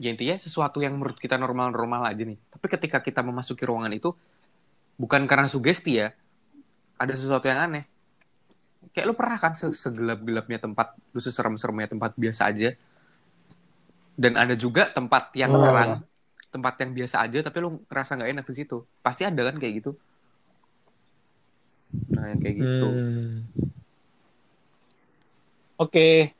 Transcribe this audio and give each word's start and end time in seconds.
ya 0.00 0.08
intinya 0.08 0.40
sesuatu 0.40 0.80
yang 0.80 0.96
menurut 0.96 1.20
kita 1.20 1.36
normal-normal 1.36 2.08
aja 2.08 2.24
nih. 2.24 2.40
Tapi 2.48 2.66
ketika 2.72 3.04
kita 3.04 3.20
memasuki 3.20 3.68
ruangan 3.68 3.92
itu 3.92 4.16
bukan 4.96 5.28
karena 5.28 5.44
sugesti 5.44 6.00
ya, 6.00 6.08
ada 6.96 7.12
sesuatu 7.12 7.44
yang 7.44 7.68
aneh. 7.68 7.84
Kayak 8.96 9.12
lu 9.12 9.14
pernah 9.14 9.36
kan 9.36 9.52
se- 9.52 9.76
segelap-gelapnya 9.76 10.56
tempat, 10.56 10.96
lu 11.12 11.20
seserem-seremnya 11.20 11.92
tempat 11.92 12.16
biasa 12.16 12.48
aja. 12.48 12.72
Dan 14.16 14.40
ada 14.40 14.56
juga 14.56 14.88
tempat 14.88 15.36
yang 15.36 15.52
Oh. 15.52 15.60
terang, 15.60 16.00
tempat 16.48 16.80
yang 16.80 16.96
biasa 16.96 17.20
aja 17.28 17.44
tapi 17.44 17.60
lu 17.60 17.84
ngerasa 17.84 18.16
nggak 18.16 18.30
enak 18.40 18.46
di 18.48 18.54
situ. 18.56 18.82
Pasti 19.04 19.28
ada 19.28 19.52
kan 19.52 19.60
kayak 19.60 19.84
gitu. 19.84 19.92
Nah, 22.16 22.24
yang 22.32 22.40
kayak 22.40 22.56
gitu. 22.56 22.88
Hmm. 22.88 23.36
Oke. 25.76 26.39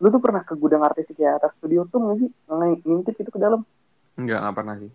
Lu 0.00 0.08
tuh 0.08 0.20
pernah 0.24 0.40
ke 0.40 0.56
gudang 0.56 0.80
artistik 0.80 1.20
ya 1.20 1.36
atas 1.36 1.60
studio 1.60 1.84
tuh 1.84 2.00
nggak 2.00 2.16
sih? 2.24 2.30
Ng- 2.48 2.80
Ngintip 2.88 3.20
itu 3.20 3.30
ke 3.30 3.40
dalam. 3.40 3.60
Enggak, 4.16 4.40
nggak 4.40 4.56
pernah 4.56 4.74
sih. 4.80 4.90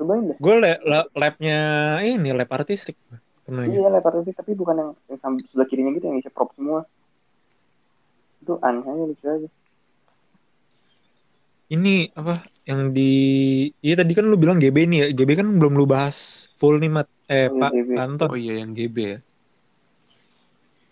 Cobain 0.00 0.24
deh. 0.24 0.36
Gue 0.40 0.54
le- 0.56 0.80
le- 0.80 1.10
labnya 1.12 1.58
ini 2.00 2.32
lab 2.32 2.48
artistik. 2.48 2.96
Pernah 3.44 3.68
ya? 3.68 3.76
Iya, 3.76 3.88
lab 3.92 4.04
artistik 4.08 4.34
tapi 4.40 4.56
bukan 4.56 4.74
yang, 4.78 4.90
yang 5.12 5.34
sebelah 5.44 5.66
kirinya 5.68 5.92
gitu 5.92 6.08
yang 6.08 6.16
isi 6.16 6.30
prop 6.32 6.48
semua. 6.56 6.88
Itu 8.40 8.56
aneh 8.64 8.84
aja 8.88 9.04
lucu 9.04 9.24
aja. 9.28 9.48
Ini 11.68 12.16
apa 12.16 12.40
yang 12.64 12.96
di 12.96 13.12
Iya 13.84 14.00
tadi 14.00 14.16
kan 14.16 14.24
lu 14.24 14.40
bilang 14.40 14.56
GB 14.56 14.88
nih 14.88 14.98
ya. 15.04 15.06
GB 15.12 15.30
kan 15.36 15.48
belum 15.60 15.76
lu 15.76 15.84
bahas 15.84 16.48
full 16.56 16.80
nih, 16.80 16.88
Mat. 16.88 17.08
Eh, 17.28 17.52
Oh, 17.52 17.60
Pak 17.60 17.72
GB. 17.76 17.90
Anton. 18.00 18.28
Oh 18.32 18.38
iya, 18.40 18.64
yang 18.64 18.72
GB 18.72 18.96
ya. 18.96 19.18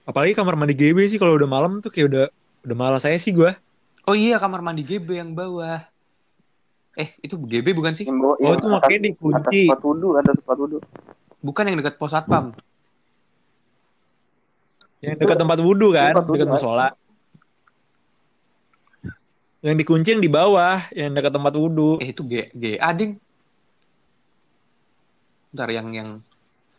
Apalagi 0.04 0.36
kamar 0.36 0.54
mandi 0.60 0.76
GB 0.76 1.08
sih 1.08 1.16
kalau 1.16 1.34
udah 1.40 1.48
malam 1.48 1.80
tuh 1.80 1.88
kayak 1.88 2.06
udah 2.12 2.24
udah 2.66 2.76
malas 2.76 3.06
saya 3.06 3.14
sih 3.16 3.30
gua. 3.30 3.54
Oh 4.06 4.14
iya, 4.14 4.38
kamar 4.38 4.58
mandi 4.58 4.82
GB 4.82 5.06
yang 5.14 5.30
bawah. 5.32 5.82
Eh, 6.96 7.14
itu 7.22 7.36
GB 7.36 7.76
bukan 7.76 7.92
sih? 7.92 8.06
Yang 8.08 8.18
bawa, 8.18 8.34
Oh, 8.34 8.42
yang 8.42 8.56
itu 8.56 8.66
makanya 8.66 9.00
dikunci. 9.06 9.36
Atas 9.36 9.52
tempat 9.52 9.80
wudhu, 9.84 10.08
atas 10.16 10.34
tempat 10.40 10.56
wudhu. 10.58 10.78
Bukan 11.42 11.62
yang 11.68 11.76
dekat 11.78 11.94
pos 11.94 12.10
satpam. 12.10 12.56
Yang 14.98 15.14
dekat 15.20 15.36
tempat 15.38 15.58
wudhu 15.60 15.92
kan, 15.92 16.16
Tempat 16.16 16.24
dekat 16.26 16.48
kan? 16.48 16.54
musola. 16.56 16.88
Yang 19.60 19.76
dikunci 19.82 20.08
yang 20.14 20.22
di 20.22 20.30
bawah, 20.30 20.78
yang 20.90 21.10
dekat 21.12 21.32
tempat 21.34 21.52
wudhu. 21.54 21.98
Eh, 22.00 22.10
itu 22.10 22.22
G 22.24 22.32
GA, 22.50 22.90
ding. 22.90 23.18
Ntar 25.52 25.68
yang 25.70 25.88
yang 25.92 26.08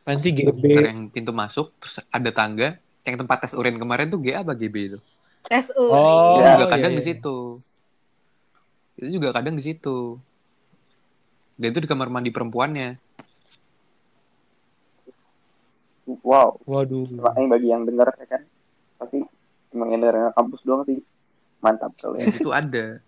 Apaan 0.01 0.23
sih 0.23 0.31
GB? 0.31 0.63
ntar 0.71 0.87
yang 0.87 1.01
pintu 1.11 1.35
masuk, 1.35 1.75
terus 1.77 1.99
ada 2.07 2.29
tangga. 2.31 2.79
Yang 3.03 3.23
tempat 3.23 3.37
tes 3.43 3.53
urin 3.53 3.75
kemarin 3.75 4.07
tuh 4.07 4.19
GA 4.19 4.39
apa 4.41 4.55
GB 4.55 4.75
itu? 4.95 4.99
Tes 5.47 5.71
urin. 5.79 5.95
Oh, 5.95 6.35
itu 6.37 6.43
iya, 6.43 6.51
juga 6.59 6.67
kadang 6.75 6.91
iya, 6.91 6.99
di 6.99 7.03
iya. 7.03 7.09
situ. 7.15 7.37
Itu 8.99 9.09
juga 9.15 9.29
kadang 9.31 9.55
di 9.55 9.63
situ. 9.63 9.97
Dan 11.55 11.67
itu 11.71 11.79
di 11.81 11.89
kamar 11.89 12.11
mandi 12.11 12.29
perempuannya. 12.29 12.99
Wow. 16.23 16.59
Waduh. 16.67 17.07
Makanya 17.15 17.47
bagi 17.55 17.67
yang 17.71 17.83
dengar 17.87 18.11
ya 18.19 18.27
kan. 18.27 18.41
Pasti 18.99 19.23
emang 19.71 19.89
yang 19.95 20.01
dengar 20.03 20.35
kampus 20.35 20.61
doang 20.67 20.83
sih. 20.83 20.99
Mantap 21.63 21.95
kalau 21.95 22.19
ya. 22.19 22.27
Di 22.27 22.35
situ 22.35 22.51
ada. 22.51 22.99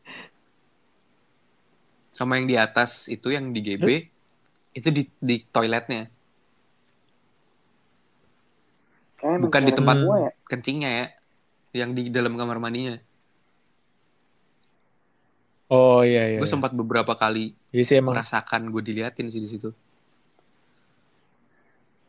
Sama 2.15 2.39
yang 2.39 2.47
di 2.47 2.55
atas 2.59 3.07
itu 3.07 3.31
yang 3.31 3.51
di 3.55 3.63
GB, 3.63 3.79
Terus? 3.79 3.99
itu 4.75 4.87
di 4.91 5.03
di 5.19 5.35
toiletnya. 5.47 6.11
Kayaknya 9.19 9.39
Bukan 9.43 9.61
di 9.67 9.71
tempat 9.75 9.95
ya. 9.99 10.31
kencingnya 10.47 10.91
ya. 10.91 11.07
Yang 11.71 11.89
di 11.93 12.03
dalam 12.09 12.33
kamar 12.33 12.57
mandinya. 12.57 12.97
Oh 15.69 16.01
iya 16.01 16.25
iya. 16.25 16.39
Gue 16.41 16.49
iya. 16.49 16.53
sempat 16.57 16.73
beberapa 16.73 17.13
kali 17.13 17.53
Iya 17.69 17.83
sih 17.85 17.95
emang 18.01 18.17
merasakan 18.17 18.73
gue 18.73 18.81
diliatin 18.81 19.29
sih 19.29 19.41
di 19.41 19.49
situ. 19.49 19.69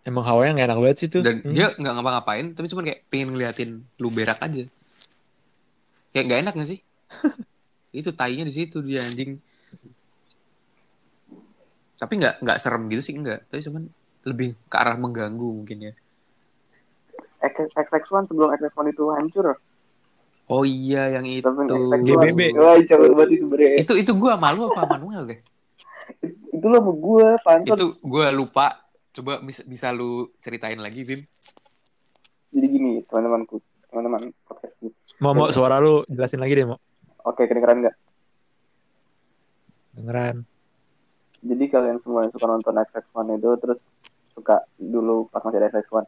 emang 0.01 0.25
hawanya 0.25 0.57
nggak 0.57 0.69
enak 0.73 0.79
banget 0.81 0.97
sih 0.97 1.09
tuh. 1.13 1.21
Dan 1.21 1.45
Hmm. 1.45 1.53
dia 1.53 1.77
nggak 1.77 1.93
ngapa-ngapain, 1.93 2.47
tapi 2.57 2.67
cuma 2.73 2.81
kayak 2.81 3.05
pengen 3.13 3.37
ngeliatin 3.37 3.71
lu 4.01 4.09
berak 4.09 4.41
aja. 4.41 4.65
Kayak 6.11 6.25
nggak 6.25 6.41
enak 6.41 6.55
gak 6.57 6.69
sih? 6.73 6.81
itu 8.01 8.11
tainya 8.17 8.49
di 8.49 8.55
situ 8.57 8.81
dia 8.81 9.05
anjing. 9.05 9.37
Tapi 12.01 12.13
nggak 12.17 12.41
nggak 12.41 12.59
serem 12.59 12.89
gitu 12.89 13.03
sih 13.05 13.13
enggak. 13.13 13.45
Tapi 13.53 13.61
cuman 13.61 13.83
lebih 14.25 14.57
ke 14.73 14.77
arah 14.81 14.97
mengganggu 14.97 15.49
mungkin 15.53 15.79
ya. 15.85 15.93
XX1 17.41 18.29
sebelum 18.29 18.53
XX1 18.53 18.87
itu 18.93 19.05
hancur. 19.11 19.47
Oh 20.51 20.67
iya 20.67 21.15
yang 21.15 21.25
itu. 21.25 21.47
Tapi 21.47 21.65
XX1. 21.71 22.05
GBB. 22.05 22.41
Wah, 22.59 22.77
banget 22.77 23.31
itu 23.39 23.47
bre. 23.47 23.71
Itu 23.81 23.93
itu 23.97 24.13
gue 24.13 24.33
malu 24.37 24.69
apa 24.75 24.99
Manuel 24.99 25.23
deh. 25.31 25.41
Itu 26.51 26.67
lo 26.67 26.83
sama 26.83 26.93
gue, 26.93 27.29
Panton. 27.41 27.77
Itu 27.79 27.87
gue 28.03 28.27
lupa. 28.35 28.83
Coba 29.11 29.39
bisa, 29.43 29.63
bisa 29.65 29.95
lu 29.95 30.31
ceritain 30.43 30.79
lagi 30.79 31.07
Bim. 31.07 31.23
Jadi 32.51 32.67
gini, 32.67 32.93
teman-temanku. 33.07 33.63
Teman-teman 33.91 34.35
podcastku. 34.47 34.91
Mau 35.23 35.35
mau 35.35 35.51
suara 35.55 35.79
lu 35.79 36.03
jelasin 36.11 36.43
lagi 36.43 36.59
deh 36.59 36.67
mau. 36.67 36.79
Oke, 37.27 37.47
kedengeran 37.47 37.87
nggak? 37.87 37.97
Dengeran. 39.99 40.37
Jadi 41.41 41.65
kalian 41.73 41.99
semua 42.05 42.27
yang 42.27 42.33
suka 42.35 42.47
nonton 42.47 42.75
XX1 42.75 43.39
itu 43.39 43.51
terus 43.63 43.79
suka 44.37 44.57
dulu 44.77 45.29
pas 45.29 45.43
masih 45.45 45.59
ada 45.59 45.73
XX1 45.73 46.07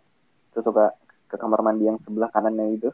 terus 0.53 0.65
suka 0.65 0.93
ke 1.33 1.41
kamar 1.41 1.65
mandi 1.65 1.89
yang 1.89 1.97
sebelah 2.05 2.29
kanannya 2.29 2.77
itu 2.77 2.93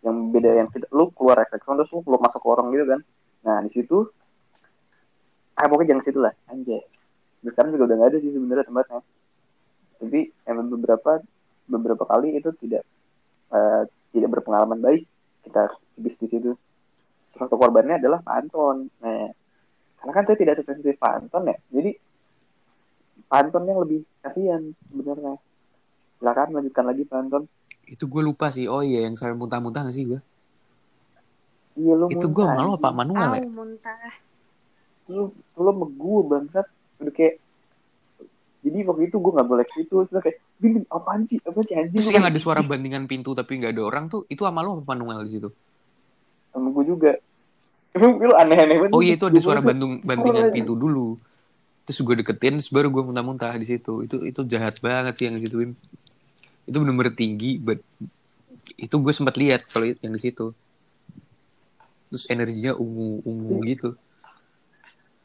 yang 0.00 0.32
beda 0.32 0.50
yang 0.56 0.68
tidak 0.72 0.88
lu 0.92 1.12
keluar 1.12 1.44
XX1 1.44 1.84
terus 1.84 1.92
lu 1.92 2.00
keluar 2.04 2.20
masuk 2.24 2.40
lorong 2.44 2.72
gitu 2.72 2.84
kan. 2.88 3.00
Nah 3.44 3.56
di 3.64 3.70
situ 3.72 4.08
ah 5.54 5.66
pokoknya 5.68 5.96
jangan 5.96 6.04
situ 6.04 6.18
lah 6.20 6.34
anjay. 6.48 6.80
Sekarang 7.44 7.76
juga 7.76 7.92
udah 7.92 7.96
nggak 8.00 8.10
ada 8.12 8.18
sih 8.20 8.32
sebenarnya 8.32 8.64
tempatnya. 8.64 9.00
Tapi 10.00 10.20
emang 10.48 10.66
beberapa 10.72 11.12
beberapa 11.64 12.04
kali 12.04 12.36
itu 12.36 12.52
tidak 12.60 12.84
eh, 13.52 13.82
tidak 14.12 14.28
berpengalaman 14.40 14.80
baik 14.80 15.04
kita 15.44 15.72
habis 15.72 16.16
di 16.20 16.26
situ. 16.28 16.52
Salah 17.36 17.48
satu 17.48 17.56
korbannya 17.56 18.00
adalah 18.00 18.20
Pak 18.20 18.34
Anton. 18.44 18.88
Nah 19.00 19.32
karena 20.00 20.12
kan 20.12 20.24
saya 20.28 20.36
tidak 20.36 20.60
sesensitif 20.60 21.00
Pak 21.00 21.12
Anton 21.24 21.48
ya 21.48 21.56
jadi 21.72 21.96
Pak 23.24 23.38
Anton 23.40 23.64
yang 23.64 23.80
lebih 23.80 24.04
kasihan 24.20 24.60
sebenarnya. 24.92 25.40
Silakan 26.20 26.60
lanjutkan 26.60 26.84
lagi 26.84 27.02
Pak 27.08 27.18
Anton 27.24 27.44
Itu 27.88 28.04
gue 28.08 28.22
lupa 28.24 28.50
sih. 28.50 28.66
Oh 28.68 28.80
iya 28.80 29.04
yang 29.06 29.14
sampai 29.16 29.36
muntah-muntah 29.36 29.86
gak 29.88 29.96
sih 29.96 30.04
gue? 30.08 30.20
iya 31.74 31.92
lu 31.98 32.06
Itu 32.06 32.30
gue 32.30 32.44
malu 32.46 32.78
apa 32.78 32.90
anjing. 32.90 32.98
Manuel 32.98 33.30
ya? 33.34 33.44
Muntah. 33.50 34.12
lu 35.04 35.28
lu 35.60 35.68
sama 35.68 35.86
gue 35.92 36.20
bangsat 36.32 36.66
udah 36.96 37.12
kayak 37.12 37.36
jadi 38.64 38.78
waktu 38.88 39.12
itu 39.12 39.20
gue 39.20 39.32
nggak 39.36 39.48
boleh 39.52 39.64
ke 39.68 39.72
situ 39.76 39.96
terus 40.08 40.22
kayak 40.24 40.40
bim 40.56 40.80
apaan 40.88 41.28
sih 41.28 41.36
apa 41.44 41.60
sih 41.60 41.76
anjing 41.76 42.00
Terus 42.00 42.08
yang 42.08 42.24
ada 42.24 42.40
suara 42.40 42.64
bandingan 42.64 43.04
pintu 43.04 43.36
tapi 43.36 43.60
nggak 43.60 43.76
ada 43.76 43.84
orang 43.84 44.08
tuh 44.08 44.24
itu 44.32 44.48
sama 44.48 44.64
lu 44.64 44.80
apa 44.80 44.96
Manuel 44.96 45.28
di 45.28 45.36
situ? 45.36 45.52
sama 46.54 46.70
gue 46.70 46.84
juga 46.86 47.10
emang 47.92 48.16
lu 48.30 48.32
aneh-aneh 48.32 48.76
banget 48.80 48.94
Oh 48.94 49.02
iya 49.02 49.18
itu 49.18 49.26
ada 49.26 49.40
suara 49.42 49.60
bandung 49.60 49.98
bandingan 50.00 50.54
pintu 50.54 50.78
dulu. 50.78 51.18
Terus 51.84 52.00
gue 52.00 52.14
deketin, 52.24 52.56
terus 52.56 52.72
baru 52.72 52.88
gue 52.88 53.02
muntah-muntah 53.04 53.60
di 53.60 53.68
situ. 53.68 54.08
Itu 54.08 54.24
itu 54.24 54.40
jahat 54.48 54.80
banget 54.80 55.20
sih 55.20 55.28
yang 55.28 55.36
di 55.36 55.44
situ, 55.44 55.60
Bim. 55.60 55.76
Itu 56.64 56.76
bener-bener 56.78 57.12
tinggi, 57.12 57.56
but 57.56 57.80
itu 58.74 58.94
gue 58.94 59.12
sempat 59.12 59.36
lihat 59.36 59.68
kalau 59.68 59.84
yang 59.86 60.10
di 60.10 60.22
situ. 60.22 60.52
Terus 62.06 62.24
energinya 62.26 62.72
ungu-ungu 62.72 63.58
gitu. 63.66 63.90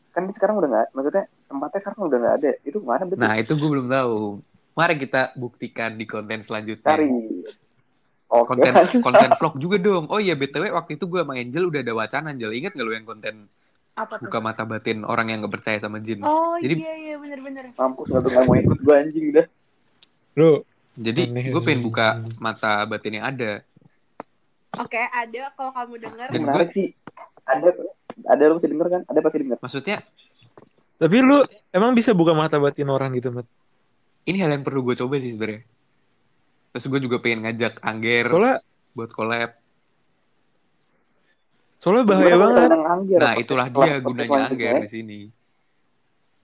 kan 0.09 0.25
di 0.25 0.33
sekarang 0.33 0.57
udah 0.57 0.67
nggak 0.67 0.87
maksudnya 0.91 1.23
tempatnya 1.45 1.79
sekarang 1.79 1.99
udah 2.01 2.17
nggak 2.17 2.35
ada 2.41 2.51
itu 2.65 2.75
ke 2.75 2.83
mana 2.83 3.03
betul 3.05 3.21
Nah 3.21 3.33
itu 3.37 3.51
gue 3.53 3.69
belum 3.69 3.87
tahu. 3.87 4.17
Mari 4.73 4.95
kita 4.97 5.21
buktikan 5.33 5.95
di 5.95 6.03
konten 6.03 6.39
selanjutnya. 6.41 6.83
cari 6.83 7.07
oke 8.27 8.47
Konten 8.47 8.73
konten 9.05 9.29
vlog 9.37 9.55
juga 9.55 9.77
dong. 9.77 10.09
Oh 10.09 10.17
iya 10.17 10.33
btw 10.33 10.73
waktu 10.73 10.97
itu 10.97 11.05
gue 11.05 11.21
sama 11.21 11.37
Angel 11.37 11.63
udah 11.63 11.79
ada 11.79 11.93
wacana 11.93 12.33
Angel. 12.33 12.51
Ingat 12.51 12.73
gak 12.73 12.83
lu 12.83 12.91
yang 12.91 13.05
konten 13.05 13.47
Apa 13.93 14.17
tuh? 14.17 14.27
buka 14.27 14.39
mata 14.41 14.65
batin 14.65 15.05
orang 15.05 15.29
yang 15.29 15.39
gak 15.39 15.53
percaya 15.55 15.77
sama 15.77 16.01
jin? 16.01 16.19
Oh 16.19 16.57
Jadi- 16.57 16.81
iya 16.81 16.93
iya 16.97 17.15
bener-bener. 17.15 17.71
mampus 17.77 18.09
nggak 18.09 18.19
tuh 18.19 18.31
nggak 18.33 18.43
mau 18.43 18.55
ikut 18.57 18.79
gue 18.81 18.95
anjing 18.97 19.25
udah 19.29 19.45
Lu 20.35 20.51
Jadi 20.99 21.21
gue 21.31 21.61
pengen 21.63 21.79
buka 21.79 22.19
mata 22.43 22.83
batin 22.83 23.23
yang 23.23 23.31
ada. 23.31 23.63
Oke 24.75 24.99
ada 24.99 25.49
kalau 25.55 25.71
kamu 25.71 25.93
dengar. 26.03 26.27
Dan 26.27 26.43
menarik 26.43 26.69
sih 26.75 26.91
ada 27.47 27.71
ada 28.27 28.43
lu 28.45 28.59
masih 28.59 28.69
denger 28.69 28.87
kan 28.91 29.01
ada 29.07 29.19
pasti 29.23 29.37
denger 29.41 29.57
Maksudnya 29.63 29.97
tapi 30.99 31.23
lu 31.23 31.39
emang 31.71 31.95
bisa 31.95 32.11
buka 32.11 32.35
mata 32.35 32.59
batin 32.59 32.91
orang 32.91 33.15
gitu, 33.15 33.31
Mat? 33.31 33.47
ini 34.27 34.43
hal 34.43 34.51
yang 34.51 34.67
perlu 34.67 34.83
gue 34.83 34.99
coba 34.99 35.15
sih 35.17 35.31
sebenarnya. 35.31 35.63
Terus 36.75 36.85
gue 36.85 36.99
juga 37.01 37.17
pengen 37.17 37.47
ngajak 37.47 37.79
Angger 37.81 38.27
Soalnya 38.29 38.55
buat 38.91 39.09
collab. 39.15 39.51
soalnya 41.79 42.03
bahaya 42.03 42.35
banget. 42.35 42.69
Angger, 42.75 43.19
Nah 43.23 43.33
itulah 43.39 43.67
dia 43.71 44.03
gunanya 44.03 44.51
Angger 44.51 44.75
ya. 44.75 44.81
di 44.83 44.91
sini. 44.91 45.19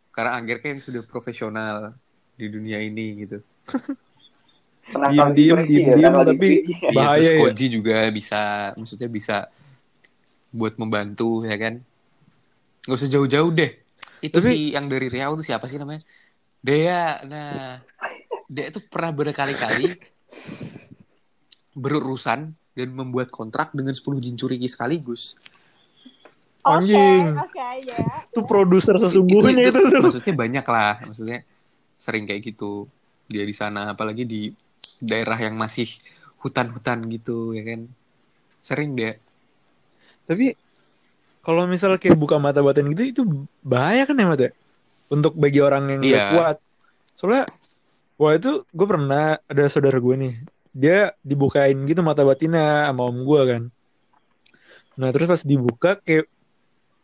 Karena 0.10 0.40
Angger 0.40 0.64
kan 0.64 0.80
sudah 0.80 1.04
profesional 1.04 1.92
di 2.40 2.48
dunia 2.48 2.80
ini 2.80 3.28
gitu. 3.28 3.38
Penangkal 4.86 5.34
Diem-diem, 5.34 5.36
di 5.36 5.50
Turki 5.50 5.66
ya, 5.66 5.66
diem-diem, 5.66 5.96
penangkal 5.98 6.24
di 6.24 6.30
tapi. 6.30 6.50
Iya, 6.62 6.90
Bahaya 6.94 7.18
terus 7.18 7.26
ya. 7.26 7.38
Koji 7.42 7.66
juga 7.74 7.96
bisa, 8.14 8.42
maksudnya 8.78 9.10
bisa 9.10 9.38
buat 10.54 10.74
membantu 10.78 11.30
ya 11.42 11.58
kan. 11.58 11.74
Nggak 12.86 12.98
usah 13.02 13.10
jauh-jauh 13.10 13.50
deh. 13.50 13.72
Itu 14.22 14.38
Tapi- 14.40 14.48
sih 14.48 14.60
yang 14.78 14.86
dari 14.86 15.08
Riau 15.10 15.34
tuh 15.34 15.46
siapa 15.46 15.66
sih 15.66 15.82
namanya? 15.82 16.06
Dea. 16.62 17.22
Nah, 17.26 17.82
Dea 18.46 18.70
tuh 18.70 18.86
pernah 18.86 19.10
berkali-kali 19.10 19.90
berurusan 21.76 22.54
dan 22.76 22.90
membuat 22.92 23.34
kontrak 23.34 23.72
dengan 23.74 23.92
10 23.96 24.22
jincuriki 24.22 24.68
sekaligus. 24.70 25.36
Oke, 26.66 26.98
Anjing. 26.98 27.38
oke 27.38 27.62
ya. 27.86 28.00
Itu 28.26 28.42
produser 28.50 28.98
sesungguhnya 28.98 29.70
itu, 29.70 29.82
tuh. 29.86 30.02
maksudnya 30.02 30.34
banyak 30.34 30.66
lah 30.66 30.98
maksudnya 31.06 31.46
sering 31.94 32.26
kayak 32.26 32.42
gitu 32.42 32.90
dia 33.30 33.46
di 33.46 33.54
sana 33.54 33.94
apalagi 33.94 34.26
di 34.26 34.50
daerah 35.02 35.38
yang 35.40 35.56
masih 35.58 35.88
hutan-hutan 36.42 37.06
gitu 37.10 37.52
ya 37.58 37.64
kan 37.66 37.90
sering 38.62 38.94
dia 38.98 39.18
Tapi 40.26 40.58
kalau 41.46 41.70
misal 41.70 42.02
kayak 42.02 42.18
buka 42.18 42.42
mata 42.42 42.66
batin 42.66 42.90
gitu 42.90 43.04
itu 43.06 43.22
bahaya 43.62 44.10
kan 44.10 44.18
ya 44.18 44.26
mata? 44.26 44.50
Untuk 45.14 45.38
bagi 45.38 45.62
orang 45.62 45.86
yang 45.94 46.02
nggak 46.02 46.26
Iya. 46.26 46.32
kuat. 46.34 46.58
Soalnya 47.14 47.46
wah 48.18 48.34
itu 48.34 48.66
gue 48.74 48.88
pernah 48.90 49.38
ada 49.46 49.64
saudara 49.70 50.02
gue 50.02 50.16
nih. 50.18 50.34
Dia 50.74 51.14
dibukain 51.22 51.78
gitu 51.86 52.02
mata 52.02 52.26
batinnya 52.26 52.90
sama 52.90 53.06
om 53.06 53.22
gue 53.22 53.42
kan. 53.46 53.64
Nah 54.98 55.14
terus 55.14 55.30
pas 55.30 55.42
dibuka 55.46 56.02
kayak 56.02 56.26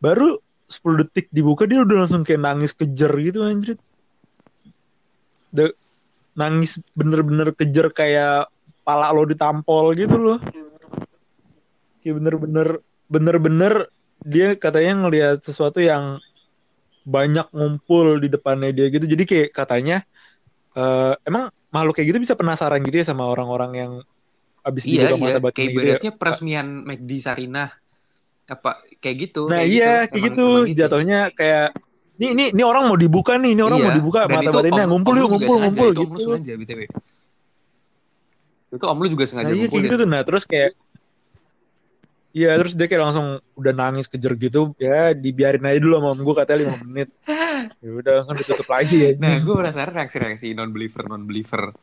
baru 0.02 0.42
10 0.66 1.06
detik 1.06 1.30
dibuka 1.30 1.62
dia 1.70 1.86
udah 1.86 2.02
langsung 2.02 2.26
kayak 2.26 2.42
nangis 2.42 2.74
kejer 2.74 3.12
gitu 3.22 3.46
anjir. 3.46 3.78
Nangis 6.32 6.80
bener-bener 6.96 7.52
kejer 7.52 7.92
kayak 7.92 8.48
pala 8.82 9.12
lo 9.12 9.22
ditampol 9.28 9.92
gitu 9.94 10.16
loh. 10.16 10.38
Kayak 12.02 12.14
bener-bener 12.18 12.68
bener-bener 13.06 13.74
dia 14.22 14.54
katanya 14.56 15.06
ngelihat 15.06 15.38
sesuatu 15.44 15.82
yang 15.82 16.18
banyak 17.02 17.46
ngumpul 17.50 18.22
di 18.22 18.30
depannya 18.30 18.70
dia 18.70 18.86
gitu. 18.90 19.04
Jadi 19.06 19.24
kayak 19.26 19.48
katanya 19.54 19.96
eh, 20.78 21.14
emang 21.26 21.50
makhluk 21.72 21.96
kayak 21.98 22.14
gitu 22.14 22.18
bisa 22.22 22.34
penasaran 22.36 22.80
gitu 22.84 23.00
ya 23.02 23.06
sama 23.08 23.24
orang-orang 23.28 23.72
yang 23.74 23.92
abis 24.62 24.86
iya 24.86 25.10
iya 25.10 25.42
kayak 25.42 25.72
gitu 25.74 25.88
ya. 26.06 26.12
peresmian 26.14 26.86
McD 26.86 27.10
Sarinah 27.18 27.74
apa 28.46 28.78
kayak 29.02 29.16
gitu 29.30 29.50
Nah 29.50 29.62
kayak 29.62 29.70
iya 29.74 29.92
gitu. 30.06 30.10
kayak 30.12 30.22
gitu 30.30 30.46
gitu. 30.70 30.78
jatuhnya 30.78 31.20
kayak 31.34 31.68
ini 32.20 32.26
ini 32.34 32.44
ini 32.52 32.62
orang 32.62 32.84
mau 32.86 32.96
dibuka 32.96 33.36
nih, 33.36 33.56
ini 33.56 33.62
orang 33.64 33.78
Iya, 33.80 33.86
mau 33.88 33.94
dibuka 33.96 34.20
mata 34.26 34.50
batinnya 34.50 34.84
ngumpul 34.88 35.14
yuk 35.16 35.28
ngumpul 35.32 35.56
sengaja, 35.56 35.64
ngumpul 35.64 35.88
itu 35.88 36.00
om 36.00 36.08
lu 36.08 36.12
gitu. 36.12 36.24
sengaja 36.28 36.52
btw 36.60 36.80
itu 38.72 38.84
om 38.88 38.98
lu 38.98 39.06
juga 39.12 39.24
sengaja 39.28 39.44
Nah 39.48 39.52
iya 39.52 39.58
kayak 39.58 39.68
ngumpulin. 39.68 39.84
gitu 39.88 39.94
tuh. 39.96 40.08
Nah 40.08 40.20
terus 40.22 40.44
kayak 40.44 40.70
Iya 42.32 42.56
terus 42.56 42.72
dia 42.72 42.88
kayak 42.88 43.12
langsung 43.12 43.26
udah 43.60 43.72
nangis 43.76 44.08
kejer 44.08 44.32
gitu. 44.40 44.72
Ya 44.80 45.12
dibiarin 45.12 45.68
aja 45.68 45.76
dulu 45.76 46.00
sama 46.00 46.08
om 46.16 46.20
gue 46.24 46.32
katanya 46.32 46.58
5 46.72 46.88
menit. 46.88 47.08
Ya 47.84 47.90
udah 47.92 48.12
langsung 48.24 48.36
ditutup 48.40 48.64
lagi 48.72 48.96
ya. 48.96 49.10
Nah 49.20 49.36
gue 49.36 49.52
penasaran 49.52 49.92
reaksi-reaksi 49.92 50.56
non 50.56 50.72
believer 50.72 51.04
non 51.04 51.28
believer 51.28 51.76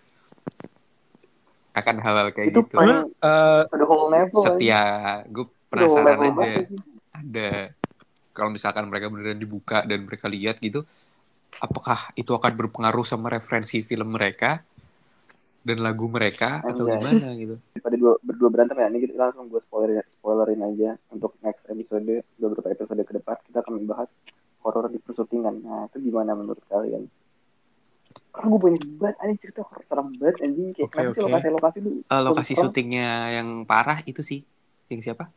akan 1.78 1.96
hal-hal 2.02 2.34
kayak 2.34 2.50
itu 2.50 2.66
gitu. 2.66 2.76
paling 2.82 3.14
Eh, 3.22 3.62
level 4.10 4.42
setia 4.42 4.82
gue 5.30 5.46
penasaran 5.70 6.18
aja. 6.18 6.52
ada 7.14 7.50
kalau 8.40 8.56
misalkan 8.56 8.88
mereka 8.88 9.12
beneran 9.12 9.36
dibuka 9.36 9.84
dan 9.84 10.08
mereka 10.08 10.32
lihat 10.32 10.64
gitu 10.64 10.88
apakah 11.60 12.14
itu 12.16 12.32
akan 12.32 12.54
berpengaruh 12.56 13.04
sama 13.04 13.34
referensi 13.34 13.84
film 13.84 14.16
mereka 14.16 14.64
dan 15.60 15.84
lagu 15.84 16.08
mereka 16.08 16.64
atau 16.64 16.88
Anjay. 16.88 16.96
gimana 17.04 17.28
gitu? 17.36 17.56
Daripada 17.76 17.96
dua 18.00 18.14
berdua 18.24 18.50
berantem 18.50 18.80
ya 18.80 18.88
ini 18.88 19.00
kita 19.04 19.14
langsung 19.20 19.52
gue 19.52 19.60
spoilerin 19.60 20.08
spoilerin 20.16 20.62
aja 20.64 20.90
untuk 21.12 21.36
next 21.44 21.68
episode 21.68 22.24
beberapa 22.40 22.68
episode 22.72 23.02
ke 23.04 23.14
depan. 23.20 23.36
Kita 23.44 23.60
akan 23.60 23.74
membahas 23.84 24.10
horor 24.64 24.88
di 24.88 25.00
persyutingan 25.04 25.56
nah 25.64 25.84
itu 25.92 25.98
gimana 26.00 26.32
menurut 26.38 26.64
kalian? 26.72 27.12
Karena 28.32 28.48
gue 28.56 28.62
banyak 28.62 28.84
banget 28.98 29.16
anjing 29.20 29.40
cerita 29.44 29.62
horor 29.68 29.84
serem 29.84 30.08
banget 30.16 30.38
anjing. 30.48 30.68
Kayak 30.72 30.90
kenapa 30.90 31.12
sih 31.12 31.20
oke. 31.20 31.28
lokasi 31.28 31.48
lokasi 31.52 31.78
tuh 31.84 31.94
Eh, 32.08 32.22
lokasi 32.24 32.54
syutingnya 32.56 33.10
yang 33.36 33.48
parah 33.68 34.00
itu 34.08 34.24
sih. 34.24 34.40
Yang 34.88 35.12
siapa 35.12 35.28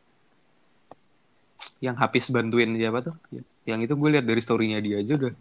yang 1.79 1.95
habis 1.99 2.31
bantuin 2.31 2.73
siapa 2.75 3.03
tuh 3.03 3.15
yang 3.63 3.79
itu 3.79 3.93
gue 3.95 4.09
lihat 4.19 4.25
dari 4.27 4.41
storynya 4.43 4.79
dia 4.79 4.99
aja 4.99 5.13
udah 5.15 5.33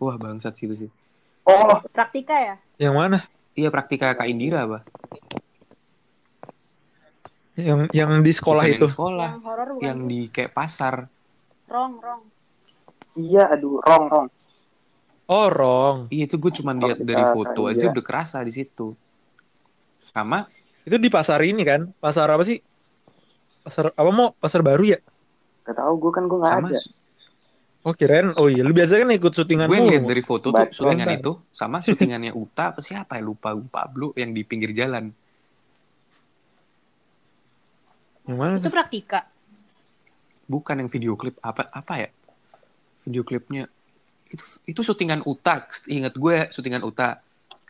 wah 0.00 0.16
bangsat 0.16 0.56
sih 0.56 0.64
itu 0.68 0.86
sih 0.86 0.90
oh 1.44 1.80
Praktika 1.92 2.36
ya? 2.36 2.54
yang 2.78 2.96
mana? 2.96 3.24
iya 3.52 3.68
praktika 3.68 4.12
kak 4.14 4.28
Indira 4.28 4.64
apa 4.64 4.80
Yang 7.60 7.92
yang 7.92 8.10
di 8.24 8.32
sekolah 8.32 8.64
Bukan 8.64 8.72
itu. 8.72 8.86
yang 8.86 8.88
di 8.88 8.94
sekolah 8.96 9.28
Yang 9.28 9.42
bukan 9.44 9.84
yang 9.84 9.98
di 10.08 10.20
kayak 10.32 10.52
pasar 10.54 10.94
Rong, 11.68 11.92
rong. 12.00 12.22
iya 13.14 13.52
aduh 13.52 13.78
rong 13.84 14.06
rong 14.08 14.28
Oh, 15.30 15.46
Rong. 15.46 16.10
iya 16.10 16.26
itu 16.26 16.34
gue 16.40 16.52
cuma 16.58 16.74
lihat 16.74 16.98
dari 16.98 17.22
foto 17.22 17.70
aja 17.70 17.86
Indira. 17.86 17.94
udah 17.94 18.04
kerasa 18.06 18.42
di 18.42 18.50
situ 18.50 18.96
sama 20.00 20.48
Itu 20.82 20.96
di 20.96 21.12
pasar 21.12 21.44
ini 21.44 21.60
kan? 21.62 21.92
Pasar 22.00 22.32
apa 22.32 22.40
sih? 22.40 22.58
Pasar 23.60 23.92
apa 23.92 24.10
mau? 24.10 24.32
Pasar 24.40 24.64
baru 24.64 24.96
ya? 24.96 24.98
Gak 25.70 25.78
tau 25.78 25.94
gue 25.94 26.10
kan 26.10 26.24
gue 26.26 26.38
nggak 26.42 26.54
sama 26.58 26.68
ada. 26.74 26.80
Oh 27.80 27.96
kirain, 27.96 28.28
oh 28.36 28.44
iya, 28.44 28.60
lu 28.60 28.76
biasa 28.76 29.00
kan 29.00 29.08
ikut 29.08 29.32
syutingan 29.32 29.64
gue 29.64 29.80
ngeliat 29.80 30.04
dari 30.04 30.20
foto 30.20 30.52
tuh 30.52 30.68
syutingan 30.68 31.16
Bentar. 31.16 31.22
itu 31.24 31.32
sama 31.48 31.80
syutingannya 31.80 32.32
Uta 32.36 32.76
apa 32.76 32.84
siapa 32.84 33.16
ya 33.16 33.24
lupa 33.24 33.56
gue 33.56 33.72
Pablo 33.72 34.12
yang 34.20 34.36
di 34.36 34.44
pinggir 34.44 34.76
jalan. 34.76 35.08
Yang 38.28 38.36
mana 38.36 38.60
Itu 38.60 38.68
praktika. 38.68 39.24
bukan 40.44 40.82
yang 40.82 40.90
video 40.92 41.16
klip 41.16 41.40
apa 41.40 41.72
apa 41.72 41.94
ya? 42.04 42.08
Video 43.08 43.24
klipnya. 43.24 43.64
Itu 44.28 44.44
itu 44.68 44.80
syutingan 44.84 45.24
Uta 45.24 45.64
ingat 45.88 46.12
gue 46.20 46.52
syutingan 46.52 46.84
Uta. 46.84 47.16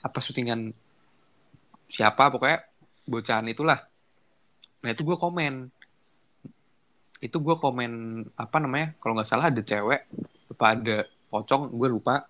Apa 0.02 0.18
syutingan 0.18 0.74
siapa 1.86 2.34
pokoknya 2.34 2.66
bocahan 3.06 3.46
itulah. 3.46 3.78
Nah 4.82 4.90
itu 4.90 5.06
gue 5.06 5.14
komen 5.14 5.70
itu 7.20 7.36
gue 7.36 7.56
komen 7.60 7.92
apa 8.32 8.56
namanya 8.56 8.96
kalau 8.96 9.12
nggak 9.12 9.28
salah 9.28 9.52
ada 9.52 9.60
cewek 9.60 10.08
apa 10.50 10.64
ada 10.72 10.96
pocong 11.28 11.68
gue 11.70 11.88
lupa. 11.88 12.24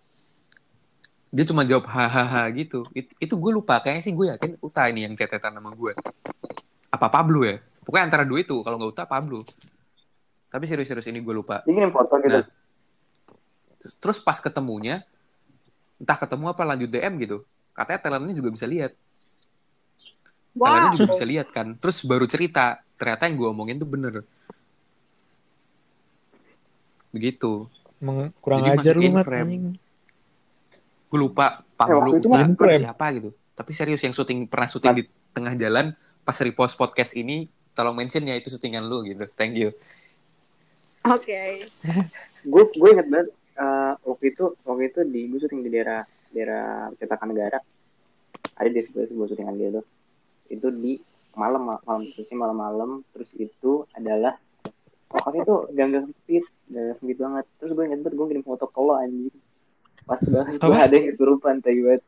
Dia 1.30 1.46
cuma 1.46 1.62
jawab 1.62 1.86
hahaha 1.86 2.50
gitu. 2.58 2.82
It- 2.90 3.14
itu 3.22 3.34
gue 3.38 3.52
lupa 3.54 3.78
kayaknya 3.78 4.02
sih 4.02 4.10
gue 4.10 4.34
yakin 4.34 4.58
Uta 4.58 4.90
ini 4.90 5.06
yang 5.06 5.14
cetetan 5.14 5.54
sama 5.54 5.70
gue 5.70 5.94
apa 6.90 7.06
Pablo 7.06 7.46
ya? 7.46 7.62
Pokoknya 7.86 8.04
antara 8.10 8.24
dua 8.26 8.42
itu 8.42 8.58
kalau 8.66 8.76
nggak 8.76 8.92
Uta 8.98 9.04
Pablo. 9.06 9.46
Tapi 10.50 10.64
serius-serius 10.66 11.06
ini 11.06 11.22
gue 11.22 11.30
lupa. 11.30 11.62
Ngirim 11.62 11.94
foto 11.94 12.18
gitu. 12.18 12.42
Nah. 12.42 12.46
Terus- 13.78 13.96
terus 14.02 14.18
pas 14.18 14.36
ketemunya 14.36 15.06
entah 16.02 16.18
ketemu 16.18 16.50
apa 16.50 16.62
lanjut 16.66 16.90
DM 16.90 17.14
gitu. 17.22 17.38
Katanya 17.70 18.00
talentnya 18.02 18.34
juga 18.34 18.50
bisa 18.50 18.66
lihat. 18.66 18.92
Talentnya 20.50 20.98
juga 20.98 21.14
bisa 21.14 21.24
lihat 21.24 21.48
kan. 21.54 21.78
Terus 21.78 22.02
baru 22.02 22.26
cerita 22.26 22.82
ternyata 22.98 23.30
yang 23.30 23.38
gue 23.38 23.48
omongin 23.48 23.78
tuh 23.78 23.86
bener 23.86 24.26
begitu. 27.10 27.66
Emang 28.00 28.32
kurang 28.40 28.64
Jadi 28.64 28.80
ajar 28.80 28.94
lu, 28.96 29.12
frame. 29.20 29.76
gue 31.10 31.18
lupa 31.18 31.66
Pablo 31.74 32.16
itu 32.16 32.30
Uta, 32.30 32.38
mah 32.38 32.46
atau 32.46 32.64
frame. 32.64 32.82
siapa 32.86 33.06
gitu. 33.18 33.30
Tapi 33.52 33.70
serius 33.76 34.00
yang 34.00 34.14
syuting 34.14 34.46
pernah 34.46 34.68
syuting 34.70 34.94
di 34.94 35.04
tengah 35.34 35.54
jalan 35.58 35.92
pas 36.24 36.38
repost 36.40 36.78
podcast 36.78 37.18
ini 37.18 37.50
tolong 37.74 37.98
mention 37.98 38.24
ya 38.24 38.38
itu 38.38 38.48
syutingan 38.48 38.86
lu 38.86 39.04
gitu. 39.04 39.26
Thank 39.36 39.58
you. 39.58 39.74
Oke. 41.04 41.66
gue 42.52 42.62
gue 42.72 42.88
inget 42.88 43.08
banget 43.10 43.28
eh, 43.60 43.92
waktu 44.06 44.24
itu 44.32 44.44
waktu 44.64 44.82
itu 44.88 45.00
di 45.04 45.20
gue 45.28 45.38
syuting 45.42 45.60
di 45.66 45.70
daerah 45.70 46.00
daerah 46.30 46.88
cetakan 46.96 47.34
negara. 47.36 47.58
Ada 48.56 48.68
di 48.70 48.80
sebuah 48.86 49.10
sebuah 49.10 49.26
syutingan 49.34 49.56
dia 49.58 49.68
tuh. 49.76 49.86
Itu 50.48 50.72
di 50.72 50.96
malam 51.34 51.78
malam 51.78 52.02
terusnya 52.06 52.38
malam-malam 52.38 53.06
terus 53.14 53.30
itu 53.38 53.86
adalah 53.94 54.34
lokasi 55.10 55.42
itu 55.42 55.54
gang-gang 55.74 56.06
sempit 56.10 56.44
gang 56.70 56.96
sempit 56.96 57.18
banget. 57.18 57.44
Terus 57.58 57.70
gue 57.74 57.84
inget 57.84 58.00
banget 58.00 58.14
gue 58.16 58.26
ngirim 58.30 58.44
foto 58.46 58.64
ke 58.70 58.80
lo 58.80 58.94
anjing. 58.96 59.34
Pas 60.06 60.20
banget. 60.22 60.54
Gue 60.56 60.74
Apa? 60.74 60.86
ada 60.86 60.94
yang 60.94 61.06
kesurupan 61.10 61.54
tai 61.60 61.78
banget. 61.82 62.02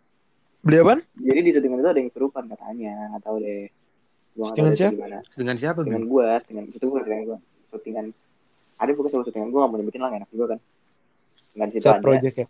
Beli 0.62 0.76
apaan? 0.78 1.00
jadi 1.18 1.40
di 1.42 1.50
syutingan 1.50 1.78
itu 1.82 1.90
ada 1.90 1.98
yang 1.98 2.08
kesurupan 2.14 2.44
katanya. 2.46 2.94
Nggak 3.10 3.22
tahu 3.26 3.36
deh. 3.42 3.66
Nggak 4.38 4.46
Syutingan 4.48 4.70
deh 4.70 4.78
siapa? 4.78 4.94
gimana. 4.94 5.18
Dengan 5.34 5.56
siapa 5.58 5.78
Bim? 5.82 6.02
gue 6.06 6.26
syutingan 6.46 6.64
itu 6.70 6.84
gue 6.86 7.00
syutingan 7.02 7.22
gue 7.26 7.38
syutingan 7.72 8.06
ada 8.78 8.90
bukan 8.94 9.08
sebuah 9.10 9.26
syutingan 9.26 9.48
gue 9.50 9.60
gak 9.62 9.70
mau 9.70 9.78
nyebutin 9.78 10.00
lah 10.02 10.08
gak 10.14 10.20
enak 10.22 10.30
juga 10.30 10.46
kan. 10.54 10.58
Nggak 11.52 11.66
di 11.66 11.72
situ 11.74 11.86
aja 11.90 12.00
project 12.00 12.34
ya. 12.38 12.46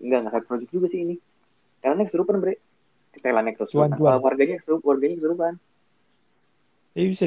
enggak 0.00 0.18
enggak 0.24 0.32
side 0.32 0.46
project 0.48 0.70
juga 0.70 0.86
sih 0.88 1.00
ini. 1.02 1.16
Karena 1.82 2.02
kesurupan 2.06 2.36
bre. 2.38 2.54
Thailandnya 3.10 3.52
kesurupan. 3.58 3.98
Warganya 3.98 4.56
kesurupan 4.62 4.86
warganya 4.86 5.16
kesurupan. 5.18 5.52
Eh 6.94 7.06
bisa. 7.10 7.26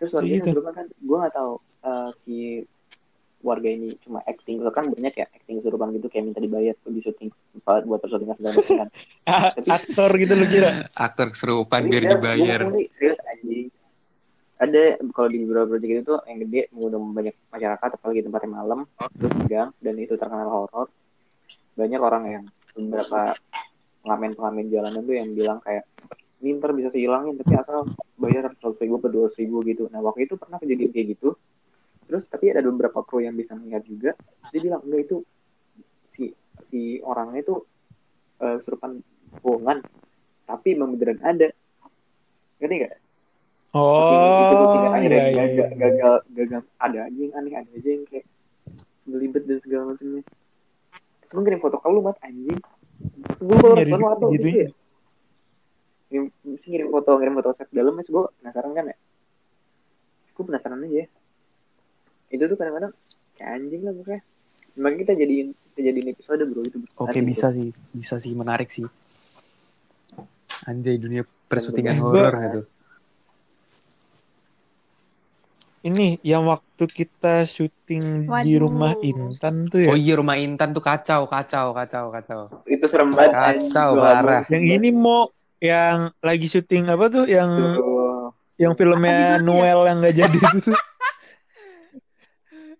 terus 0.00 0.10
warganya 0.10 0.42
kesurupan 0.42 0.72
kan 0.74 0.86
gue 0.90 1.16
nggak 1.22 1.34
tahu 1.38 1.52
uh, 1.86 2.10
si 2.26 2.66
warga 3.44 3.68
ini 3.68 3.92
cuma 4.00 4.24
acting. 4.24 4.64
So 4.64 4.72
kan 4.72 4.88
banyak 4.88 5.12
ya 5.12 5.28
acting 5.28 5.60
kesurupan 5.60 5.92
gitu 5.92 6.08
kayak 6.08 6.32
minta 6.32 6.40
dibayar 6.40 6.72
di 6.72 7.00
syuting 7.04 7.28
buat 7.60 7.84
buat 7.84 8.00
persyutingan 8.00 8.36
segala 8.40 8.52
macam 8.56 8.76
kan. 8.80 8.88
Tapi- 9.60 9.68
aktor 9.68 10.10
gitu 10.16 10.32
lu 10.32 10.46
kira. 10.48 10.70
aktor 10.96 11.26
keserupan 11.36 11.80
biar 11.92 12.02
dibayar. 12.16 12.60
serius 12.88 13.20
anjing. 13.28 13.68
Ada 14.54 14.96
kalau 15.12 15.28
di 15.28 15.38
beberapa 15.44 15.76
project 15.76 15.92
itu 15.92 16.02
tuh 16.08 16.18
yang 16.24 16.38
gede 16.46 16.60
mengundang 16.72 17.04
banyak 17.12 17.34
masyarakat 17.52 17.88
apalagi 18.00 18.20
tempatnya 18.24 18.50
malam 18.50 18.80
terus 19.18 19.34
gang 19.44 19.70
dan 19.84 19.94
itu 20.00 20.16
terkenal 20.16 20.48
horor. 20.48 20.88
Banyak 21.76 22.00
orang 22.00 22.24
yang 22.26 22.44
beberapa 22.72 23.36
pengamen-pengamen 24.00 24.72
jalanan 24.72 25.02
tuh 25.04 25.14
yang 25.14 25.28
bilang 25.36 25.58
kayak 25.60 25.84
ini 26.40 26.60
ntar 26.60 26.76
bisa 26.76 26.92
sehilangin 26.92 27.40
tapi 27.40 27.56
asal 27.56 27.88
bayar 28.20 28.52
seratus 28.56 28.78
ribu 28.80 29.00
atau 29.00 29.10
dua 29.12 29.26
ribu 29.36 29.56
gitu. 29.68 29.88
Nah 29.92 30.00
waktu 30.00 30.28
itu 30.28 30.36
pernah 30.40 30.56
kejadian 30.56 30.92
kayak 30.92 31.06
gitu 31.18 31.36
terus 32.04 32.24
tapi 32.28 32.52
ada 32.52 32.60
beberapa 32.64 33.00
kru 33.02 33.24
yang 33.24 33.34
bisa 33.34 33.56
melihat 33.56 33.82
juga 33.86 34.10
dia 34.52 34.60
bilang 34.60 34.82
enggak 34.84 35.02
itu 35.08 35.16
si 36.12 36.30
si 36.68 37.00
orangnya 37.02 37.40
itu 37.42 37.54
eh, 38.44 38.58
serupan 38.62 39.00
bohongan 39.42 39.80
tapi 40.44 40.76
emang 40.76 40.94
beneran 40.94 41.20
ada 41.24 41.48
ngerti 42.60 42.74
nggak 42.84 42.94
Oh, 43.74 44.86
akhirnya 44.94 45.34
iya, 45.34 45.34
iya, 45.34 45.44
gagal, 45.50 45.50
iya. 45.50 45.66
gagal, 45.74 46.14
gagal, 46.30 46.62
ada 46.78 46.98
aja 47.10 47.18
yang 47.18 47.34
aneh, 47.34 47.58
ada 47.58 47.70
aja 47.74 47.88
yang 47.90 48.06
kayak 48.06 48.22
belibet 49.02 49.42
dan 49.50 49.58
segala 49.66 49.82
macamnya. 49.90 50.22
Terus 51.18 51.30
gue 51.34 51.42
ngirim 51.42 51.58
foto 51.58 51.76
ke 51.82 51.88
lu, 51.90 51.98
Mat, 52.06 52.14
anjing. 52.22 52.60
Gue 53.42 53.56
Nyari 53.58 53.90
respon 53.90 53.98
apa 53.98 54.14
gitu 54.14 54.30
segitunya. 54.30 54.62
ya? 54.62 54.68
Ngirim, 56.06 56.26
ngirim 56.46 56.88
foto, 56.94 57.10
ngirim 57.18 57.34
foto 57.34 57.50
set 57.50 57.68
dalam, 57.74 57.98
mas 57.98 58.06
gue 58.06 58.22
penasaran 58.38 58.72
kan 58.78 58.84
ya? 58.94 58.96
Gue 60.38 60.44
penasaran 60.46 60.78
aja 60.86 60.96
ya. 61.02 61.06
Itu 62.34 62.44
tuh 62.44 62.58
kadang-kadang 62.58 62.90
kayak 63.34 63.50
anjing 63.54 63.82
lah 63.82 63.94
pokoknya. 63.94 64.20
Makanya 64.74 64.98
kita 65.00 65.12
jadiin, 65.14 65.48
kita 65.70 65.80
jadiin 65.86 66.06
episode 66.10 66.42
bro 66.44 66.60
itu. 66.60 66.78
Oke 66.98 67.14
Nanti, 67.14 67.30
bisa 67.30 67.46
bro. 67.48 67.56
sih, 67.56 67.68
bisa 67.94 68.14
sih 68.18 68.32
menarik 68.34 68.68
sih. 68.68 68.86
Anjay 70.66 70.98
dunia 70.98 71.22
persyutingan 71.46 71.94
Gua- 71.96 72.10
horor 72.10 72.34
gitu. 72.42 72.60
Ini 75.84 76.16
yang 76.24 76.48
waktu 76.48 76.88
kita 76.88 77.44
syuting 77.44 78.24
di 78.24 78.30
Waduh. 78.32 78.56
rumah 78.56 78.96
Intan 79.04 79.68
tuh 79.68 79.84
ya. 79.84 79.92
Oh 79.92 79.98
iya 80.00 80.16
rumah 80.16 80.40
Intan 80.40 80.72
tuh 80.72 80.80
kacau, 80.80 81.28
kacau, 81.28 81.76
kacau, 81.76 82.08
kacau. 82.08 82.40
Itu 82.64 82.88
serem 82.88 83.12
banget. 83.12 83.68
Kacau, 83.68 84.00
parah. 84.00 84.48
Yang 84.48 84.80
ini 84.80 84.88
mau 84.90 85.28
yang 85.60 86.08
lagi 86.24 86.48
syuting 86.48 86.88
apa 86.88 87.12
tuh 87.12 87.28
yang 87.28 87.52
Tuh. 87.76 88.32
yang 88.56 88.72
filmnya? 88.72 89.36
Noel 89.44 89.84
yang 89.84 90.00
nggak 90.00 90.16
jadi 90.16 90.38
itu 90.40 90.72
tuh. 90.72 90.76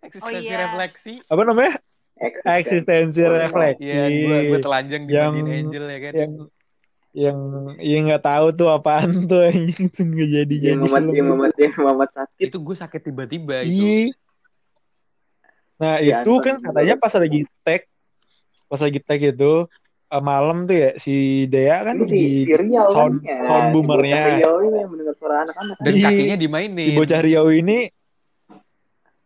Eksistensi 0.05 0.45
iya. 0.45 0.59
refleksi. 0.63 1.13
apa 1.25 1.43
namanya? 1.43 1.75
Eksisten. 2.15 2.53
Eksistensi 2.55 3.21
Oh, 3.21 3.33
refleksi. 3.33 3.85
Iya, 3.85 4.05
gue 4.07 4.39
gue 4.49 4.61
telanjang 4.61 5.03
di 5.03 5.13
Yang- 5.13 5.35
Angel 5.51 5.85
ya 5.85 5.99
kan. 6.01 6.13
yang 6.15 6.33
yang 7.15 7.39
yang 7.79 8.01
nggak 8.07 8.23
tahu 8.23 8.47
tuh 8.53 8.69
apaan 8.69 9.11
tuh 9.25 9.47
anjing 9.47 9.87
tuh 9.89 10.05
nggak 10.05 10.29
jadi 10.33 10.55
Yang 10.55 10.63
jadi 10.65 10.79
Muhammad, 10.81 11.03
film. 11.03 11.15
yang 11.15 11.27
Muhammad, 11.27 11.53
yang 11.57 11.75
Muhammad 11.77 12.09
sakit. 12.11 12.39
Itu 12.41 12.57
gue 12.61 12.77
sakit 12.77 13.01
tiba-tiba 13.03 13.57
itu. 13.63 13.71
Iya. 13.71 14.03
Nah 15.75 15.95
Iya, 15.99 16.23
itu 16.23 16.33
kan 16.39 16.55
katanya 16.61 16.95
pas 16.97 17.13
lagi 17.13 17.41
tag, 17.63 17.83
pas 18.65 18.81
lagi 18.81 18.99
tag 18.99 19.21
itu 19.21 19.53
eh, 20.07 20.23
malam 20.23 20.57
tuh 20.65 20.77
ya 20.77 20.91
si 20.95 21.15
Dea 21.47 21.83
kan 21.83 21.99
Itu 21.99 22.07
si, 22.07 22.15
di 22.15 22.27
si 22.47 22.53
Riau 22.53 22.87
sound- 22.87 23.19
kan, 23.21 23.31
ya. 23.33 23.39
sound 23.43 23.67
Si 23.67 23.73
boomernya. 23.75 24.15
bocah 24.17 24.35
Riau 24.37 24.55
ini 24.61 24.77
yang 24.79 24.91
mendengar 24.91 25.15
suara 25.15 25.35
anak-anak. 25.43 25.77
Dan 25.83 25.93
Iya. 25.93 26.07
kakinya 26.07 26.37
dimainin. 26.37 26.79
si 26.79 26.91
bocah 26.93 27.21
Riau 27.21 27.47
ini 27.51 27.79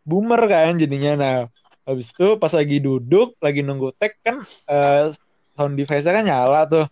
boomer 0.09 0.41
kan 0.49 0.81
jadinya. 0.81 1.13
Nah 1.21 1.37
habis 1.85 2.17
itu 2.17 2.41
pas 2.41 2.53
lagi 2.53 2.81
duduk 2.81 3.37
lagi 3.41 3.61
nunggu 3.61 3.93
tag 3.97 4.17
kan 4.25 4.41
eh, 4.69 5.13
sound 5.53 5.77
device-nya 5.77 6.13
kan 6.17 6.25
nyala 6.25 6.61
tuh. 6.65 6.87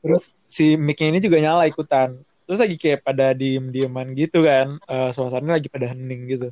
Terus 0.00 0.32
si 0.48 0.80
mic-nya 0.80 1.12
ini 1.12 1.20
juga 1.20 1.36
nyala 1.36 1.68
ikutan. 1.68 2.16
Terus 2.48 2.58
lagi 2.58 2.76
kayak 2.80 3.04
pada 3.04 3.36
diem-dieman 3.36 4.16
gitu 4.16 4.42
kan. 4.48 4.80
Eh, 4.88 5.10
suasananya 5.12 5.60
lagi 5.60 5.68
pada 5.68 5.92
hening 5.92 6.24
gitu. 6.32 6.48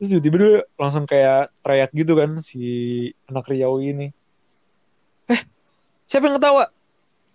Terus 0.00 0.08
tiba-tiba 0.16 0.36
dia 0.40 0.54
langsung 0.80 1.04
kayak 1.04 1.52
teriak 1.60 1.90
gitu 1.92 2.12
kan 2.16 2.40
si 2.40 2.62
anak 3.28 3.44
Riau 3.50 3.84
ini. 3.84 4.08
Eh, 5.28 5.40
siapa 6.08 6.30
yang 6.30 6.40
ketawa? 6.40 6.72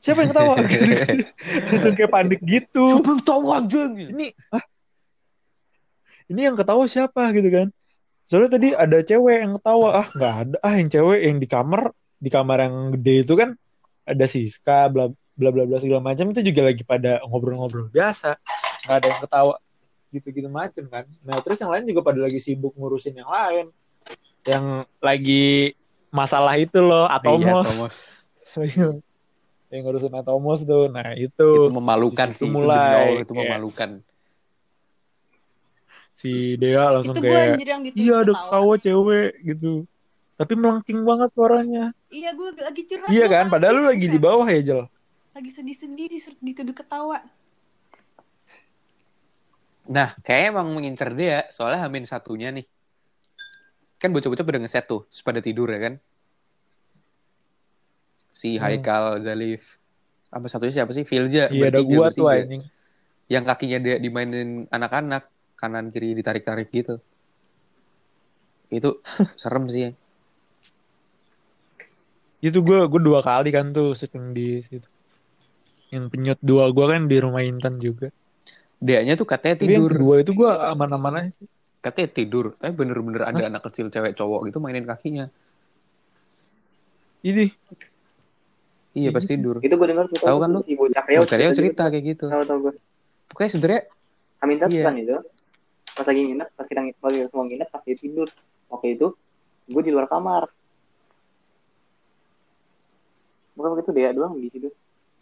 Siapa 0.01 0.19
yang 0.25 0.31
ketawa? 0.33 0.53
langsung 1.69 1.93
kayak 1.93 2.11
panik 2.13 2.41
gitu. 2.41 3.01
Coba 3.01 3.21
tahu 3.21 3.45
anjing. 3.53 4.13
Ini, 4.17 4.33
ah, 4.49 4.65
ini 6.25 6.41
yang 6.45 6.55
ketawa 6.57 6.83
siapa 6.85 7.29
gitu 7.31 7.49
kan? 7.49 7.67
Soalnya 8.25 8.57
tadi 8.57 8.67
ada 8.73 8.97
cewek 8.99 9.37
yang 9.45 9.53
ketawa. 9.61 10.01
Ah, 10.01 10.07
nggak 10.09 10.33
ada. 10.41 10.57
Ah, 10.65 10.75
yang 10.75 10.89
cewek 10.89 11.19
yang 11.21 11.37
di 11.37 11.47
kamar, 11.47 11.93
di 12.17 12.29
kamar 12.33 12.57
yang 12.65 12.75
gede 12.97 13.15
itu 13.21 13.33
kan 13.37 13.53
ada 14.01 14.25
Siska, 14.25 14.89
bla 14.89 15.13
bla 15.35 15.49
bla 15.51 15.63
bla 15.67 15.77
segala 15.77 16.01
macam 16.01 16.31
itu 16.31 16.41
juga 16.41 16.65
lagi 16.65 16.81
pada 16.81 17.21
ngobrol-ngobrol 17.27 17.93
biasa. 17.93 18.39
Nggak 18.85 18.95
ada 18.97 19.07
yang 19.07 19.21
ketawa 19.21 19.55
gitu-gitu 20.09 20.49
macem 20.49 20.85
kan. 20.87 21.05
Nah, 21.27 21.37
terus 21.43 21.59
yang 21.59 21.69
lain 21.69 21.85
juga 21.85 22.01
pada 22.01 22.23
lagi 22.23 22.39
sibuk 22.39 22.73
ngurusin 22.73 23.19
yang 23.19 23.29
lain. 23.29 23.69
Yang 24.47 24.65
lagi 25.01 25.45
masalah 26.09 26.55
itu 26.55 26.79
loh, 26.79 27.05
Iya, 27.05 27.19
Atomos. 27.19 27.67
Tomos. 27.67 27.95
yang 29.73 29.81
ngurusin 29.83 30.13
Atomos 30.15 30.63
tuh. 30.63 30.87
Nah, 30.87 31.13
Itu 31.13 31.67
itu, 31.67 31.73
memalukan 31.73 32.31
sih. 32.31 32.47
Itu, 32.47 32.53
mulai, 32.53 32.79
demi 32.79 32.95
Allah, 32.95 33.21
itu 33.21 33.31
kayak- 33.33 33.43
memalukan. 33.51 33.89
Si 36.15 36.55
Dea 36.55 36.95
langsung 36.95 37.19
Itu 37.19 37.27
kayak 37.27 37.59
gitu 37.59 37.99
iya 37.99 38.23
ada 38.23 38.31
ketawa 38.31 38.73
cewek 38.79 39.31
gitu. 39.43 39.83
Tapi 40.35 40.53
melengking 40.55 41.03
banget 41.03 41.29
suaranya. 41.31 41.83
Iya 42.11 42.35
gue 42.35 42.49
lagi 42.59 42.81
curhat. 42.87 43.07
Iya 43.07 43.25
kan, 43.27 43.45
padahal 43.47 43.73
lu 43.79 43.83
lagi 43.87 44.07
di 44.07 44.19
bawah 44.19 44.47
ya, 44.47 44.59
Jel. 44.63 44.81
Lagi 45.31 45.51
sedih-sedih 45.51 46.07
disuruh 46.11 46.39
dituduh 46.43 46.75
ketawa. 46.75 47.23
Nah, 49.87 50.11
kayaknya 50.23 50.59
emang 50.59 50.67
mengincar 50.75 51.15
dia. 51.15 51.47
Soalnya 51.51 51.87
Hamin 51.87 52.03
satunya 52.03 52.51
nih. 52.51 52.67
Kan 53.95 54.11
bocah-bocah 54.11 54.43
pada 54.43 54.59
ngeset 54.59 54.83
tuh. 54.87 55.07
Terus 55.07 55.23
pada 55.23 55.39
tidur 55.39 55.71
ya 55.71 55.79
kan. 55.79 55.93
Si 58.35 58.59
Hmm. 58.59 58.63
Haikal, 58.63 59.23
Zalif. 59.23 59.79
Apa 60.35 60.51
satunya 60.51 60.83
siapa 60.83 60.91
sih? 60.91 61.07
Filja. 61.07 61.47
Iya, 61.47 61.71
ada 61.71 61.79
bertiga, 61.79 61.95
gua 61.95 62.07
tuh 62.11 62.27
anjing. 62.27 62.63
Yang 63.31 63.43
kakinya 63.47 63.79
dia 63.79 63.95
dimainin 64.03 64.67
anak-anak. 64.67 65.31
Kanan 65.55 65.89
kiri 65.89 66.13
ditarik-tarik 66.13 66.69
gitu. 66.69 66.99
Itu 68.67 68.99
serem 69.41 69.65
sih. 69.67 69.91
Itu 72.39 72.61
gua 72.61 72.85
gua 72.85 73.01
dua 73.01 73.19
kali 73.21 73.49
kan 73.49 73.71
tuh 73.71 73.95
syuting 73.95 74.35
di 74.35 74.59
situ. 74.61 74.85
Yang 75.89 76.05
penyut 76.11 76.39
dua 76.43 76.69
gua 76.69 76.93
kan 76.93 77.07
di 77.07 77.17
rumah 77.17 77.41
Intan 77.41 77.79
juga. 77.79 78.11
Dia-nya 78.77 79.15
tuh 79.15 79.25
katanya 79.25 79.55
Tapi 79.57 79.71
yang 79.71 79.87
tidur. 79.87 79.91
kedua 79.95 80.13
itu 80.21 80.31
gua 80.35 80.51
aman-aman 80.69 81.25
aja 81.25 81.39
sih. 81.39 81.47
Katanya 81.79 82.09
tidur. 82.11 82.45
Tapi 82.57 82.73
bener-bener 82.75 83.23
ada 83.23 83.43
anak 83.47 83.65
kecil 83.65 83.87
cewek 83.87 84.13
cowok 84.13 84.49
gitu 84.49 84.57
mainin 84.59 84.85
kakinya. 84.85 85.31
Ini 87.21 87.49
Iya, 88.95 89.11
pas 89.11 89.27
Gitu. 89.27 89.35
tidur. 89.35 89.59
Itu 89.59 89.75
gue 89.75 89.87
dengar 89.91 90.07
cerita 90.07 90.23
Tahu 90.23 90.39
kan 90.39 90.49
tuh, 90.55 90.61
lu? 90.63 90.63
si 90.63 90.71
bocah 90.71 91.03
Riau. 91.03 91.27
Cerita 91.27 91.83
kayak 91.91 92.03
gitu. 92.15 92.25
Tahu 92.31 92.43
tahu 92.47 92.57
gue. 92.63 92.73
Pokoknya 93.27 93.49
sebenarnya 93.51 93.81
Amin 94.39 94.55
satu 94.55 94.71
Iya. 94.71 94.83
kan 94.87 94.95
itu. 94.95 95.17
Pas 95.95 96.03
lagi 96.03 96.21
nginep, 96.21 96.47
pas 96.51 96.65
kita 96.65 96.79
pas 96.97 97.09
kita 97.09 97.27
semua 97.29 97.45
nginep, 97.45 97.67
pas 97.67 97.81
dia 97.81 97.95
tidur. 97.95 98.27
Waktu 98.67 98.87
itu 98.93 99.07
gue 99.65 99.81
di 99.81 99.91
luar 99.91 100.05
kamar. 100.05 100.43
Bukan 103.55 103.69
begitu 103.73 103.91
dia 103.91 104.11
doang 104.11 104.35
di 104.35 104.51
situ. 104.51 104.67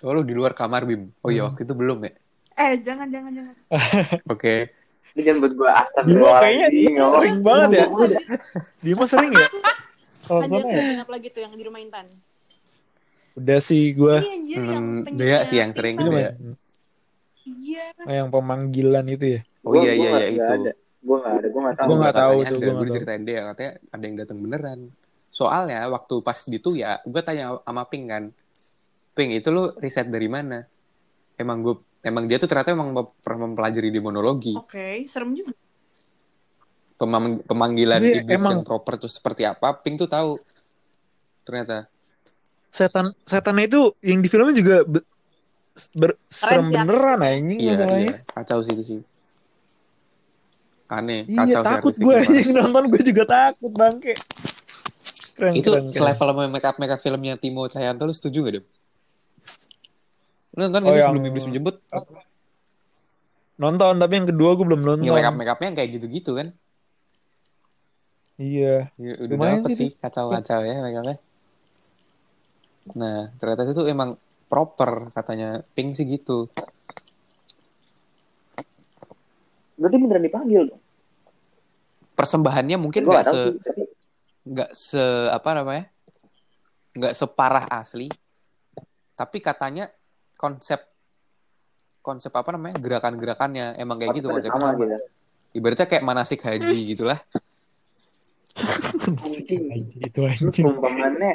Oh 0.02 0.12
lu 0.12 0.26
di 0.26 0.34
luar 0.34 0.52
kamar 0.52 0.84
Bim. 0.84 1.14
Oh 1.22 1.30
iya 1.30 1.46
Hmm. 1.46 1.54
waktu 1.54 1.62
itu 1.64 1.74
belum 1.74 2.00
ya. 2.02 2.12
Eh 2.56 2.74
jangan 2.82 3.08
jangan 3.08 3.32
jangan. 3.32 3.56
Oke. 4.34 4.74
Lu 5.14 5.22
jangan 5.22 5.40
buat 5.40 5.54
gue 5.54 5.70
asap 5.70 6.04
Dia 6.10 6.34
kayaknya 6.42 6.90
mau. 6.98 7.12
sering 7.14 7.38
banget 7.40 7.70
ya. 7.72 7.86
Dia 8.82 8.94
mah 8.98 9.08
sering 9.08 9.32
ya? 9.32 9.48
Kalau 10.24 10.40
gua 10.48 10.60
ya. 10.64 11.04
lagi 11.04 11.28
tuh 11.30 11.42
yang 11.44 11.54
di 11.54 11.64
rumah 11.64 11.78
Intan. 11.78 12.08
Udah 13.36 13.60
sih 13.60 13.92
anjir 13.94 14.62
yang 14.64 14.86
Hmm, 15.04 15.14
Dea 15.14 15.44
sih 15.44 15.58
yang 15.60 15.70
sering. 15.70 15.98
Ini 15.98 16.10
Iya. 16.10 16.32
Iya. 17.44 17.86
oh, 18.00 18.14
yang 18.16 18.30
pemanggilan 18.32 19.06
itu 19.06 19.26
ya. 19.38 19.42
Oh 19.64 19.72
Gua- 19.72 19.84
iya 19.84 19.94
gua 19.96 20.04
iya 20.04 20.12
iya 20.12 20.30
nggak 20.30 20.48
itu. 20.50 20.54
ada. 20.60 20.72
Gue 21.04 21.18
nggak 21.20 21.34
ada, 21.36 21.48
gue 21.48 21.62
nggak 21.62 21.76
tahu. 21.76 21.88
Gua 21.88 21.96
nggak 22.00 22.16
tahu 22.16 22.32
katanya 22.32 22.44
tuh, 22.48 22.56
ada. 22.56 22.64
gua 22.64 22.74
Gue 22.74 22.86
diceritain 22.88 23.24
dia 23.24 23.40
katanya 23.48 23.72
ada 23.90 24.04
yang 24.04 24.16
datang 24.16 24.38
beneran. 24.40 24.80
Soalnya 25.30 25.80
waktu 25.90 26.16
pas 26.20 26.40
gitu 26.40 26.70
ya, 26.74 26.92
gue 27.02 27.22
tanya 27.22 27.46
sama 27.60 27.84
Ping 27.88 28.06
kan, 28.06 28.24
Ping 29.12 29.30
itu 29.32 29.50
lu 29.50 29.74
riset 29.78 30.08
dari 30.08 30.28
mana? 30.28 30.62
Emang 31.36 31.60
gue, 31.60 31.76
emang 32.00 32.24
dia 32.26 32.38
tuh 32.38 32.46
ternyata 32.46 32.72
emang 32.72 32.94
pernah 33.20 33.50
mempelajari 33.50 33.90
demonologi, 33.90 34.54
Oke, 34.54 35.04
serem 35.06 35.34
juga. 35.34 35.52
Pemang- 36.94 37.42
pemanggilan 37.42 38.00
Tapi 38.00 38.22
iblis 38.22 38.38
emang- 38.40 38.54
yang 38.62 38.64
proper 38.64 38.96
tuh 38.96 39.10
seperti 39.10 39.44
apa? 39.44 39.74
Ping 39.76 39.98
tuh 39.98 40.08
tahu. 40.08 40.38
Ternyata. 41.44 41.90
Setan 42.70 43.12
setan 43.26 43.58
itu 43.60 43.92
yang 44.00 44.22
di 44.22 44.30
filmnya 44.30 44.56
juga 44.56 44.76
be- 44.82 45.06
ber- 45.92 46.22
serem 46.26 46.70
beneran 46.70 47.20
anjing 47.20 47.60
Iya, 47.60 47.72
masalahnya. 47.76 48.00
iya. 48.00 48.16
Kacau 48.24 48.60
sih 48.64 48.72
itu 48.72 48.84
sih. 48.86 49.00
Aneh, 50.94 51.26
Iya 51.26 51.58
kacau 51.58 51.62
takut 51.66 51.94
gue 51.98 52.14
yang 52.14 52.30
anjing 52.30 52.54
nonton 52.54 52.84
gue 52.86 53.02
juga 53.02 53.24
takut 53.26 53.74
bangke. 53.74 54.14
Keren, 55.34 55.54
Itu 55.58 55.74
keren, 55.74 55.90
keren. 55.90 55.96
selevel 56.14 56.28
sama 56.30 56.44
make 56.46 56.62
up 56.64 56.78
make 56.78 56.94
up 56.94 57.02
filmnya 57.02 57.34
Timo 57.36 57.66
Cahyanto 57.66 58.06
lu 58.06 58.14
setuju 58.14 58.40
gak? 58.46 58.62
Lu 60.54 60.60
nonton 60.62 60.82
Oh, 60.82 60.86
gak 60.86 60.94
sih 60.94 61.00
yang- 61.02 61.10
sebelum 61.10 61.26
iblis 61.26 61.46
menjemput? 61.50 61.76
nonton 63.54 63.94
tapi 63.98 64.14
yang 64.14 64.28
kedua 64.28 64.50
gue 64.54 64.66
belum 64.66 64.82
nonton. 64.82 65.02
Ya 65.02 65.12
make 65.12 65.26
up 65.26 65.34
make 65.34 65.50
upnya 65.50 65.74
kayak 65.74 65.90
gitu-gitu 65.98 66.38
kan. 66.38 66.54
Iya. 68.38 68.94
Ya, 68.98 69.12
udah 69.18 69.34
Lumayan 69.34 69.62
dapet 69.62 69.70
sih 69.74 69.78
sih 69.78 69.90
kacau-kacau 69.98 70.62
ya 70.62 70.78
make 70.78 70.98
upnya. 71.00 71.18
Nah, 72.94 73.34
ternyata 73.40 73.66
itu 73.66 73.82
emang 73.88 74.14
proper 74.46 75.10
katanya 75.10 75.66
Pink 75.74 75.98
sih 75.98 76.06
gitu. 76.06 76.50
Berarti 79.74 79.96
beneran 79.98 80.22
dipanggil 80.22 80.70
dong. 80.70 80.83
Persembahannya 82.14 82.78
mungkin 82.78 83.10
nggak 83.10 83.26
se 83.26 83.40
nggak 84.44 84.72
se 84.76 85.04
apa 85.34 85.50
namanya? 85.58 85.86
nggak 86.94 87.14
separah 87.18 87.66
asli. 87.74 88.08
Tapi 89.18 89.38
katanya 89.42 89.90
konsep 90.38 90.82
konsep 92.06 92.30
apa 92.36 92.54
namanya? 92.54 92.78
gerakan-gerakannya 92.78 93.80
emang 93.82 93.98
kayak 93.98 94.22
gitu 94.22 94.28
konsepnya 94.30 94.54
sama 94.62 94.78
sama. 94.78 94.82
gitu. 94.82 94.96
Ibaratnya 95.54 95.88
kayak 95.90 96.04
manasik 96.06 96.42
haji 96.46 96.78
gitulah. 96.94 97.22
Anjing. 98.54 99.66
Anjing, 99.74 100.02
itu 100.06 100.20
anjing. 100.22 100.66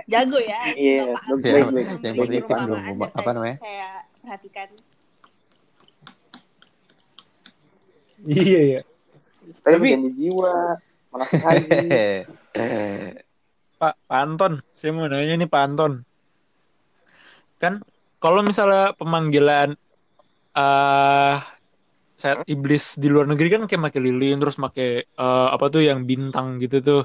Jago 0.07 0.39
ya. 0.39 0.61
Iya, 0.79 1.03
baik. 1.43 2.07
yang 2.07 2.15
positif 2.15 2.47
dong, 2.47 2.83
apa 3.03 3.31
namanya? 3.35 3.57
Saya 3.59 4.07
perhatikan. 4.23 4.69
Iya 8.23 8.61
ya. 8.79 8.81
Tapi 9.69 9.77
Tapi- 9.77 9.91
janji 9.93 10.11
jiwa, 10.17 10.53
manasik 11.13 11.41
haji. 11.45 11.69
Pak, 13.79 13.95
Pak 14.09 14.19
Anton, 14.19 14.53
saya 14.75 14.91
mau 14.91 15.07
nanya 15.07 15.37
nih 15.37 15.47
Pak 15.47 15.63
Anton. 15.63 15.93
Kan 17.61 17.85
kalau 18.19 18.41
misalnya 18.43 18.97
pemanggilan 18.97 19.77
eh 20.57 21.37
saat 22.19 22.43
iblis 22.51 22.99
di 22.99 23.07
luar 23.07 23.31
negeri 23.31 23.47
kan 23.47 23.63
kayak 23.71 23.93
pakai 23.93 24.01
lilin 24.03 24.43
terus 24.43 24.59
pakai 24.59 25.07
eh, 25.07 25.49
apa 25.53 25.67
tuh 25.71 25.85
yang 25.85 26.03
bintang 26.03 26.59
gitu 26.59 26.81
tuh. 26.83 27.03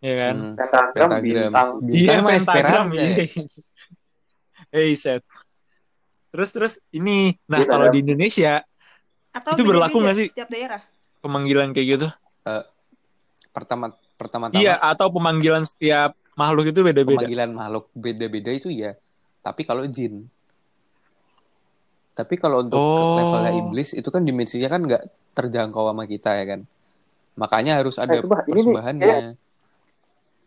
Ya 0.00 0.14
kan? 0.18 0.34
Hmm. 0.34 0.54
Pentagram, 0.58 1.08
bintang. 1.22 1.68
Bintang 1.84 2.20
Iya, 2.24 2.26
pentagram. 2.26 2.86
Esperanza. 2.90 3.02
Iya. 3.04 3.26
Hey, 4.74 4.98
set. 4.98 5.22
Terus 6.34 6.50
terus 6.50 6.74
ini, 6.90 7.32
nah 7.46 7.62
Iya, 7.62 7.70
kalau 7.70 7.86
ada. 7.86 7.94
di 7.94 8.02
Indonesia 8.02 8.60
Atau 9.30 9.54
Itu 9.54 9.62
berlaku 9.62 10.02
nggak 10.02 10.16
sih? 10.18 10.28
Setiap 10.28 10.50
daerah. 10.50 10.82
Pemanggilan 11.26 11.74
kayak 11.74 11.88
gitu? 11.98 12.06
Pertama 13.50 13.90
pertama-tama 14.16 14.60
Iya, 14.60 14.78
atau 14.78 15.10
pemanggilan 15.10 15.64
setiap 15.66 16.14
makhluk 16.38 16.70
itu 16.70 16.80
beda-beda. 16.84 17.26
pemanggilan 17.26 17.50
makhluk 17.52 17.84
beda-beda 17.96 18.50
itu 18.52 18.68
ya. 18.70 18.94
Tapi 19.42 19.62
kalau 19.66 19.84
jin. 19.88 20.28
Tapi 22.16 22.34
kalau 22.40 22.64
untuk 22.64 22.80
Oh. 22.80 23.12
levelnya 23.12 23.52
iblis 23.52 23.92
itu 23.92 24.08
kan 24.08 24.24
dimensinya 24.24 24.68
kan 24.72 24.80
nggak 24.88 25.02
terjangkau 25.36 25.92
sama 25.92 26.08
kita 26.08 26.32
ya 26.32 26.44
kan. 26.56 26.60
Makanya 27.36 27.76
harus 27.76 28.00
ada 28.00 28.16
Eh, 28.16 28.24
coba, 28.24 28.40
ini 28.40 28.44
nih, 28.48 28.52
persembahannya. 28.56 29.16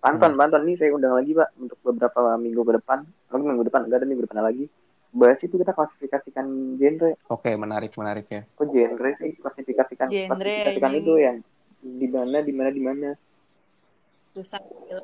Panton, 0.01 0.31
Panton 0.33 0.62
nih 0.65 0.75
saya 0.79 0.89
undang 0.95 1.13
lagi 1.13 1.38
Pak 1.38 1.50
untuk 1.62 1.77
beberapa 1.86 2.33
minggu 2.41 2.62
ke 2.65 2.74
depan. 2.81 3.05
Mungkin 3.29 3.48
minggu 3.53 3.65
depan 3.69 3.81
enggak 3.86 4.01
ada 4.01 4.07
minggu 4.09 4.24
depan 4.25 4.41
lagi. 4.41 4.65
Bahas 5.09 5.41
itu 5.41 5.57
kita 5.57 5.73
klasifikasikan 5.73 6.45
genre. 6.77 7.17
Oke, 7.33 7.49
menarik 7.57 7.97
menarik 7.97 8.29
ya. 8.29 8.41
Kok 8.53 8.69
genre 8.69 9.09
sih 9.17 9.33
klasifikasikan 9.41 10.07
Genre, 10.13 10.29
klasifikasikan 10.29 10.91
ini. 10.93 11.01
itu 11.01 11.13
yang 11.17 11.37
di 11.79 12.07
mana 12.11 12.37
di 12.45 12.53
mana 12.53 12.69
di 12.69 12.81
mana. 12.83 13.09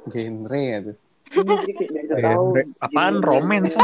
Genre 0.05 0.61
ya 0.61 0.77
tuh. 0.85 0.95
Ini 1.35 1.53
jadi 1.65 1.81
tahu. 2.21 2.47
Apaan 2.77 3.15
romance? 3.19 3.75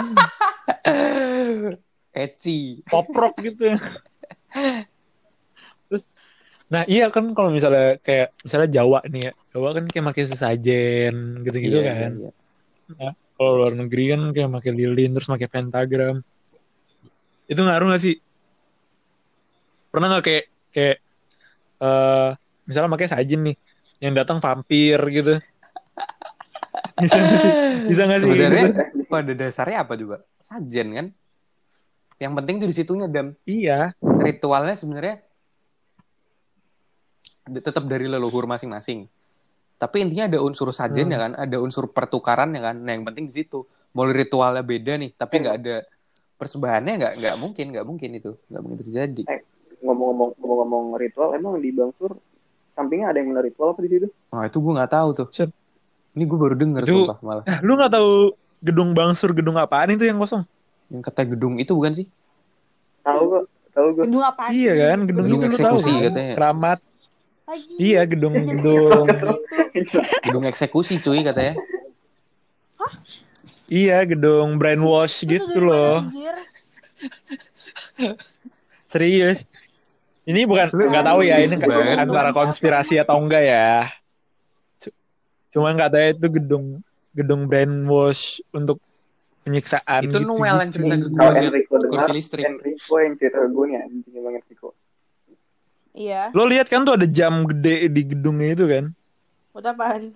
Eci. 2.11 2.85
Pop 2.85 3.09
rock 3.15 3.35
gitu. 3.41 3.73
Terus 5.89 6.05
Nah 6.71 6.87
iya 6.87 7.11
kan 7.11 7.35
kalau 7.35 7.51
misalnya 7.51 7.99
kayak 7.99 8.31
misalnya 8.47 8.69
Jawa 8.71 9.03
nih 9.11 9.27
ya, 9.27 9.31
Jawa 9.51 9.75
kan 9.75 9.91
kayak 9.91 10.07
pakai 10.07 10.23
sesajen 10.23 11.43
gitu-gitu 11.43 11.83
Iya, 11.83 11.91
kan. 11.91 12.11
iya. 12.95 13.11
Kalau 13.41 13.57
luar 13.57 13.73
negeri 13.73 14.13
kan 14.13 14.21
kayak 14.37 14.53
pakai 14.53 14.69
lilin 14.69 15.17
terus 15.17 15.25
pakai 15.25 15.49
pentagram. 15.49 16.21
Itu 17.49 17.65
ngaruh 17.65 17.89
gak 17.89 18.05
sih? 18.05 18.21
Pernah 19.89 20.13
nggak 20.13 20.25
kayak 20.29 20.45
kayak 20.69 20.97
eh 21.81 22.29
misalnya 22.69 22.93
pakai 22.93 23.09
sajen 23.09 23.41
nih, 23.49 23.55
yang 23.97 24.13
datang 24.13 24.37
vampir 24.37 25.01
gitu. 25.09 25.41
Bisa 27.01 27.17
nggak 27.17 27.39
sih? 27.41 27.53
Bisa 27.89 28.01
nggak 28.05 28.19
sih? 28.21 28.29
Sebenarnya 28.29 28.65
gitu? 28.93 29.09
pada 29.09 29.33
dasarnya 29.33 29.77
apa 29.89 29.93
juga? 29.97 30.21
Sajen 30.37 30.87
kan. 30.93 31.07
Yang 32.21 32.33
penting 32.37 32.55
tuh 32.61 32.69
di 32.69 32.75
situnya 32.77 33.09
dam. 33.09 33.33
Iya. 33.49 33.97
Ritualnya 34.21 34.77
sebenarnya 34.77 35.25
tetap 37.49 37.89
dari 37.89 38.05
leluhur 38.05 38.45
masing-masing. 38.45 39.09
Tapi 39.81 39.95
intinya 39.99 40.29
ada 40.29 40.39
unsur 40.39 40.69
sajen 40.69 41.09
Hmm. 41.09 41.13
ya 41.13 41.19
kan, 41.19 41.31
ada 41.33 41.57
unsur 41.57 41.89
pertukaran 41.89 42.53
ya 42.53 42.61
kan. 42.61 42.77
Nah 42.77 42.93
yang 42.93 43.01
penting 43.01 43.25
di 43.25 43.33
situ. 43.35 43.65
Mau 43.91 44.05
ritualnya 44.05 44.61
beda 44.61 44.93
nih, 44.95 45.11
tapi 45.11 45.41
nggak 45.41 45.55
ada 45.57 45.75
persembahannya 46.37 46.93
nggak 46.95 47.13
nggak 47.17 47.35
mungkin 47.35 47.65
nggak 47.69 47.83
mungkin 47.83 48.09
itu 48.13 48.31
nggak 48.47 48.61
mungkin 48.61 48.77
terjadi. 48.79 49.23
Ngomong-ngomong 49.81 50.29
ngomong-ngomong 50.37 50.85
ritual, 50.95 51.33
emang 51.33 51.57
di 51.57 51.73
Bangsur 51.73 52.13
sampingnya 52.71 53.09
ada 53.09 53.17
yang 53.19 53.33
benar 53.33 53.43
ritual 53.43 53.73
apa 53.73 53.81
di 53.81 53.89
situ? 53.89 54.07
Wah 54.29 54.45
itu 54.45 54.57
gue 54.57 54.71
nggak 54.71 54.91
tahu 54.91 55.09
tuh. 55.11 55.27
Set. 55.33 55.49
Ini 56.11 56.23
gue 56.23 56.37
baru 56.37 56.55
denger 56.55 56.83
Itu- 56.85 57.03
sumpah 57.03 57.17
malah. 57.19 57.43
Eh, 57.43 57.57
lu 57.59 57.73
nggak 57.73 57.91
tahu 57.91 58.11
gedung 58.61 58.89
Bangsur 58.93 59.33
gedung 59.33 59.57
apaan 59.57 59.89
itu 59.89 60.05
yang 60.05 60.21
kosong? 60.21 60.45
Yang 60.87 61.01
kata 61.09 61.21
gedung 61.25 61.57
itu 61.57 61.73
bukan 61.73 61.91
sih? 61.91 62.07
Tahu 63.01 63.21
gak? 63.27 63.43
Tahu 63.73 63.87
gue. 63.97 64.03
Gedung 64.05 64.21
apa? 64.21 64.43
Iya 64.53 64.73
kan, 64.77 64.99
gedung, 65.03 65.25
Gedung 65.25 65.41
itu 65.41 65.47
lu 65.49 65.57
tahu 65.57 65.77
kan? 65.81 65.99
katanya. 66.05 66.33
Keramat. 66.37 66.79
Lagi. 67.51 67.75
Iya, 67.75 68.01
gedung 68.07 68.35
gedung. 68.47 69.05
Gedung 70.23 70.43
eksekusi 70.47 71.03
cuy 71.03 71.19
katanya. 71.19 71.59
iya, 73.67 74.07
gedung 74.07 74.55
brainwash 74.55 75.27
Itu 75.27 75.35
gitu 75.35 75.59
loh. 75.59 76.07
Serius. 78.87 79.43
Ini 80.23 80.47
bukan 80.47 80.71
nggak 80.71 81.05
tahu 81.05 81.27
ya 81.27 81.43
ini 81.43 81.55
banget. 81.59 81.97
antara 81.99 82.31
konspirasi 82.31 83.03
atau 83.03 83.19
enggak 83.19 83.43
ya. 83.43 83.91
Cuman 85.51 85.75
katanya 85.75 86.15
itu 86.15 86.27
gedung 86.31 86.65
gedung 87.11 87.51
brainwash 87.51 88.39
untuk 88.55 88.79
penyiksaan 89.43 90.07
Itu 90.07 90.23
gitu, 90.23 90.29
Noel 90.31 90.55
yang 90.63 90.71
cerita 90.71 90.95
ke 90.95 91.07
gue 91.11 91.27
Enrico 91.35 91.75
kursi 91.89 92.11
listrik. 92.15 92.47
Enrico 92.47 92.95
yang 93.01 93.13
cerita 93.19 93.37
ke 93.43 93.47
gue 93.51 93.65
nih 93.67 93.77
anjing 93.83 94.13
emang 94.15 94.39
Enrico. 94.39 94.71
Iya. 95.91 96.31
Lo 96.31 96.47
lihat 96.47 96.71
kan 96.71 96.87
tuh 96.87 96.95
ada 96.95 97.07
jam 97.07 97.43
gede 97.43 97.91
di 97.91 98.01
gedungnya 98.07 98.55
itu 98.55 98.65
kan. 98.67 98.85
Buat 99.51 99.75
apaan? 99.75 100.15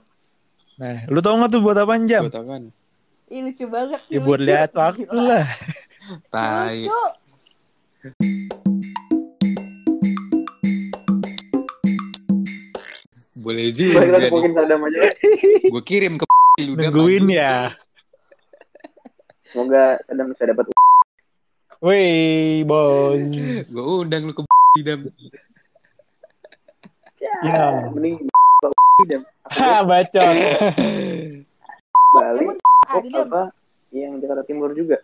Nah, 0.79 1.07
lu 1.11 1.19
tau 1.19 1.35
nggak 1.35 1.51
tuh 1.51 1.61
buat 1.63 1.75
apaan 1.75 2.07
jam? 2.07 2.27
Buat 2.27 2.39
apaan? 2.39 2.63
Ih, 3.27 3.41
lucu 3.43 3.65
banget 3.67 3.99
sih. 4.07 4.15
Ya 4.15 4.19
buat 4.23 4.39
lihat 4.39 4.71
waktu 4.71 5.03
Gila. 5.09 5.43
lah. 5.43 5.47
Tai. 6.31 6.79
Lucu. 6.87 7.03
Boleh 13.45 13.69
kita 13.69 14.01
juga 14.01 14.49
sadam 14.57 14.79
aja. 14.89 14.99
Gue 15.73 15.83
kirim 15.85 16.17
ke 16.17 16.25
lu 16.65 16.73
Dam, 16.79 16.89
Nungguin 16.89 17.29
ya. 17.29 17.75
Semoga 19.51 19.99
sadam 20.07 20.33
bisa 20.33 20.43
dapat 20.49 20.65
Wih, 21.83 22.65
bos. 22.65 23.21
Gue 23.69 23.83
undang 23.85 24.25
lu 24.25 24.33
ke 24.33 24.41
Dam. 24.87 25.11
Ya. 27.41 27.89
mending 27.89 28.15
dan 29.05 29.21
Ha, 29.45 29.83
bacot. 29.83 30.35
balik 32.15 32.47
di 33.03 33.09
dalam. 33.11 33.27
apa 33.27 33.43
yang 33.91 34.17
Jakarta 34.17 34.43
Timur 34.43 34.71
juga. 34.71 34.97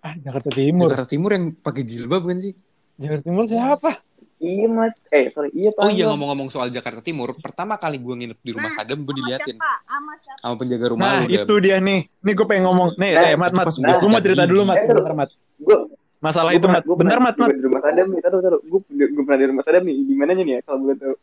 Ah, 0.00 0.14
Jakarta 0.16 0.50
Timur. 0.50 0.88
Jakarta 0.88 1.06
Timur 1.06 1.30
yang 1.30 1.44
pakai 1.54 1.82
jilbab 1.84 2.24
bukan 2.24 2.38
sih? 2.40 2.52
Jakarta 2.96 3.22
Timur 3.22 3.44
siapa? 3.46 4.02
Iya 4.40 4.66
mat, 4.66 4.96
eh 5.12 5.28
sorry 5.28 5.52
iya 5.52 5.68
Oh 5.76 5.92
iya 5.92 6.08
ngomong-ngomong 6.08 6.48
soal 6.48 6.72
Jakarta 6.72 7.04
Timur, 7.04 7.36
pertama 7.36 7.76
kali 7.76 8.00
gue 8.00 8.14
nginep 8.16 8.38
di 8.40 8.50
rumah 8.50 8.66
Nah, 8.66 8.76
Sadam, 8.80 9.04
gue 9.04 9.12
diliatin 9.12 9.52
siapa? 9.52 9.72
Sama 9.84 10.12
siapa? 10.16 10.40
sama 10.40 10.54
penjaga 10.56 10.86
rumah 10.88 11.04
Nah, 11.04 11.20
lu, 11.20 11.28
itu 11.28 11.54
dia 11.60 11.76
nih. 11.76 12.00
Nih 12.08 12.32
gue 12.32 12.46
pengen 12.48 12.64
ngomong. 12.64 12.88
Nih, 12.96 13.10
Nah, 13.12 13.24
eh, 13.28 13.36
Mat, 13.36 13.52
Mat. 13.52 13.68
Lu 14.00 14.08
mau 14.08 14.16
cerita 14.18 14.48
dulu, 14.48 14.64
Mat. 14.64 14.80
Eh, 14.80 14.88
Bentar, 14.88 15.12
Mat. 15.12 15.30
Gue 15.54 15.76
Masalah 16.18 16.56
itu, 16.56 16.64
Mat. 16.66 16.84
Bentar, 16.88 17.20
Mat, 17.20 17.36
Mat. 17.36 17.52
di 17.52 17.60
rumah 17.60 17.84
Sadam 17.84 18.06
nih, 18.08 18.20
taruh 18.20 18.40
taruh. 18.40 18.60
Gue 18.64 18.80
gue 18.88 19.22
pernah 19.22 19.38
di 19.38 19.48
rumah 19.52 19.60
Sadam 19.62 19.82
nih. 19.84 19.96
Di 20.00 20.14
mananya 20.16 20.40
nih 20.40 20.54
ya 20.56 20.60
kalau 20.64 20.78
gue 20.82 20.94
tahu. 20.96 21.14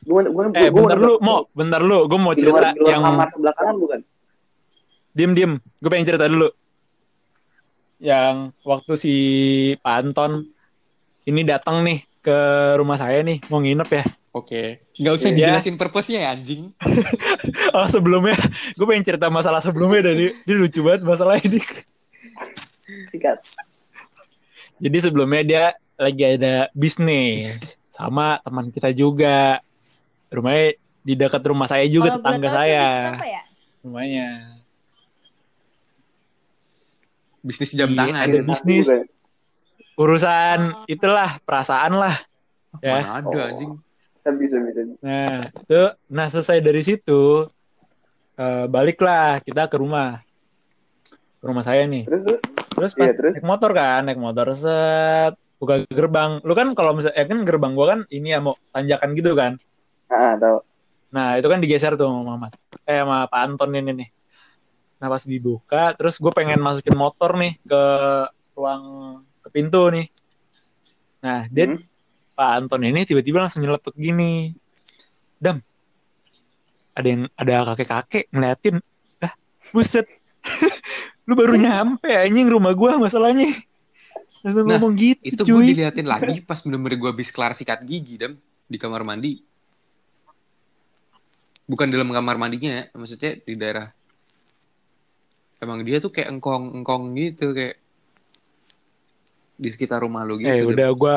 Gue 0.00 0.20
gue 0.26 0.42
Eh, 0.56 0.70
bentar 0.72 0.98
lu, 0.98 1.20
mau. 1.20 1.46
Bentar 1.52 1.80
lu. 1.82 2.08
Gue 2.08 2.18
mau 2.18 2.32
di 2.32 2.42
luar, 2.42 2.72
cerita 2.72 2.76
di 2.76 2.80
luar 2.80 2.92
yang... 2.92 3.02
kamar 3.04 3.28
sebelah 3.34 3.54
kanan 3.54 3.74
bukan? 3.78 4.00
Diem, 5.10 5.32
diem. 5.34 5.52
Gue 5.78 5.90
pengen 5.90 6.06
cerita 6.08 6.26
dulu. 6.26 6.48
Yang 8.00 8.34
waktu 8.64 8.92
si 8.96 9.14
Pak 9.82 9.94
Anton 10.00 10.48
ini 11.28 11.44
datang 11.44 11.84
nih 11.84 12.00
ke 12.20 12.38
rumah 12.80 12.96
saya 12.96 13.20
nih. 13.20 13.44
Mau 13.52 13.60
nginep 13.60 13.90
ya. 13.92 14.04
Oke. 14.30 14.86
Nggak 14.96 15.14
usah 15.16 15.28
Iya. 15.28 15.36
dijelasin 15.36 15.76
purpose-nya 15.76 16.18
ya, 16.24 16.28
anjing. 16.32 16.70
Oh, 17.76 17.86
sebelumnya. 17.86 18.34
Gue 18.74 18.86
pengen 18.86 19.04
cerita 19.04 19.30
masalah 19.30 19.62
sebelumnya. 19.62 20.10
dari 20.10 20.34
Dia 20.42 20.54
lucu 20.56 20.80
banget 20.82 21.02
masalah 21.06 21.38
ini. 21.38 21.58
Sikat. 23.10 23.38
Jadi 24.80 24.96
sebelumnya 24.98 25.42
dia 25.44 25.64
lagi 25.94 26.24
ada 26.24 26.66
bisnis 26.72 27.76
sama 27.92 28.40
teman 28.40 28.72
kita 28.72 28.90
juga. 28.90 29.60
Rumahnya 30.30 30.64
di 31.00 31.14
dekat 31.14 31.42
rumah 31.42 31.66
saya 31.66 31.84
juga 31.84 32.14
boleh 32.14 32.16
tetangga 32.18 32.48
saya. 32.48 32.86
bisnis 32.86 33.12
apa 33.12 33.26
ya? 33.26 33.42
Rumahnya. 33.80 34.26
Bisnis 37.40 37.70
jam 37.72 37.88
Iya, 37.88 37.98
tangan. 37.98 38.16
ada 38.20 38.38
bisnis. 38.44 38.86
Juga 38.86 38.96
ya. 38.96 39.04
Urusan 39.96 40.58
itulah 40.86 41.30
perasaan 41.40 41.92
lah. 41.94 42.16
ya. 42.78 43.02
Mana 43.02 43.10
ada 43.18 43.26
Oh. 43.28 43.48
anjing. 43.50 43.72
Bisa 44.14 44.30
bisa 44.32 44.56
bisa. 44.60 44.80
Nah, 45.00 45.38
itu 45.50 45.80
nah 46.06 46.26
selesai 46.26 46.60
dari 46.60 46.80
situ 46.80 47.48
eh, 48.36 48.64
baliklah 48.66 49.40
kita 49.40 49.66
ke 49.66 49.76
rumah. 49.76 50.22
Ke 51.36 51.44
rumah 51.44 51.60
saya 51.60 51.84
nih. 51.84 52.06
Terus 52.06 52.22
terus. 52.24 52.40
Terus 52.70 52.92
pas 52.94 53.04
Iya, 53.04 53.12
terus? 53.12 53.32
naik 53.34 53.44
motor 53.44 53.70
kan, 53.74 54.00
naik 54.02 54.16
motor 54.16 54.46
set 54.54 55.32
buka 55.58 55.84
gerbang. 55.86 56.40
Lu 56.40 56.54
kan 56.54 56.72
kalau 56.72 56.94
misalnya 56.94 57.20
kan 57.20 57.38
gerbang 57.42 57.72
gua 57.74 57.86
kan 57.90 58.00
ini 58.08 58.30
ya 58.30 58.38
mau 58.38 58.54
tanjakan 58.70 59.08
gitu 59.12 59.32
kan. 59.34 59.52
Ah, 60.10 60.34
tahu. 60.34 60.58
Nah, 61.10 61.38
itu 61.38 61.46
kan 61.46 61.58
digeser 61.58 61.94
tuh 61.94 62.06
sama 62.06 62.34
Mamat. 62.34 62.52
Eh 62.84 62.98
sama 62.98 63.26
Pak 63.26 63.40
Anton 63.40 63.70
ini 63.74 63.92
nih. 63.94 64.08
Nah, 65.00 65.08
pas 65.08 65.22
dibuka 65.24 65.94
terus 65.96 66.18
gue 66.18 66.28
pengen 66.30 66.60
masukin 66.60 66.94
motor 66.94 67.34
nih 67.34 67.56
ke 67.62 67.82
ruang 68.52 68.82
ke 69.40 69.48
pintu 69.48 69.88
nih. 69.88 70.06
Nah, 71.22 71.46
dia 71.48 71.70
Hmm. 71.70 71.80
Pak 72.34 72.50
Anton 72.56 72.82
ini 72.84 73.04
tiba-tiba 73.04 73.40
langsung 73.40 73.60
nyeletuk 73.60 73.92
gini. 73.94 74.54
Dam, 75.40 75.60
ada 76.92 77.06
yang 77.08 77.22
ada 77.32 77.64
kakek-kakek 77.72 78.28
ngeliatin. 78.28 78.76
Dah, 79.16 79.32
buset. 79.72 80.04
Lu 81.28 81.32
baru 81.32 81.56
nyampe 81.56 82.08
anjing 82.12 82.48
rumah 82.48 82.72
gua 82.76 82.96
masalahnya. 82.96 83.48
Langsung 84.40 84.64
Nah, 84.68 84.76
ngomong 84.80 84.96
gitu, 84.96 85.20
Itu 85.20 85.42
cuy. 85.44 85.68
gue 85.68 85.76
diliatin 85.76 86.08
lagi 86.08 86.40
pas 86.40 86.60
bener-bener 86.60 86.96
gue 86.96 87.10
habis 87.12 87.28
kelar 87.28 87.52
sikat 87.52 87.84
gigi 87.84 88.16
dam 88.16 88.32
di 88.64 88.76
kamar 88.80 89.04
mandi. 89.04 89.40
Bukan 91.70 91.86
dalam 91.86 92.10
kamar 92.10 92.34
mandinya, 92.34 92.82
ya, 92.82 92.84
maksudnya 92.98 93.38
di 93.38 93.54
daerah. 93.54 93.86
Emang 95.62 95.86
dia 95.86 96.02
tuh 96.02 96.10
kayak 96.10 96.34
engkong-engkong 96.34 97.14
gitu 97.14 97.54
kayak 97.54 97.78
di 99.54 99.68
sekitar 99.68 100.00
rumah 100.00 100.24
lu 100.24 100.40
gitu. 100.40 100.48
eh, 100.48 100.64
udah 100.64 100.88
gua 100.96 101.14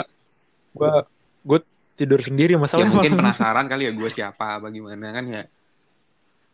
gua 0.76 1.08
gua 1.42 1.60
tidur 1.96 2.20
sendiri 2.20 2.54
ya 2.54 2.60
masalahnya. 2.60 2.92
mungkin 2.92 3.16
penasaran 3.16 3.66
kali 3.72 3.88
ya 3.88 3.94
gue 3.96 4.10
siapa 4.12 4.60
apa 4.60 4.68
gimana 4.68 5.16
kan 5.16 5.24
ya 5.24 5.42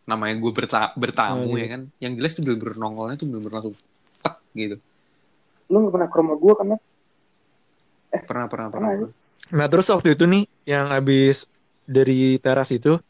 namanya 0.06 0.38
gue 0.38 0.52
berta 0.54 0.94
bertamu 0.94 1.50
Oh, 1.50 1.58
ya 1.58 1.66
iya. 1.66 1.68
kan 1.74 1.82
yang 1.98 2.14
jelas 2.14 2.38
tuh 2.38 2.46
bener-bener 2.46 2.78
nongolnya 2.78 3.16
tuh 3.18 3.26
bener-bener 3.26 3.54
langsung 3.58 3.76
tek 4.22 4.36
gitu 4.54 4.78
Lu 5.66 5.86
gak 5.86 5.94
pernah 5.98 6.08
ke 6.10 6.16
rumah 6.18 6.38
gua 6.38 6.54
kan? 6.58 6.66
Mat? 6.70 6.82
pernah 8.10 8.22
pernah 8.26 8.46
pernah, 8.46 8.68
Pernah, 8.70 8.90
pernah. 9.10 9.10
Nah, 9.50 9.66
terus 9.70 9.88
waktu 9.90 10.14
itu 10.14 10.24
nih 10.30 10.44
yang 10.70 10.94
habis 10.94 11.50
dari 11.90 12.38
teras 12.38 12.70
itu 12.70 13.02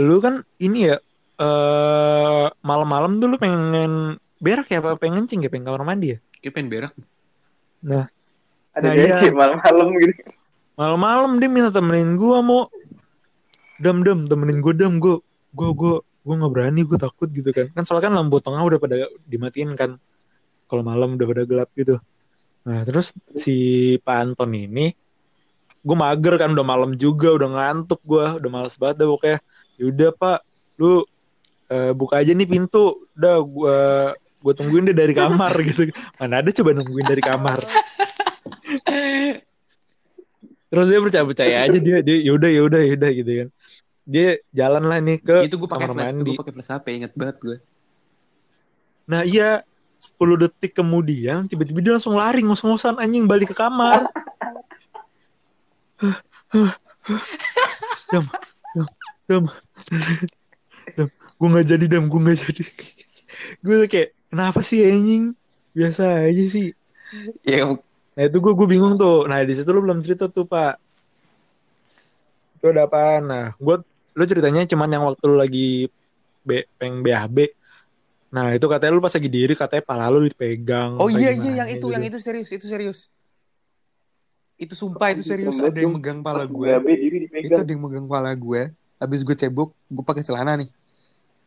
lu 0.00 0.16
kan 0.24 0.44
ini 0.56 0.92
ya 0.92 0.96
eh 1.42 2.46
malam-malam 2.64 3.18
tuh 3.18 3.28
lu 3.28 3.36
pengen 3.40 4.16
berak 4.42 4.68
ya 4.70 4.82
apa 4.82 4.98
pengen 4.98 5.24
kencing 5.24 5.46
ya 5.46 5.50
pengen 5.52 5.70
kamar 5.70 5.84
mandi 5.86 6.16
ya? 6.16 6.18
Kayak 6.42 6.52
pengen 6.54 6.68
berak. 6.70 6.92
Ada 7.82 8.86
Nah, 8.88 8.94
iya. 8.96 9.28
malam-malam 9.28 9.88
gitu. 10.00 10.12
Malam-malam 10.80 11.30
dia 11.36 11.48
minta 11.52 11.68
temenin 11.68 12.16
gua 12.16 12.40
mau 12.40 12.72
dam 13.76 14.00
dam 14.00 14.24
temenin 14.24 14.64
gua 14.64 14.72
dam 14.72 14.96
gua 14.96 15.20
gua 15.52 15.70
gua 15.76 15.94
gua 16.24 16.34
nggak 16.40 16.52
berani 16.56 16.80
gua 16.88 16.98
takut 16.98 17.28
gitu 17.28 17.52
kan. 17.52 17.68
Kan 17.76 17.84
soalnya 17.84 18.08
kan 18.08 18.14
lampu 18.16 18.40
tengah 18.40 18.64
udah 18.64 18.78
pada 18.80 18.96
dimatiin 19.28 19.76
kan. 19.76 20.00
Kalau 20.66 20.80
malam 20.80 21.20
udah 21.20 21.26
pada 21.28 21.42
gelap 21.44 21.68
gitu. 21.76 22.00
Nah 22.64 22.80
terus 22.88 23.12
si 23.36 23.56
Pak 24.00 24.16
Anton 24.24 24.50
ini 24.56 24.96
gue 25.82 25.96
mager 25.98 26.38
kan 26.38 26.54
udah 26.54 26.62
malam 26.62 26.94
juga 26.94 27.34
udah 27.34 27.48
ngantuk 27.50 27.98
gua 28.06 28.38
udah 28.38 28.50
males 28.54 28.78
banget 28.78 29.02
dah 29.02 29.06
pokoknya 29.10 29.38
yaudah 29.82 30.14
Pak. 30.14 30.38
Lu 30.78 31.02
eh, 31.66 31.90
buka 31.90 32.22
aja 32.22 32.30
nih 32.30 32.46
pintu. 32.46 33.02
Udah 33.18 33.42
gua 33.42 33.78
gua 34.38 34.52
tungguin 34.54 34.86
deh 34.86 34.94
dari 34.94 35.12
kamar 35.12 35.50
gitu. 35.68 35.90
Mana 36.22 36.38
ada 36.38 36.50
coba 36.54 36.70
nungguin 36.78 37.06
dari 37.10 37.22
kamar. 37.22 37.58
Terus 40.72 40.86
dia 40.88 41.00
percaya 41.04 41.24
percaya 41.26 41.56
aja 41.66 41.76
dia 41.76 42.00
dia 42.00 42.16
yaudah 42.22 42.48
yaudah 42.48 42.80
yaudah 42.80 43.10
gitu 43.10 43.32
kan. 43.44 43.48
Dia 44.02 44.42
jalan 44.50 44.82
lah 44.86 44.98
nih 44.98 45.18
ke 45.22 45.46
itu 45.46 45.56
gue 45.58 45.68
pakai 45.70 45.86
kamar 45.86 45.94
flash 45.94 46.10
itu 46.10 46.18
mandi. 46.18 46.30
gue 46.30 46.40
pakai 46.42 46.54
flash 46.54 46.70
HP 46.74 46.86
inget 46.90 47.12
banget 47.14 47.36
gue 47.38 47.58
nah 49.06 49.22
iya 49.26 49.62
10 50.02 50.42
detik 50.42 50.74
kemudian 50.74 51.46
tiba-tiba 51.46 51.78
dia 51.78 51.92
langsung 51.94 52.18
lari 52.18 52.42
ngos-ngosan 52.42 52.98
anjing 52.98 53.30
balik 53.30 53.54
ke 53.54 53.56
kamar 53.56 54.10
dam 59.32 59.44
dam 60.96 61.08
gue 61.08 61.48
nggak 61.48 61.66
jadi 61.72 61.84
dam 61.88 62.04
gue 62.06 62.20
nggak 62.20 62.38
jadi 62.44 62.62
gue 63.64 63.74
tuh 63.80 63.88
kayak 63.88 64.08
kenapa 64.28 64.60
sih 64.60 64.84
anjing 64.84 65.32
biasa 65.72 66.28
aja 66.28 66.44
sih 66.44 66.76
ya 67.40 67.80
Nah 68.12 68.28
itu 68.28 68.36
gue 68.44 68.52
gue 68.52 68.68
bingung 68.68 69.00
tuh. 69.00 69.24
Nah 69.24 69.40
di 69.40 69.56
situ 69.56 69.68
lu 69.72 69.80
belum 69.80 70.04
cerita 70.04 70.28
tuh 70.28 70.44
pak. 70.44 70.76
Itu 72.60 72.68
ada 72.68 72.84
apa? 72.84 73.24
Nah 73.24 73.44
gue 73.56 73.76
lu 74.12 74.24
ceritanya 74.28 74.68
cuman 74.68 74.88
yang 74.92 75.04
waktu 75.08 75.24
lu 75.24 75.36
lagi 75.40 75.88
B, 76.44 76.68
peng 76.76 77.00
BAB. 77.00 77.56
Nah 78.32 78.52
itu 78.52 78.64
katanya 78.68 78.92
lu 78.92 79.00
pas 79.00 79.12
lagi 79.12 79.30
diri 79.32 79.56
katanya 79.56 79.84
pala 79.84 80.12
lu 80.12 80.24
dipegang. 80.24 81.00
oh 81.00 81.08
iya 81.08 81.32
iya 81.32 81.64
yang 81.64 81.68
itu 81.72 81.88
gitu. 81.88 81.92
yang 81.92 82.04
itu 82.04 82.18
serius 82.20 82.48
itu 82.52 82.66
serius 82.68 83.08
itu 84.60 84.78
sumpah 84.78 85.10
itu 85.10 85.26
serius 85.26 85.58
ada 85.58 85.74
yang 85.74 85.90
megang 85.90 86.22
pala 86.22 86.46
gue 86.46 86.70
itu 87.42 87.50
ada 87.50 87.66
yang 87.66 87.82
megang 87.82 88.06
pala 88.06 88.30
gue 88.30 88.70
habis 89.02 89.20
gue 89.20 89.34
cebok 89.34 89.74
gue 89.88 90.04
pakai 90.04 90.22
celana 90.22 90.54
nih 90.54 90.70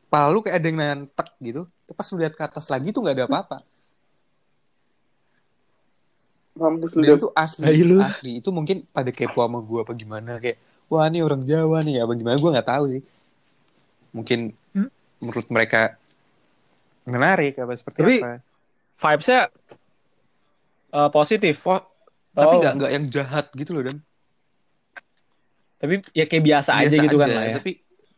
pala 0.05 0.27
lu 0.29 0.39
kayak 0.39 0.59
ada 0.59 0.67
yang 0.67 0.77
nantek 0.77 1.29
gitu 1.39 1.63
Terus 1.85 1.95
pas 1.95 2.07
lu 2.07 2.17
lihat 2.17 2.33
ke 2.33 2.43
atas 2.43 2.65
lagi 2.67 2.89
tuh 2.89 2.99
nggak 2.99 3.15
ada 3.15 3.25
apa-apa 3.25 3.57
Mampus 6.55 6.95
lu 6.95 7.03
itu 7.03 7.27
asli, 7.35 7.83
lu. 7.83 7.99
asli. 7.99 8.39
Itu 8.39 8.47
mungkin 8.49 8.87
pada 8.87 9.11
kepo 9.11 9.43
sama 9.43 9.59
gue 9.59 9.75
apa 9.75 9.91
gimana 9.91 10.39
kayak, 10.39 10.55
wah 10.87 11.03
ini 11.03 11.19
orang 11.19 11.43
Jawa 11.43 11.83
nih 11.83 11.99
apa 11.99 12.15
gimana 12.15 12.39
gue 12.39 12.47
nggak 12.49 12.69
tahu 12.69 12.83
sih. 12.89 13.01
Mungkin 14.11 14.55
Hmm? 14.71 14.87
menurut 15.19 15.47
mereka 15.51 15.99
menarik 17.03 17.59
apa 17.59 17.75
seperti 17.75 17.99
Tapi- 17.99 18.21
apa. 18.23 18.33
Vibesnya 18.95 19.41
eh, 20.95 21.09
positif. 21.11 21.59
Oh, 21.67 21.83
Tapi 22.31 22.55
Oh. 22.55 22.59
nggak 22.63 22.73
nggak 22.73 22.91
yang 22.93 23.05
jahat 23.09 23.45
gitu 23.51 23.75
loh 23.75 23.83
dan 23.83 23.99
Tapi 25.75 25.93
ya 26.11 26.25
kayak 26.25 26.43
biasa, 26.43 26.71
aja 26.77 26.95
gitu 26.95 27.15
kan 27.15 27.29
lah 27.29 27.43
ya. 27.45 27.55
Tapi 27.59 27.71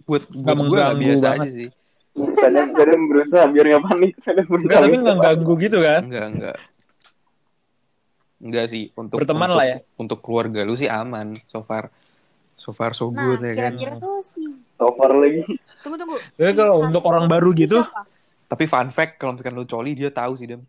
buat 0.04 0.24
buat 0.30 0.39
Nggak 0.39 0.56
gue 0.56 0.56
nggak 0.56 0.58
mengganggu 0.62 1.02
biasa 1.04 1.26
banget. 1.26 1.41
aja 1.41 1.50
sih. 1.52 1.70
Sadam, 2.17 2.67
sadam 2.74 3.02
berusaha 3.06 3.46
biar 3.48 3.65
nggak 3.67 3.84
panik. 3.84 4.12
Sadam 4.22 4.46
berusaha. 4.46 4.65
Enggak, 4.65 4.82
tapi 4.82 4.96
nggak 4.98 5.17
ganggu 5.20 5.54
gitu 5.58 5.78
kan. 5.80 6.02
Enggak 6.04 6.28
enggak. 6.28 6.58
Enggak 8.38 8.65
sih 8.70 8.84
untuk 8.93 9.17
Berteman 9.17 9.50
untuk, 9.50 9.58
lah 9.58 9.65
ya. 9.65 9.78
Untuk 9.96 10.20
keluarga 10.22 10.62
lu 10.62 10.74
sih 10.74 10.86
aman 10.86 11.34
so 11.46 11.62
far. 11.62 11.89
So 12.54 12.70
far 12.70 12.93
so 12.93 13.10
Nah, 13.10 13.22
good 13.24 13.41
ya 13.43 13.54
kan. 13.54 13.74
kira-kira 13.78 13.93
tuh 13.98 14.22
si 14.22 14.46
So 14.78 14.93
far 14.93 15.13
lagi. 15.13 15.41
tunggu 15.82 15.98
tunggu. 15.98 16.17
Tapi 16.34 16.46
Si 16.48 16.56
kalau 16.56 16.76
untuk 16.80 17.02
orang 17.04 17.26
baru 17.26 17.50
itu 17.52 17.65
gitu, 17.65 17.78
siapa? 17.82 18.06
Tapi 18.48 18.63
fun 18.63 18.88
fact 18.88 19.17
kalau 19.17 19.34
misalkan 19.34 19.54
lu 19.54 19.65
coli 19.65 19.91
dia 19.91 20.10
tahu 20.10 20.34
sih 20.34 20.46
Dem. 20.46 20.62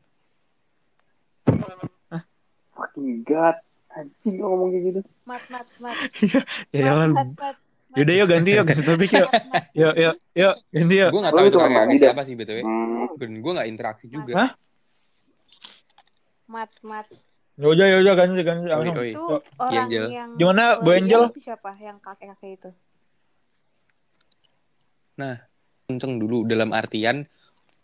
Fucking 2.72 3.24
god. 3.24 3.56
Anjing 3.88 4.36
ngomong 4.36 4.68
kayak 4.70 4.84
gitu. 4.84 5.00
Mat 5.24 5.42
mat 5.48 5.66
mat. 5.80 5.96
ya 6.74 6.80
jangan. 6.84 7.10
mat, 7.12 7.28
mat, 7.30 7.30
mat. 7.40 7.56
Yaudah 7.96 8.14
yuk 8.14 8.28
ganti 8.28 8.50
yuk 8.52 8.64
ganti 8.68 8.82
topik 8.84 9.10
yuk. 9.10 9.30
Yuk 9.72 9.94
yuk 9.96 10.14
yuk 10.36 10.54
ganti 10.68 10.94
yuk. 11.00 11.08
Gue 11.08 11.20
nggak 11.24 11.34
Oh, 11.34 11.38
tahu 11.40 11.46
lu 11.46 11.50
itu 11.50 11.58
kakak 11.58 11.84
siapa 11.96 12.20
sih 12.22 12.34
btw. 12.36 12.58
Hmm. 12.60 13.08
Dan 13.16 13.30
gue 13.40 13.52
nggak 13.56 13.68
interaksi 13.68 14.06
juga. 14.06 14.32
Hah? 14.36 14.50
Mat 16.46 16.70
mat. 16.84 17.06
Yaudah 17.58 17.86
yaudah 17.90 18.14
ganti 18.14 18.42
ganti 18.44 18.66
Oi. 18.94 19.12
Itu 19.16 19.24
orang 19.58 19.88
Angel. 19.88 20.04
yang 20.12 20.30
Gimana, 20.36 20.78
lo 20.78 20.84
Bu 20.84 20.90
lihat 20.92 21.00
Angel? 21.02 21.22
itu 21.32 21.42
siapa? 21.42 21.70
Yang 21.74 21.96
kakek-kakek 22.04 22.52
itu. 22.54 22.70
kenceng 25.88 26.20
dulu 26.20 26.44
dalam 26.44 26.70
artian 26.70 27.24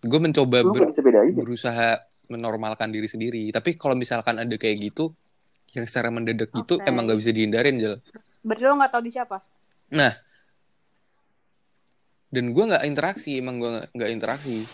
gue 0.05 0.21
mencoba 0.21 0.61
ber- 0.61 0.93
ya? 0.93 1.25
berusaha 1.33 1.89
menormalkan 2.29 2.93
diri 2.93 3.09
sendiri 3.09 3.49
tapi 3.49 3.81
kalau 3.81 3.97
misalkan 3.97 4.37
ada 4.37 4.53
kayak 4.55 4.93
gitu 4.93 5.17
yang 5.73 5.89
secara 5.89 6.13
mendadak 6.13 6.53
gitu 6.53 6.77
Oke. 6.77 6.85
emang 6.85 7.09
gak 7.09 7.19
bisa 7.19 7.33
dihindarin 7.33 7.81
Jel 7.81 7.97
Berarti 8.45 8.63
lo 8.69 8.77
nggak 8.77 8.93
tahu 8.93 9.03
di 9.09 9.13
siapa? 9.15 9.39
dan 12.35 12.51
gue 12.51 12.65
nggak 12.67 12.83
interaksi 12.91 13.39
emang 13.39 13.63
gue 13.63 13.71
nggak- 13.95 14.11
interaksi 14.11 14.67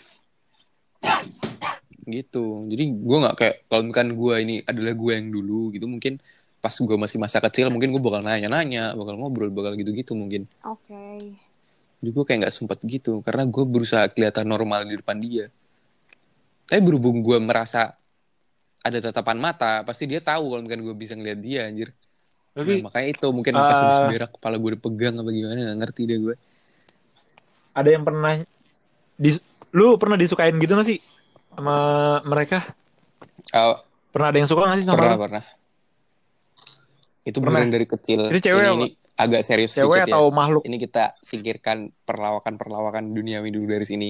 gitu 2.09 2.65
jadi 2.67 2.85
gue 2.89 3.19
nggak 3.21 3.37
kayak 3.37 3.57
kalau 3.69 3.83
misalkan 3.85 4.09
gue 4.17 4.35
ini 4.41 4.55
adalah 4.65 4.97
gue 4.97 5.13
yang 5.13 5.29
dulu 5.29 5.69
gitu 5.77 5.85
mungkin 5.85 6.17
pas 6.65 6.73
gue 6.73 6.97
masih 6.97 7.21
masa 7.21 7.39
kecil 7.45 7.69
mungkin 7.69 7.93
gue 7.93 8.01
bakal 8.01 8.25
nanya-nanya 8.25 8.97
bakal 8.97 9.21
ngobrol 9.21 9.53
bakal 9.53 9.77
gitu-gitu 9.77 10.17
mungkin 10.17 10.49
Oke. 10.65 11.37
jadi 12.01 12.11
gue 12.11 12.25
kayak 12.25 12.39
nggak 12.49 12.55
sempet 12.57 12.81
gitu 12.89 13.21
karena 13.21 13.45
gue 13.45 13.65
berusaha 13.69 14.09
kelihatan 14.09 14.49
normal 14.49 14.89
di 14.89 14.97
depan 14.97 15.21
dia 15.21 15.53
tapi 16.65 16.81
berhubung 16.81 17.21
gue 17.21 17.37
merasa 17.37 17.93
ada 18.81 18.99
tatapan 18.99 19.37
mata 19.37 19.85
pasti 19.85 20.05
dia 20.05 20.19
tahu 20.19 20.51
kalau 20.51 20.63
bukan 20.65 20.81
gue 20.81 20.95
bisa 20.97 21.13
ngeliat 21.15 21.41
dia 21.41 21.69
anjir 21.69 21.93
Tapi 22.51 22.83
Nah, 22.83 22.91
makanya 22.91 23.09
itu 23.15 23.27
mungkin 23.31 23.55
pas 23.55 23.79
habis 23.79 23.95
Ah. 23.97 24.09
berak 24.11 24.31
kepala 24.35 24.57
gue 24.59 24.71
dipegang 24.75 25.15
apa 25.17 25.31
gimana 25.31 25.55
nggak 25.55 25.79
ngerti 25.81 26.03
deh 26.05 26.19
gue 26.19 26.35
ada 27.71 27.89
yang 27.89 28.03
pernah 28.03 28.35
dis- 29.15 29.45
lu 29.71 29.95
pernah 29.95 30.19
disukain 30.19 30.59
gitu 30.59 30.75
gak 30.75 30.89
sih 30.89 30.99
sama 31.51 31.77
mereka? 32.25 32.63
oh, 33.55 33.79
Pernah 34.11 34.29
ada 34.35 34.39
yang 34.39 34.49
suka 34.51 34.67
gak 34.67 34.79
sih 34.79 34.87
sama 34.87 34.99
pernah 34.99 35.15
lu? 35.15 35.23
pernah 35.23 35.45
itu 37.21 37.39
Pernah. 37.39 37.63
dari 37.69 37.87
kecil 37.87 38.21
Itu 38.33 38.41
cewek 38.41 38.59
ini, 38.59 38.67
apa? 38.67 38.77
ini 38.81 38.89
agak 39.15 39.41
serius 39.45 39.71
Cewek 39.77 40.03
ya 40.03 40.05
atau 40.09 40.33
makhluk? 40.33 40.63
ini 40.65 40.77
kita 40.81 41.15
singkirkan 41.21 41.93
perlawakan-perlawakan 42.03 43.13
duniawi 43.13 43.53
dulu 43.53 43.71
dari 43.71 43.87
sini 43.87 44.09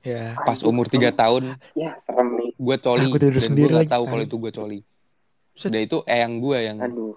Ya. 0.00 0.32
pas 0.38 0.56
umur 0.62 0.86
tiga 0.86 1.10
tahun 1.10 1.60
Ya 1.72 1.92
serem 1.96 2.32
nih. 2.34 2.50
gue 2.54 2.76
coli 2.78 3.04
Aku 3.04 3.16
tidur 3.16 3.30
dan 3.30 3.36
gue 3.36 3.44
sendiri 3.44 3.74
lagi. 3.76 3.90
tahu 3.90 4.04
kalau 4.06 4.16
Aduh. 4.18 4.26
itu 4.26 4.36
gue 4.38 4.50
coli 4.50 4.78
dan 5.60 5.80
itu 5.82 5.98
eyang 6.04 6.34
gue 6.38 6.58
yang 6.58 6.78
Aduh. 6.78 7.12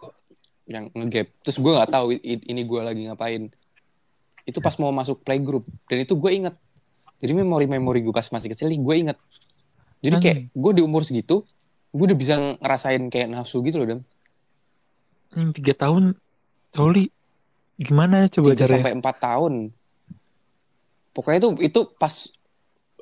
yang 0.66 0.84
ngegap 0.92 1.28
terus 1.40 1.58
gue 1.58 1.72
nggak 1.72 1.88
tahu 1.90 2.08
i- 2.14 2.44
ini 2.44 2.62
gue 2.62 2.80
lagi 2.80 3.02
ngapain 3.04 3.48
itu 4.44 4.60
pas 4.60 4.76
mau 4.78 4.92
masuk 4.92 5.22
playgroup 5.22 5.64
dan 5.86 5.98
itu 5.98 6.12
gue 6.14 6.32
inget 6.34 6.56
jadi 7.18 7.32
memori-memori 7.34 8.00
gue 8.00 8.12
pas 8.12 8.28
masih 8.28 8.50
kecil 8.50 8.68
nih 8.68 8.78
gue 8.78 8.96
inget 8.98 9.18
jadi 10.00 10.16
kayak 10.18 10.38
gue 10.52 10.72
di 10.74 10.82
umur 10.82 11.02
segitu 11.02 11.48
gue 11.90 12.04
udah 12.04 12.18
bisa 12.18 12.34
ngerasain 12.58 13.08
kayak 13.08 13.28
nafsu 13.30 13.60
gitu 13.62 13.78
loh 13.78 13.88
dem 13.90 14.02
Yang 15.32 15.50
tiga 15.56 15.74
tahun 15.80 16.20
Coli 16.70 17.08
gimana 17.76 18.28
coba 18.28 18.52
Tiga 18.52 18.60
caranya? 18.62 18.76
sampai 18.82 18.94
empat 18.94 19.16
tahun 19.18 19.54
pokoknya 21.12 21.38
itu 21.40 21.50
itu 21.64 21.80
pas 21.94 22.14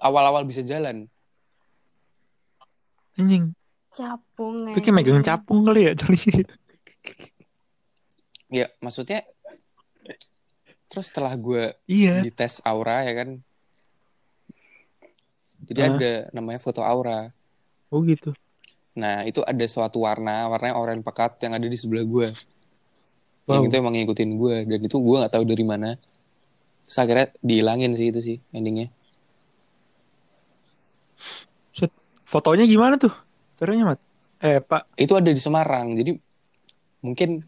awal-awal 0.01 0.43
bisa 0.43 0.65
jalan 0.65 1.05
Anjing, 3.19 3.53
Capung. 3.93 4.71
itu 4.71 4.79
kayak 4.81 4.95
megang 4.95 5.21
capung 5.21 5.67
kali 5.67 5.91
ya 5.91 5.93
Coli. 5.93 6.17
ya 8.63 8.65
maksudnya 8.83 9.23
terus 10.91 11.07
setelah 11.11 11.31
gue 11.39 11.71
iya. 11.87 12.19
dites 12.19 12.59
aura 12.67 13.03
ya 13.07 13.13
kan 13.23 13.29
jadi 15.61 15.79
Ah. 15.79 15.87
ada 15.93 16.11
namanya 16.35 16.59
foto 16.59 16.81
aura 16.83 17.31
Oh 17.91 17.99
gitu. 18.07 18.31
Nah, 18.95 19.27
itu 19.27 19.43
ada 19.43 19.65
suatu 19.67 20.07
warna, 20.07 20.47
warnanya 20.47 20.79
oranye 20.79 21.03
pekat 21.03 21.43
yang 21.43 21.59
ada 21.59 21.67
di 21.67 21.75
sebelah 21.75 22.07
gue. 22.07 22.27
Wow. 23.43 23.59
Yang 23.59 23.63
itu 23.67 23.75
emang 23.83 23.93
ngikutin 23.99 24.31
gue, 24.39 24.55
dan 24.63 24.79
itu 24.79 24.95
gue 24.95 25.15
nggak 25.19 25.33
tahu 25.35 25.43
dari 25.43 25.65
mana. 25.67 25.99
Terus 26.87 26.97
akhirnya 26.97 27.27
dihilangin 27.43 27.91
sih 27.99 28.07
itu 28.15 28.19
sih 28.23 28.37
endingnya. 28.55 28.87
Fotonya 32.31 32.63
gimana 32.63 32.95
tuh? 32.95 33.11
Caranya 33.59 33.91
mat? 33.91 33.99
Eh 34.39 34.63
pak, 34.63 34.87
Itu 34.95 35.19
ada 35.19 35.27
di 35.27 35.37
Semarang, 35.37 35.99
jadi 35.99 36.15
mungkin 37.03 37.43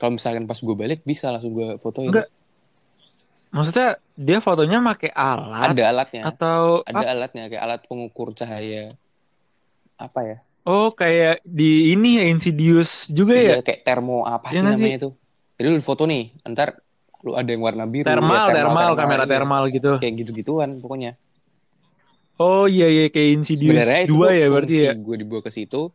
kalau 0.00 0.16
misalkan 0.16 0.48
pas 0.48 0.56
gue 0.56 0.72
balik 0.72 1.04
bisa 1.04 1.28
langsung 1.28 1.52
gue 1.52 1.76
fotoin. 1.76 2.08
Enggak. 2.08 2.28
maksudnya 3.52 3.96
dia 4.18 4.42
fotonya 4.42 4.82
pakai 4.84 5.12
alat 5.16 5.72
Ada 5.72 5.84
alatnya, 5.92 6.22
atau 6.24 6.84
ada 6.84 7.04
apa? 7.04 7.12
alatnya 7.12 7.44
kayak 7.52 7.62
alat 7.62 7.80
pengukur 7.84 8.32
cahaya. 8.32 8.96
Apa 10.00 10.20
ya? 10.24 10.36
Oh 10.66 10.90
kayak 10.96 11.44
di 11.44 11.92
ini 11.94 12.18
ya 12.18 12.24
Insidious 12.32 13.12
juga 13.12 13.36
ya? 13.36 13.44
Iya, 13.56 13.58
kayak 13.60 13.80
termo 13.84 14.24
apa 14.24 14.50
Iya 14.56 14.60
sih 14.60 14.66
namanya 14.66 14.96
itu? 15.04 15.10
Jadi 15.56 15.66
lu 15.68 15.80
foto 15.84 16.08
nih, 16.08 16.32
ntar 16.48 16.80
lu 17.24 17.36
ada 17.36 17.48
yang 17.48 17.60
warna 17.60 17.84
biru, 17.84 18.08
Thermal, 18.08 18.50
ya, 18.50 18.54
thermal, 18.60 18.92
kamera 18.96 19.24
iya. 19.24 19.30
thermal 19.30 19.62
gitu. 19.68 19.92
Kayak 20.00 20.14
gitu-gituan 20.24 20.80
pokoknya. 20.80 21.16
Oh 22.36 22.68
iya 22.68 22.84
iya 22.92 23.08
kayak 23.08 23.40
Insidious 23.40 23.72
sebenarnya 23.72 24.00
itu 24.04 24.12
2 24.12 24.20
tuh 24.20 24.34
ya 24.36 24.46
berarti 24.52 24.76
ya. 24.76 24.92
gue 24.92 25.16
dibawa 25.24 25.40
ke 25.40 25.50
situ. 25.52 25.88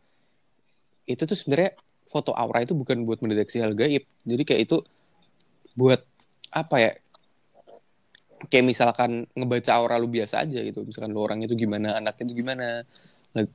Itu 1.06 1.22
tuh 1.22 1.36
sebenarnya 1.38 1.78
foto 2.10 2.34
aura 2.34 2.66
itu 2.66 2.74
bukan 2.74 3.06
buat 3.06 3.22
mendeteksi 3.22 3.62
hal 3.62 3.78
gaib. 3.78 4.02
Jadi 4.26 4.42
kayak 4.42 4.60
itu 4.66 4.82
buat 5.78 6.02
apa 6.50 6.76
ya 6.82 6.92
kayak 8.50 8.64
misalkan 8.66 9.24
ngebaca 9.38 9.70
aura 9.70 10.02
lu 10.02 10.10
biasa 10.10 10.42
aja 10.42 10.58
gitu. 10.66 10.82
Misalkan 10.82 11.14
lu 11.14 11.22
orangnya 11.22 11.46
tuh 11.46 11.58
gimana 11.58 12.02
anaknya 12.02 12.24
tuh 12.26 12.36
gimana 12.36 12.66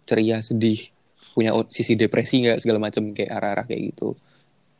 ceria 0.08 0.39
sedih 0.39 0.88
punya 1.36 1.52
sisi 1.67 1.93
depresi 2.00 2.39
nggak 2.39 2.63
segala 2.63 2.80
macam 2.80 3.12
kayak 3.12 3.32
arah-arah 3.36 3.65
kayak 3.67 3.82
gitu. 3.91 4.15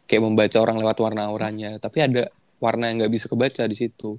Kayak 0.08 0.24
membaca 0.24 0.58
orang 0.64 0.80
lewat 0.80 0.98
warna 1.04 1.28
auranya. 1.28 1.76
Tapi 1.76 2.08
ada 2.08 2.32
warna 2.64 2.88
yang 2.88 3.04
nggak 3.04 3.14
bisa 3.20 3.28
kebaca 3.28 3.68
di 3.68 3.76
situ. 3.76 4.16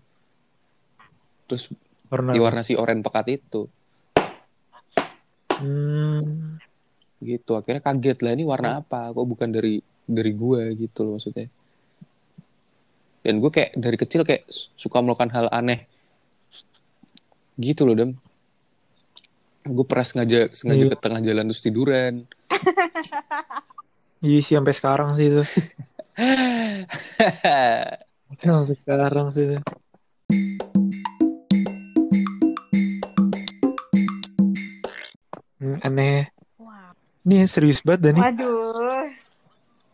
Terus 1.49 1.73
Warna. 2.09 2.33
di 2.33 2.41
warna 2.41 2.65
si 2.65 2.73
oranye 2.73 3.05
pekat 3.05 3.27
itu 3.37 3.69
Hmm, 5.59 6.59
gitu 7.19 7.59
akhirnya 7.59 7.83
kaget 7.83 8.19
lah 8.23 8.33
ini 8.33 8.45
warna 8.47 8.79
apa? 8.79 9.11
Kok 9.11 9.27
bukan 9.27 9.51
dari 9.51 9.83
dari 10.07 10.33
gue 10.33 10.63
gitu 10.79 11.03
loh 11.03 11.19
maksudnya. 11.19 11.51
Dan 13.21 13.43
gue 13.43 13.51
kayak 13.51 13.75
dari 13.75 13.97
kecil 13.99 14.23
kayak 14.23 14.47
su- 14.47 14.71
suka 14.79 15.03
melakukan 15.03 15.35
hal 15.35 15.47
aneh. 15.51 15.85
Gitu 17.59 17.83
loh 17.83 17.99
dem. 17.99 18.11
Gue 19.67 19.85
pernah 19.85 20.07
sengaja 20.07 20.49
sengaja 20.55 20.85
Iya. 20.87 20.93
ke 20.95 20.99
tengah 21.03 21.21
jalan 21.21 21.45
terus 21.51 21.65
tiduran. 21.65 22.15
Iya 24.19 24.43
sih 24.43 24.59
sampai 24.59 24.75
sekarang 24.75 25.15
sih 25.15 25.31
itu. 25.31 25.43
sampai 28.43 28.75
sekarang 28.75 29.31
sih 29.31 29.47
itu. 29.47 29.59
Hmm, 35.59 35.79
aneh. 35.81 36.31
Wah. 36.57 36.95
Ini 37.23 37.45
serius 37.45 37.83
banget 37.83 38.01
dan 38.05 38.13
nih. 38.15 38.23
Waduh. 38.25 39.07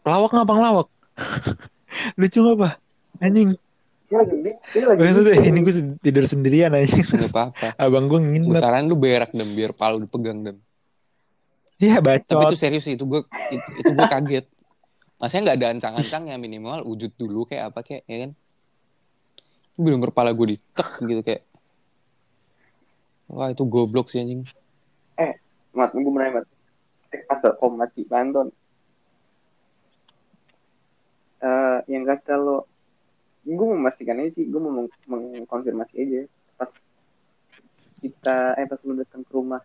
Lawak 0.04 0.30
ngapa 0.30 0.52
ngelawak? 0.52 0.88
Lucu 2.20 2.40
apa? 2.50 2.76
Anjing. 3.18 3.56
Lagi 4.04 4.36
lagi 4.76 5.00
Maksudnya 5.00 5.34
mikir. 5.34 5.48
ini 5.48 5.58
gue 5.60 5.74
tidur 6.00 6.24
sendirian 6.24 6.70
anjing. 6.70 7.02
nggak 7.02 7.32
apa-apa 7.32 7.68
Abang 7.76 8.06
gue 8.06 8.20
nginep. 8.20 8.60
saran 8.60 8.84
lu 8.84 8.94
berak 8.94 9.32
dem 9.32 9.48
biar 9.50 9.72
palu 9.72 9.98
dipegang 9.98 10.38
dem 10.40 10.56
Iya 11.74 11.98
tapi 11.98 12.22
itu 12.22 12.36
bacot. 12.36 12.54
serius 12.54 12.84
sih, 12.84 12.94
itu 12.94 13.02
gue 13.02 13.20
itu, 13.50 13.68
itu 13.76 13.90
gue 13.90 14.06
kaget 14.06 14.46
masanya 15.16 15.40
nggak 15.42 15.56
ada 15.56 15.68
ancang-ancangnya 15.72 16.36
minimal 16.36 16.84
wujud 16.84 17.10
dulu 17.12 17.42
kayak 17.44 17.72
apa 17.72 17.80
kayak 17.80 18.02
ya 18.04 18.16
kan 18.20 18.30
belum 19.74 19.98
kepala 20.04 20.30
gue 20.30 20.46
ditek 20.54 20.88
gitu 21.02 21.20
kayak 21.24 21.42
wah 23.26 23.48
itu 23.48 23.62
goblok 23.64 24.06
sih 24.06 24.20
anjing 24.20 24.46
Mat, 25.74 25.90
gue 25.90 26.02
mau 26.02 26.18
nanya, 26.18 26.40
Mat. 26.40 26.46
Eh, 27.10 27.22
asal 27.26 27.58
komaci 27.58 28.06
Banton. 28.06 28.48
Eh, 31.44 31.78
yang 31.90 32.06
kata 32.06 32.38
lo, 32.38 32.64
gue 33.44 33.66
memastikan 33.74 34.22
aja 34.22 34.40
sih, 34.40 34.46
gue 34.48 34.60
mau 34.62 34.72
meng- 34.72 34.94
mengkonfirmasi 35.04 35.94
aja. 35.98 36.20
Pas 36.56 36.70
kita, 38.00 38.56
eh 38.56 38.66
pas 38.66 38.80
lu 38.86 38.96
datang 38.96 39.22
ke 39.26 39.32
rumah 39.32 39.60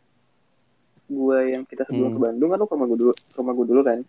gue 1.10 1.40
yang 1.58 1.64
kita 1.66 1.90
sebelum 1.90 2.14
Hmm. 2.14 2.16
ke 2.16 2.20
Bandung 2.22 2.50
kan 2.54 2.58
lu 2.62 2.68
ke 2.68 2.74
rumah 2.76 2.88
gue 2.90 3.00
dulu, 3.00 3.14
ke 3.14 3.38
rumah 3.38 3.54
gue 3.56 3.66
dulu 3.66 3.82
kan. 3.82 4.00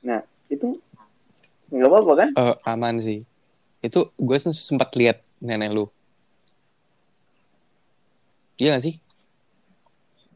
Nah, 0.00 0.20
itu 0.48 0.80
nggak 1.70 1.88
apa-apa 1.88 2.12
kan? 2.16 2.28
Eh, 2.34 2.56
aman 2.66 2.96
sih 2.98 3.20
itu 3.80 4.12
gue 4.12 4.36
sempat 4.52 4.92
lihat 4.92 5.24
nenek 5.40 5.72
lu 5.72 5.88
iya 8.60 8.76
gak 8.76 8.84
sih 8.84 9.00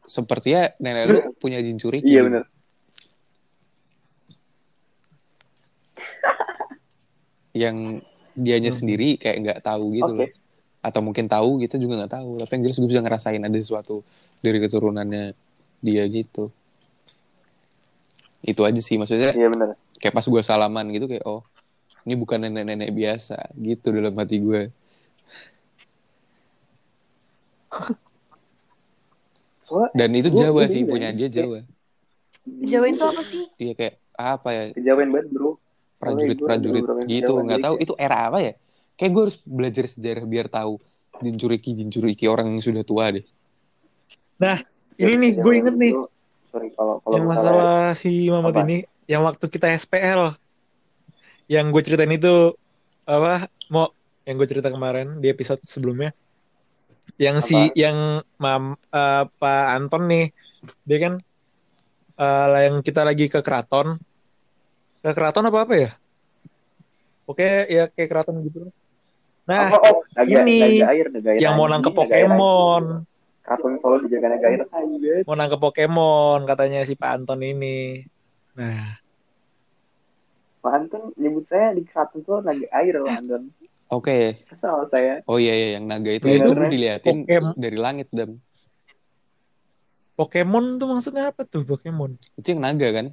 sepertinya 0.05 0.69
nenek 0.77 1.03
lu 1.07 1.19
punya 1.35 1.57
jincuri 1.57 1.99
Iya 1.99 2.21
bener. 2.23 2.43
yang 7.55 8.01
dianya 8.33 8.69
Hmm. 8.69 8.77
sendiri 8.77 9.15
kayak 9.15 9.37
nggak 9.41 9.61
tahu 9.61 9.91
gitu 9.91 10.11
Oke. 10.11 10.19
loh 10.19 10.27
atau 10.81 11.01
mungkin 11.01 11.25
tahu 11.25 11.59
gitu 11.59 11.75
juga 11.79 11.97
nggak 11.97 12.13
tahu 12.13 12.37
tapi 12.37 12.51
yang 12.53 12.61
jelas 12.69 12.77
gue 12.77 12.87
bisa 12.87 13.01
ngerasain 13.01 13.41
ada 13.41 13.57
sesuatu 13.57 14.03
dari 14.37 14.59
keturunannya 14.59 15.33
dia 15.81 16.03
gitu 16.05 16.51
itu 18.41 18.61
aja 18.61 18.77
sih 18.77 18.95
maksudnya 18.95 19.33
Iya 19.33 19.49
bener. 19.49 19.73
kayak 19.97 20.13
pas 20.13 20.21
gue 20.21 20.39
salaman 20.39 20.85
gitu 20.93 21.07
kayak 21.07 21.25
oh 21.25 21.41
ini 22.05 22.13
bukan 22.13 22.37
nenek-nenek 22.39 22.93
biasa 22.93 23.49
gitu 23.57 23.89
dalam 23.89 24.13
hati 24.13 24.37
gue 24.37 24.69
Soalnya 29.65 29.89
dan 29.91 30.09
itu 30.13 30.29
Gua- 30.29 30.39
Jawa 30.41 30.53
gua 30.53 30.65
sih 30.65 30.73
bingung 30.77 30.91
punya 30.93 31.09
ya. 31.09 31.15
dia 31.15 31.27
Jawa. 31.31 31.59
Jawain 32.45 32.93
tuh 32.95 33.07
apa 33.09 33.21
sih? 33.21 33.43
dia 33.57 33.73
kayak 33.73 33.95
apa 34.13 34.49
ya? 34.49 34.63
Kejawen 34.71 35.09
banget 35.09 35.27
bro. 35.29 35.51
prajurit 35.95 36.37
gua 36.37 36.45
ada 36.45 36.47
prajurit 36.61 36.83
gitu 37.05 37.31
Jawa, 37.33 37.43
nggak 37.43 37.59
tahu. 37.63 37.75
itu 37.79 37.93
era 37.97 38.17
apa 38.29 38.39
ya? 38.39 38.53
Kayak 38.95 39.11
gue 39.11 39.21
harus 39.25 39.37
belajar 39.41 39.85
sejarah 39.85 40.23
biar 40.23 40.47
tahu 40.47 40.73
jinjuriki 41.17 41.71
jinjuriki 41.73 42.25
orang 42.25 42.47
yang 42.53 42.61
sudah 42.61 42.83
tua 42.83 43.11
deh. 43.11 43.25
Ini 44.95 45.13
nih 45.13 45.31
gue 45.35 45.53
inget 45.53 45.75
nih. 45.75 45.91
itu- 45.91 46.11
Sorry 46.47 46.71
kalau 46.71 47.03
kalau 47.03 47.19
yang 47.19 47.27
masalah 47.27 47.91
masalah 47.91 47.99
si 47.99 48.31
Mamat 48.31 48.55
Apa? 48.55 48.61
ini 48.63 48.77
yang 49.05 49.27
waktu 49.27 49.43
kita 49.51 49.67
SPL 49.67 50.39
yang 51.47 51.67
gue 51.67 51.81
ceritain 51.83 52.07
itu 52.09 52.55
apa 53.03 53.51
mau 53.67 53.91
yang 54.23 54.39
gue 54.39 54.47
cerita 54.47 54.71
kemarin 54.71 55.19
di 55.19 55.27
episode 55.27 55.59
sebelumnya 55.61 56.15
yang 57.15 57.37
Apa? 57.39 57.47
si 57.47 57.59
yang 57.77 58.21
mam 58.41 58.75
eh, 58.75 59.23
Pak 59.27 59.65
Anton 59.71 60.03
nih 60.11 60.25
dia 60.83 60.97
kan 60.99 61.13
eh, 62.19 62.45
lah 62.51 62.61
yang 62.67 62.81
kita 62.83 63.05
lagi 63.05 63.31
ke 63.31 63.39
keraton. 63.39 63.99
Ke 65.05 65.11
keraton 65.13 65.47
apa 65.47 65.59
apa 65.63 65.73
ya? 65.77 65.91
Oke 67.25 67.65
ya 67.69 67.89
kayak 67.89 68.09
keraton 68.09 68.41
gitu. 68.45 68.69
Nah 69.45 69.69
oh, 69.77 69.81
oh, 69.81 69.97
naga, 70.17 70.41
ini 70.41 70.81
naga 70.81 70.89
air, 70.93 71.07
naga 71.13 71.29
air 71.33 71.39
yang 71.41 71.53
mau 71.57 71.69
nangkep. 71.69 71.93
Pokemon. 71.93 73.05
Keraton 73.45 73.77
Solo 73.77 74.01
dijaga 74.01 74.27
naga 74.33 74.45
air. 74.49 74.61
Mau 75.25 75.37
nangkep 75.37 75.59
Pokemon 75.61 76.39
katanya 76.49 76.81
si 76.81 76.97
Pak 76.97 77.11
Anton 77.21 77.41
ini. 77.45 78.01
Nah. 78.57 78.97
Pak 80.65 80.73
Anton 80.73 81.13
nyebut 81.13 81.45
saya 81.45 81.77
di 81.77 81.85
Keraton 81.85 82.25
Solo 82.25 82.41
naga 82.41 82.65
air 82.73 82.97
loh 82.97 83.09
Anton. 83.09 83.53
Oke. 83.85 84.41
Kesal 84.49 84.85
saya. 84.89 85.21
Oh 85.29 85.37
iya 85.37 85.53
iya 85.53 85.67
yang 85.77 85.85
naga 85.85 86.09
itu 86.09 86.25
Ya, 86.25 86.41
itu 86.41 86.51
diliatin 86.51 87.17
Pokemon. 87.23 87.53
dari 87.55 87.77
langit 87.77 88.07
dam. 88.09 88.41
Pokemon 90.15 90.79
tuh 90.79 90.87
maksudnya 90.89 91.29
apa 91.29 91.43
tuh 91.43 91.67
Pokemon 91.67 92.15
Itu 92.39 92.55
yang 92.55 92.63
naga 92.63 92.87
kan? 92.89 93.07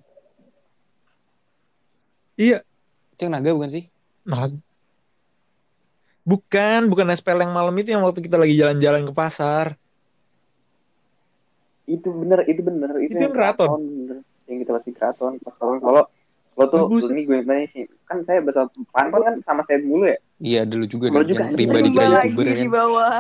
iya 2.35 2.63
Itu 3.13 3.27
yang 3.27 3.35
naga 3.35 3.51
bukan 3.53 3.71
sih? 3.71 3.85
nah 4.23 4.47
bukan 6.23 6.87
bukan 6.87 7.11
spell 7.13 7.43
yang 7.43 7.51
malam 7.51 7.75
itu 7.75 7.91
yang 7.91 8.07
waktu 8.07 8.23
kita 8.23 8.39
lagi 8.39 8.55
jalan-jalan 8.55 9.03
ke 9.03 9.13
pasar 9.13 9.75
Itu 11.83 12.15
bener, 12.15 12.47
itu 12.47 12.63
bener. 12.63 12.95
Itu, 13.03 13.19
Itu 13.19 13.27
yang 13.27 13.35
keraton. 13.35 13.83
bener. 13.83 14.19
Yang 14.47 14.59
kita 14.63 14.71
pasti 14.79 14.91
keraton. 14.95 15.33
Keraton 15.43 15.83
Solo. 15.83 16.03
Lo 16.55 16.65
tuh, 16.71 16.87
Bagus. 16.87 17.11
ini 17.11 17.27
gue 17.27 17.43
tanya 17.43 17.67
sih. 17.67 17.91
Kan 18.07 18.23
saya 18.23 18.39
bahasa 18.39 18.71
Pak 18.71 19.01
Anton 19.03 19.21
kan 19.27 19.35
sama 19.43 19.67
saya 19.67 19.83
dulu 19.83 20.07
ya. 20.07 20.15
Iya 20.43 20.61
dulu 20.65 20.85
juga 20.85 21.07
Dulu 21.07 21.23
juga, 21.25 21.41
yang 21.41 21.55
dikira 21.55 21.79
Rimba 21.79 21.79
youtuber 21.79 22.11
lagi 22.11 22.35
kan. 22.35 22.57
di 22.59 22.69
bawah. 22.69 23.15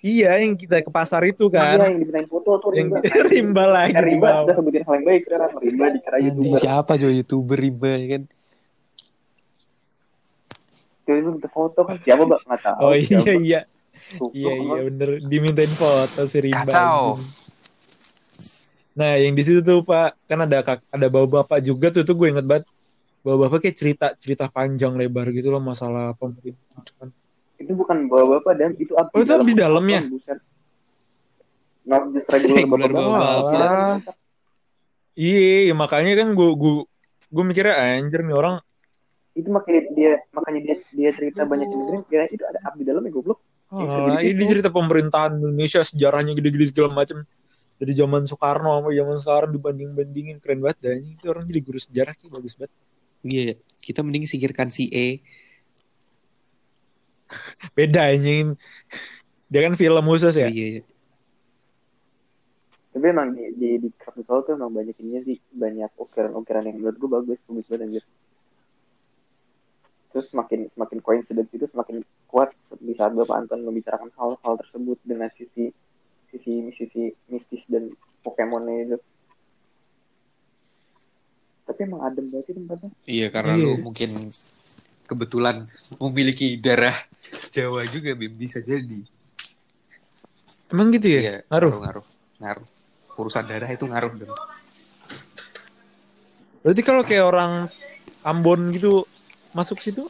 iya 0.00 0.30
yang 0.38 0.54
kita 0.54 0.80
ke 0.80 0.88
pasar 0.88 1.22
itu 1.24 1.44
Iya, 1.46 1.58
kan 1.76 1.76
yang 1.84 1.98
dibilang 1.98 2.26
foto 2.26 2.50
tuh 2.56 2.70
yang 2.72 2.88
Rimba. 2.88 2.98
rimba 3.28 3.64
lagi 3.66 3.92
Eh, 3.92 3.98
di 3.98 4.06
Rimba 4.08 4.26
bawah. 4.28 4.42
udah 4.46 4.54
sebutin 4.54 4.82
hal 4.82 4.94
yang 4.94 5.04
baik 5.04 5.22
sekarang. 5.24 5.50
Rimba 5.58 5.86
dikira 5.90 6.16
youtuber. 6.20 6.56
siapa 6.56 6.92
jo 6.94 7.08
youtuber 7.08 7.58
rimba 7.58 7.88
ya 7.92 8.06
kan? 8.08 8.22
Itu 11.02 11.30
kita 11.34 11.48
foto 11.48 11.80
kan 11.82 11.96
siapa 11.98 12.22
mbak 12.22 12.40
nggak 12.40 12.60
tahu. 12.62 12.78
oh 12.80 12.94
iya 12.94 13.18
siapa. 13.18 13.32
iya 13.36 13.60
Tuh, 14.12 14.30
iya 14.32 14.52
iya 14.56 14.80
bener 14.86 15.08
dimintain 15.22 15.72
foto 15.72 16.22
si 16.24 16.38
rimba 16.40 16.64
Kacau. 16.64 17.18
nah 18.92 19.14
yang 19.14 19.34
di 19.34 19.42
situ 19.42 19.60
tuh 19.60 19.82
pak 19.82 20.14
kan 20.24 20.38
ada 20.40 20.58
kak 20.60 20.80
ada 20.88 21.06
bawa 21.06 21.26
bapak 21.42 21.58
juga 21.60 21.90
tuh 21.90 22.02
tuh 22.02 22.14
gue 22.14 22.28
inget 22.28 22.42
banget 22.42 22.64
bawa 23.20 23.36
bapak 23.46 23.68
kayak 23.68 23.76
cerita 23.76 24.06
cerita 24.16 24.48
panjang 24.48 24.96
lebar 24.96 25.28
gitu 25.30 25.52
loh 25.52 25.60
masalah 25.60 26.16
pemerintahan. 26.16 27.12
Itu 27.60 27.72
bukan 27.76 28.08
bawa 28.08 28.40
bapak 28.40 28.52
dan. 28.56 28.70
Itu 28.80 28.96
abdi 28.96 29.12
Oh, 29.12 29.20
itu 29.20 29.32
abdi 29.36 29.52
not 31.84 32.12
just 32.14 32.28
regular 32.30 32.56
Regular 32.64 32.90
bapak 32.92 33.12
bapak. 33.18 33.44
Wah. 33.44 33.96
iya 35.18 35.68
iya, 35.68 35.74
makanya 35.76 36.12
kan 36.24 36.28
gue 36.32 36.50
gue 36.56 36.74
gue 37.30 37.44
mikirnya 37.44 37.76
anjir 37.76 38.24
nih 38.24 38.36
orang. 38.36 38.62
Itu 39.36 39.48
makanya 39.52 39.80
dia 39.92 40.12
makanya 40.32 40.60
dia 40.64 40.76
dia 40.94 41.10
cerita 41.12 41.44
banyak 41.44 41.68
yang 41.68 41.80
dengerin 41.84 42.02
kira 42.08 42.24
itu 42.28 42.44
ada 42.46 42.60
abdi 42.64 42.82
dalamnya 42.86 43.12
goblok? 43.12 43.40
Oh, 43.70 43.86
Itu 43.86 44.26
ini 44.26 44.42
cerita 44.48 44.72
pemerintahan 44.72 45.38
Indonesia 45.38 45.86
sejarahnya 45.86 46.34
gede-gede 46.34 46.74
segala 46.74 46.90
macam 46.90 47.22
dari 47.78 47.92
zaman 47.94 48.26
Soekarno 48.26 48.82
sama 48.82 48.90
zaman 48.90 49.16
sekarang 49.20 49.50
dibanding-bandingin. 49.54 50.36
Keren 50.42 50.58
banget 50.64 50.78
dah 50.82 50.94
ini 50.96 51.22
orang 51.28 51.44
jadi 51.46 51.60
guru 51.62 51.78
sejarah 51.78 52.12
sih 52.18 52.26
bagus 52.26 52.58
banget 52.58 52.72
Iya, 53.20 53.60
kita 53.84 54.00
mending 54.00 54.24
singkirkan 54.24 54.72
si 54.72 54.88
E. 54.88 55.20
beda 57.76 58.10
anjing. 58.10 58.56
Dia 59.50 59.60
kan 59.66 59.74
film 59.76 60.04
khusus 60.06 60.34
ya? 60.38 60.48
Iya, 60.48 60.80
iya. 60.80 60.82
tapi 62.90 63.06
emang 63.06 63.38
di 63.38 63.54
di, 63.54 63.68
di 63.86 63.88
Keraton 63.94 64.26
Solo 64.26 64.40
tuh 64.42 64.58
emang 64.58 64.74
banyak 64.74 64.98
ininya 64.98 65.22
sih. 65.22 65.38
Banyak 65.54 65.94
ukiran-ukiran 65.94 66.66
yang 66.66 66.76
menurut 66.82 66.96
gue 66.98 67.10
bagus 67.10 67.38
bagus 67.46 67.66
banget 67.70 67.82
anjir. 67.86 68.04
Terus 70.10 70.26
semakin 70.26 70.60
semakin 70.74 70.98
coincidence 70.98 71.50
itu 71.54 71.66
semakin 71.70 72.02
kuat 72.26 72.50
di 72.82 72.92
saat 72.98 73.14
Bapak 73.14 73.46
Anton 73.46 73.62
membicarakan 73.62 74.10
hal-hal 74.18 74.54
tersebut 74.58 74.98
dengan 75.06 75.30
sisi 75.30 75.70
sisi 76.34 76.70
sisi 76.74 77.14
mistis 77.30 77.62
dan 77.70 77.94
Pokemonnya 78.20 78.76
itu 78.84 78.96
tapi 81.70 81.86
emang 81.86 82.02
adem 82.02 82.26
banget 82.26 82.44
sih 82.44 82.54
tempatnya 82.56 82.90
Iya, 83.06 83.26
karena 83.30 83.54
Iya. 83.54 83.62
lu 83.62 83.72
mungkin 83.80 84.10
kebetulan 85.06 85.56
memiliki 85.96 86.54
darah 86.56 87.06
Jawa 87.48 87.86
juga, 87.86 88.10
Bim. 88.12 88.34
Bisa 88.34 88.58
jadi. 88.58 89.06
emang 90.66 90.90
gitu 90.90 91.06
ya 91.08 91.20
Iya, 91.20 91.36
ngaruh 91.46 91.74
ngaruh, 91.78 92.06
ngaruh. 92.38 92.66
Urusan 93.14 93.44
darah 93.44 93.66
itu 93.66 93.84
ngaruh 93.84 94.12
dong. 94.16 94.34
berarti 96.60 96.82
kalau 96.82 97.02
kayak 97.02 97.24
orang 97.24 97.52
Ambon 98.20 98.68
gitu 98.68 99.08
masuk 99.50 99.80
situ 99.80 100.04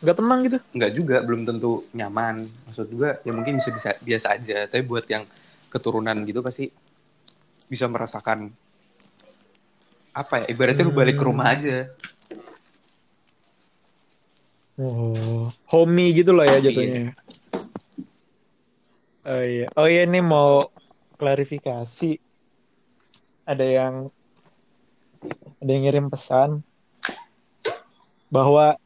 nggak 0.00 0.16
tenang 0.16 0.40
gitu 0.42 0.58
Enggak 0.70 0.92
juga, 0.94 1.16
belum 1.20 1.42
tentu 1.44 1.84
nyaman. 1.92 2.44
Maksud 2.66 2.86
juga 2.88 3.20
ya 3.20 3.32
mungkin 3.32 3.58
bisa 3.58 3.70
bisa 3.70 3.90
biasa 3.98 4.26
aja. 4.32 4.58
Tapi 4.64 4.82
buat 4.82 5.04
yang 5.04 5.26
keturunan 5.68 6.16
gitu 6.24 6.40
pasti 6.40 6.70
bisa 7.66 7.84
merasakan 7.84 8.50
apa 10.10 10.42
ya? 10.42 10.46
Ibaratnya 10.50 10.84
lu 10.84 10.92
balik 10.92 11.16
ke 11.16 11.24
rumah 11.24 11.46
Hmm. 11.46 11.56
aja. 11.56 11.78
oh 14.80 15.52
homey 15.68 16.16
gitu 16.16 16.32
lah 16.32 16.48
ya 16.48 16.56
Homey, 16.56 16.64
jatuhnya 16.72 17.12
oh 19.28 19.42
iya 19.44 19.66
oh 19.76 19.84
iya 19.84 20.08
ini 20.08 20.24
mau 20.24 20.72
klarifikasi 21.20 22.16
ada 23.44 23.60
yang 23.60 24.08
ada 25.60 25.68
yang 25.68 25.82
ngirim 25.84 26.08
pesan 26.08 26.64
bahwa 28.32 28.80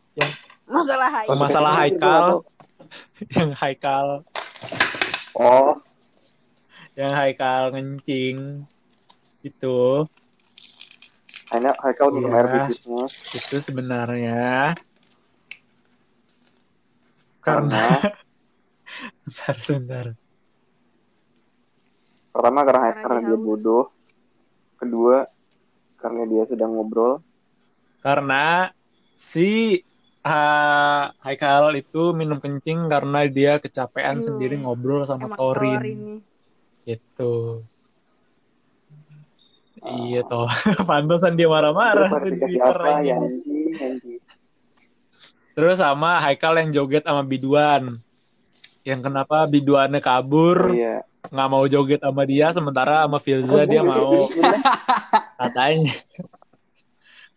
Masalah 0.65 1.13
hai. 1.13 1.29
Masalah 1.31 1.73
Haikal. 1.77 2.43
yang 3.39 3.55
Haikal 3.55 4.27
oh 5.39 5.79
yang 6.99 7.13
Haikal 7.15 7.71
ngencing 7.71 8.67
itu 9.47 9.79
hanya 11.55 11.71
Haikal 11.79 12.11
minum 12.11 12.35
air 12.35 12.51
pipisnya 12.51 13.07
itu 13.31 13.57
sebenarnya. 13.63 14.75
Karena 17.39 17.71
karena 17.71 17.85
bentar 19.23 19.57
sebentar 19.63 20.07
pertama 22.35 22.67
karena 22.67 22.81
Karena 22.91 23.03
karena 23.07 23.21
dia 23.31 23.39
bodoh. 23.39 23.85
Kedua 24.75 25.17
karena 26.03 26.23
dia 26.27 26.43
sedang 26.51 26.75
ngobrol. 26.75 27.23
Karena 28.03 28.75
si 29.15 29.81
ah, 30.27 31.15
Haikal 31.23 31.79
itu 31.79 32.11
minum 32.11 32.43
kencing 32.43 32.91
karena 32.91 33.31
dia 33.31 33.63
kecapean 33.63 34.19
Aduh. 34.19 34.27
sendiri 34.27 34.59
ngobrol 34.59 35.07
sama 35.07 35.31
Sama 35.31 35.37
Torin. 35.39 36.19
Gitu 36.83 37.63
iya 39.89 40.21
toh. 40.25 40.49
Pantesan 40.89 41.37
dia 41.37 41.49
marah-marah 41.49 42.09
apa 42.09 42.25
ya 43.05 43.17
anjing. 43.21 43.21
anjing. 43.21 43.69
Anjing 43.79 44.21
terus 45.55 45.79
sama 45.79 46.19
Haikal 46.19 46.59
yang 46.59 46.71
joget 46.75 47.07
sama 47.07 47.23
Biduan. 47.23 48.03
Yang 48.85 49.01
kenapa 49.01 49.49
Biduannya 49.49 50.03
oh, 50.03 50.05
kabur 50.05 50.59
iya. 50.77 51.01
nggak 51.31 51.49
mau 51.49 51.65
joget 51.65 52.05
sama 52.05 52.23
dia 52.29 52.53
sementara 52.53 53.07
sama 53.07 53.17
Filza 53.23 53.65
dia 53.65 53.81
mau. 53.81 54.29
katanya. 55.41 55.95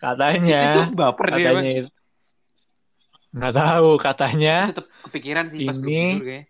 Katanya. 0.01 0.61
Itu 0.73 0.81
baper 0.97 1.27
dia. 1.37 1.53
katanya 1.53 1.73
nggak 3.37 3.53
tahu 3.53 3.89
katanya 4.01 4.55
Tetap 4.73 4.87
kepikiran 5.05 5.45
sih 5.51 5.67
pas 5.67 5.77
Ini- 5.77 6.49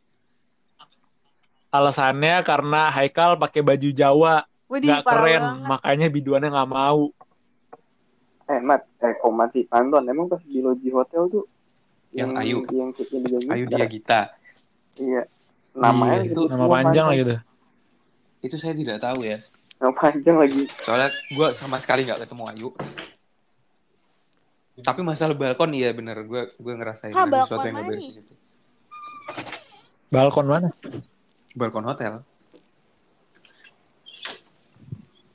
alasannya 1.67 2.47
karena 2.47 2.87
Haikal 2.87 3.35
pakai 3.35 3.59
baju 3.59 3.89
Jawa 3.91 4.47
Widih, 4.67 4.89
nggak 4.89 5.01
parah 5.01 5.21
keren 5.21 5.41
banget. 5.41 5.65
makanya 5.65 6.07
biduannya 6.09 6.49
nggak 6.49 6.69
mau 6.69 7.01
eh 8.45 8.59
Mat 8.59 8.81
eh 8.97 9.13
kok 9.13 9.27
masih 9.29 9.63
Anton 9.69 10.03
emang 10.03 10.25
pas 10.25 10.39
di 10.39 10.59
loji 10.59 10.87
hotel 10.89 11.27
tuh 11.27 11.45
Yang 12.09 12.31
Ayu. 12.33 12.57
yang 12.69 12.89
yang 12.89 12.89
diganggu 12.95 13.49
Ayo 13.49 13.65
dia 13.65 13.85
kita. 13.85 14.19
iya 14.97 15.27
namanya 15.73 16.17
Iya, 16.17 16.27
gitu, 16.27 16.41
itu 16.41 16.49
nama 16.49 16.65
panjang 16.65 17.05
lah 17.05 17.15
gitu 17.15 17.35
Itu 18.39 18.55
saya 18.55 18.73
tidak 18.73 18.97
tahu 18.97 19.19
ya. 19.21 19.37
nama 19.77 19.93
panjang 19.93 20.35
lagi 20.35 20.63
Soalnya 20.77 21.07
gue 21.09 21.47
sama 21.51 21.77
sekali 21.77 22.03
nggak 22.03 22.23
ketemu 22.23 22.43
Ayu. 22.47 22.69
Tapi 24.77 25.01
masalah 25.01 25.33
balkon 25.33 25.73
iya 25.73 25.89
bener 25.89 26.21
gue 26.21 26.53
gue 26.53 26.73
ngerasain 26.73 27.09
Hah, 27.09 27.25
ada 27.25 27.43
sesuatu 27.43 27.55
balkon 27.57 27.65
yang 27.65 27.73
nggak 27.73 27.83
mana 27.83 27.89
beres 27.89 27.99
nih? 27.99 28.07
di 28.07 28.15
situ. 28.15 28.33
balkon 30.07 30.45
mana 30.45 30.69
Balkon 31.51 31.83
hotel. 31.83 32.13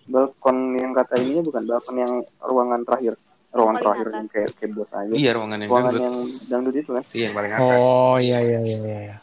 Balkon 0.05 0.57
yang 0.75 0.93
kata 0.93 1.15
ininya 1.17 1.43
bukan 1.43 1.63
balkon 1.65 1.97
yang 1.97 2.13
ruangan 2.39 2.81
terakhir 2.83 3.15
ruangan 3.51 3.75
paling 3.75 3.85
terakhir 3.85 4.07
atas. 4.07 4.17
yang 4.17 4.29
kayak 4.29 4.51
kayak 4.57 4.71
bos 4.73 4.91
aja 4.91 5.13
Iya 5.13 5.31
ruangan 5.33 5.59
yang 5.59 5.69
ruangan 5.69 5.91
dangdut. 5.91 6.03
yang 6.03 6.17
dangdut 6.49 6.75
itu 6.75 6.91
kan 6.91 7.03
Iya 7.09 7.23
yang 7.23 7.35
paling 7.35 7.53
atas. 7.53 7.79
oh 7.79 8.17
iya 8.17 8.39
iya 8.41 8.59
iya 8.61 8.79
iya 8.79 8.99
iya. 9.03 9.17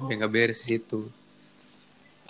Dia 0.00 0.14
nggak 0.16 0.32
beres 0.32 0.62
itu. 0.66 1.00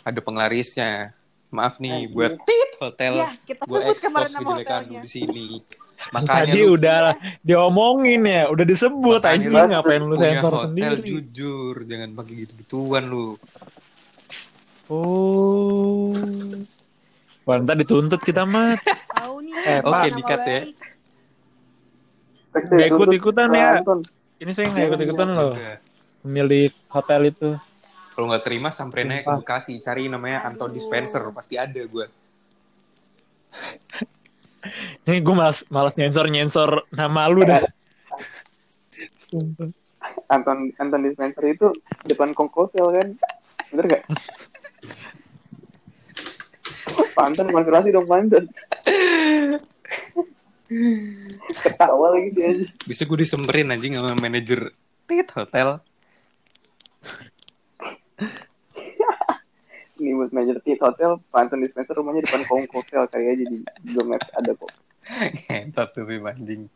Ada 0.00 0.18
penglarisnya. 0.18 1.14
Maaf 1.50 1.78
nih 1.78 2.06
Anjir. 2.06 2.10
buat 2.10 2.32
tit 2.40 2.70
hotel. 2.78 3.12
Ya, 3.16 3.30
kita 3.44 3.62
Gue 3.66 3.78
sebut 3.80 3.96
kemarin 4.00 4.30
nama 4.32 4.50
hotelnya. 4.54 5.00
di 5.02 5.08
sini. 5.08 5.46
Makanya 6.10 6.46
Tadi 6.46 6.56
lu 6.56 6.74
udah 6.74 6.96
lah 7.04 7.14
diomongin 7.42 8.22
ya, 8.24 8.42
udah 8.48 8.64
disebut 8.64 9.20
anjing 9.20 9.50
lu 9.50 9.60
ngapain 9.60 10.00
lu 10.00 10.14
punya 10.14 10.32
sensor 10.32 10.54
hotel 10.56 10.64
sendiri. 10.64 11.02
jujur, 11.04 11.74
jangan 11.84 12.08
pakai 12.16 12.32
gitu-gituan 12.40 13.04
lu. 13.04 13.26
Oh. 14.88 16.14
Wah, 17.48 17.56
ntar 17.60 17.76
dituntut 17.80 18.20
kita 18.20 18.44
mah. 18.44 18.76
Tahu 19.16 19.34
nih. 19.44 19.54
Eh, 19.64 19.80
Oke, 19.84 20.08
dikat 20.12 20.40
ya. 20.44 20.60
Nggak 22.50 22.88
ikut-ikutan 22.92 23.48
ya. 23.54 23.80
Ini 24.40 24.50
saya 24.56 24.66
nggak 24.72 24.86
ikut-ikutan 24.92 25.28
loh. 25.32 25.52
Udah. 25.56 25.78
Pemilik 26.20 26.72
hotel 26.92 27.32
itu. 27.32 27.56
Kalau 28.12 28.26
nggak 28.28 28.44
terima 28.44 28.68
samperin 28.68 29.08
aja 29.08 29.24
ke. 29.24 29.32
Bekasi, 29.40 29.80
cari 29.80 30.10
namanya 30.12 30.44
Anton 30.44 30.68
Aduh. 30.68 30.76
Dispenser, 30.76 31.24
pasti 31.32 31.56
ada 31.56 31.80
gue. 31.80 32.06
Nih 35.08 35.24
gue 35.24 35.34
malas 35.34 35.64
malas 35.72 35.96
nyensor 35.96 36.28
nyensor 36.28 36.84
nama 36.92 37.24
lu 37.32 37.48
dah. 37.48 37.64
Anton 40.28 40.68
Anton 40.76 41.00
dispenser 41.00 41.44
itu 41.48 41.72
depan 42.04 42.36
kongkosel 42.36 42.92
kan 42.92 43.08
bener 43.72 43.84
gak? 43.88 44.02
Pak 47.16 47.24
Anton 47.32 47.48
konspirasi 47.50 47.88
dong 47.92 48.06
Pak 48.06 48.18
Anton 48.20 48.44
ketawa 51.60 52.06
lagi 52.14 52.30
dia 52.30 52.50
Bisa 52.86 53.02
gue 53.02 53.18
disemperin 53.18 53.74
anjing 53.74 53.98
sama 53.98 54.14
manajer 54.18 54.70
tit 55.10 55.26
hotel. 55.34 55.82
ini 60.00 60.16
buat 60.16 60.32
manajer 60.32 60.62
tit 60.64 60.80
hotel 60.80 61.18
Pak 61.28 61.40
Anton 61.48 61.60
dispenser 61.60 61.98
rumahnya 61.98 62.24
depan 62.24 62.46
kongkosel 62.46 63.04
kayak 63.10 63.36
aja 63.36 63.44
di 63.44 63.56
Google 63.90 64.16
Maps 64.16 64.30
ada 64.32 64.54
kok 64.54 64.70
Entot 65.50 65.88
tuh 65.90 66.06
anjing. 66.06 66.70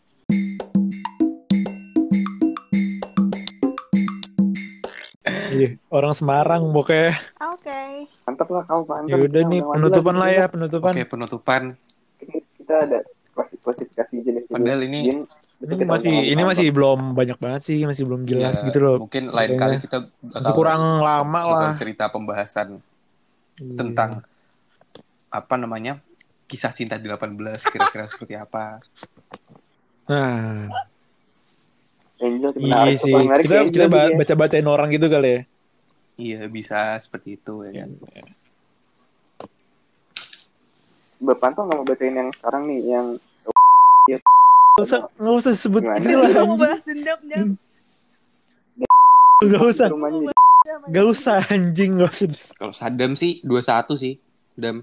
Orang 5.88 6.12
Semarang 6.12 6.62
pokoknya. 6.70 7.14
Oke. 7.48 8.08
mantap 8.24 8.48
lah 8.48 8.64
kamu 8.64 8.82
Pak 8.82 8.96
Ya 9.04 9.16
udah 9.18 9.42
nih 9.44 9.60
penutupan 9.62 10.14
lah 10.14 10.28
ya, 10.28 10.44
penutupan. 10.46 10.92
Oke, 10.92 11.04
penutupan. 11.04 11.62
kita 12.54 12.74
ada 12.80 12.98
klasifikasi 13.30 13.84
jenis 14.14 14.44
Padahal 14.46 14.80
ini- 14.82 15.24
Ini 15.60 15.84
masih 15.86 16.12
ini 16.28 16.42
masih 16.42 16.66
belum 16.70 17.12
banyak 17.12 17.38
banget 17.38 17.62
sih, 17.64 17.78
masih 17.82 18.04
belum 18.04 18.24
jelas 18.24 18.60
Ya, 18.60 18.68
gitu 18.68 18.78
loh. 18.78 18.96
Mungkin 19.00 19.28
lain 19.28 19.52
kali 19.54 19.74
kita 19.78 20.08
Masih 20.20 20.52
kurang 20.52 21.00
lama 21.00 21.40
lah. 21.42 21.72
cerita 21.72 22.06
pembahasan 22.06 22.84
Iya. 23.54 23.74
tentang 23.74 24.10
apa 25.28 25.54
namanya? 25.54 26.02
Kisah 26.44 26.70
cinta 26.70 26.96
18 26.96 27.32
kira-kira 27.64 28.04
seperti 28.04 28.34
apa. 28.34 28.76
Nah, 30.04 30.68
Angel 32.24 32.50
iya 32.50 32.62
menarik 32.64 32.96
sih. 32.96 33.12
Pak. 33.12 33.20
Menarik 33.22 33.44
Kita 33.44 33.54
Angel 33.56 33.70
kita 33.70 33.86
ba- 33.86 34.08
dia. 34.08 34.16
baca-bacain 34.16 34.66
orang 34.66 34.88
gitu 34.88 35.06
kali 35.06 35.28
ya. 35.28 35.40
Iya, 36.14 36.40
bisa 36.46 36.78
seperti 36.96 37.36
itu 37.36 37.54
ya 37.64 37.84
kan. 37.84 37.90
Bapak 41.18 41.46
Anton 41.46 41.64
nggak 41.66 41.78
mau 41.78 41.86
bacain 41.86 42.14
yang 42.14 42.30
sekarang 42.32 42.62
nih 42.66 42.80
yang 42.84 43.06
Nggak 44.74 44.90
usah, 44.90 45.00
nggak 45.14 45.36
usah 45.38 45.52
sebut 45.54 45.82
gitu 46.02 46.18
lah. 46.18 46.30
Mau 46.34 46.34
anjing. 46.34 46.58
bahas 46.58 46.82
dendam. 46.82 47.18
Nggak 49.38 49.62
usah, 49.62 49.88
nggak 50.90 51.06
usah 51.06 51.36
anjing, 51.46 51.90
nggak 51.94 52.10
usah. 52.10 52.26
Kalau 52.58 52.74
Sadam 52.74 53.14
sih 53.14 53.38
21 53.42 53.94
sih, 53.94 54.18
Dam. 54.52 54.82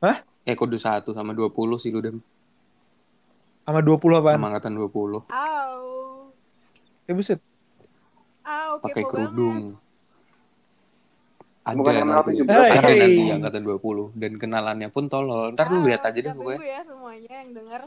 Hah? 0.00 0.24
Eh, 0.42 0.56
kok 0.56 0.64
21 0.64 1.12
sama 1.12 1.36
20 1.36 1.52
sih 1.76 1.92
lu, 1.92 2.00
Dam. 2.00 2.16
Sama 3.68 3.84
20 3.84 4.00
apaan? 4.24 4.40
Sama 4.40 4.48
angkatan 4.48 4.72
20. 4.80 5.28
Au. 5.28 5.84
Ya 7.04 7.12
buset. 7.12 7.40
Au, 8.48 8.80
Pakai 8.80 9.04
kerudung. 9.04 9.76
Ada 11.68 11.76
Bukan 11.76 11.92
yang 11.92 12.08
nanti, 12.08 12.40
17. 12.40 12.48
ada 12.48 12.80
Hey. 12.88 12.96
nanti 13.04 13.22
angkatan 13.28 13.62
20 13.68 14.16
dan 14.16 14.32
kenalannya 14.40 14.88
pun 14.88 15.12
tolol. 15.12 15.52
Ntar 15.52 15.68
lu 15.68 15.84
banget. 15.84 15.88
lihat 15.92 16.00
aja 16.00 16.16
deh 16.16 16.32
pokoknya. 16.32 16.56
tunggu 16.56 16.64
ya 16.64 16.80
semuanya 16.88 17.32
yang 17.44 17.50
denger. 17.52 17.82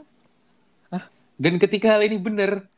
Dan 1.42 1.52
ketika 1.58 1.98
hal 1.98 2.06
ini 2.06 2.22
bener, 2.22 2.70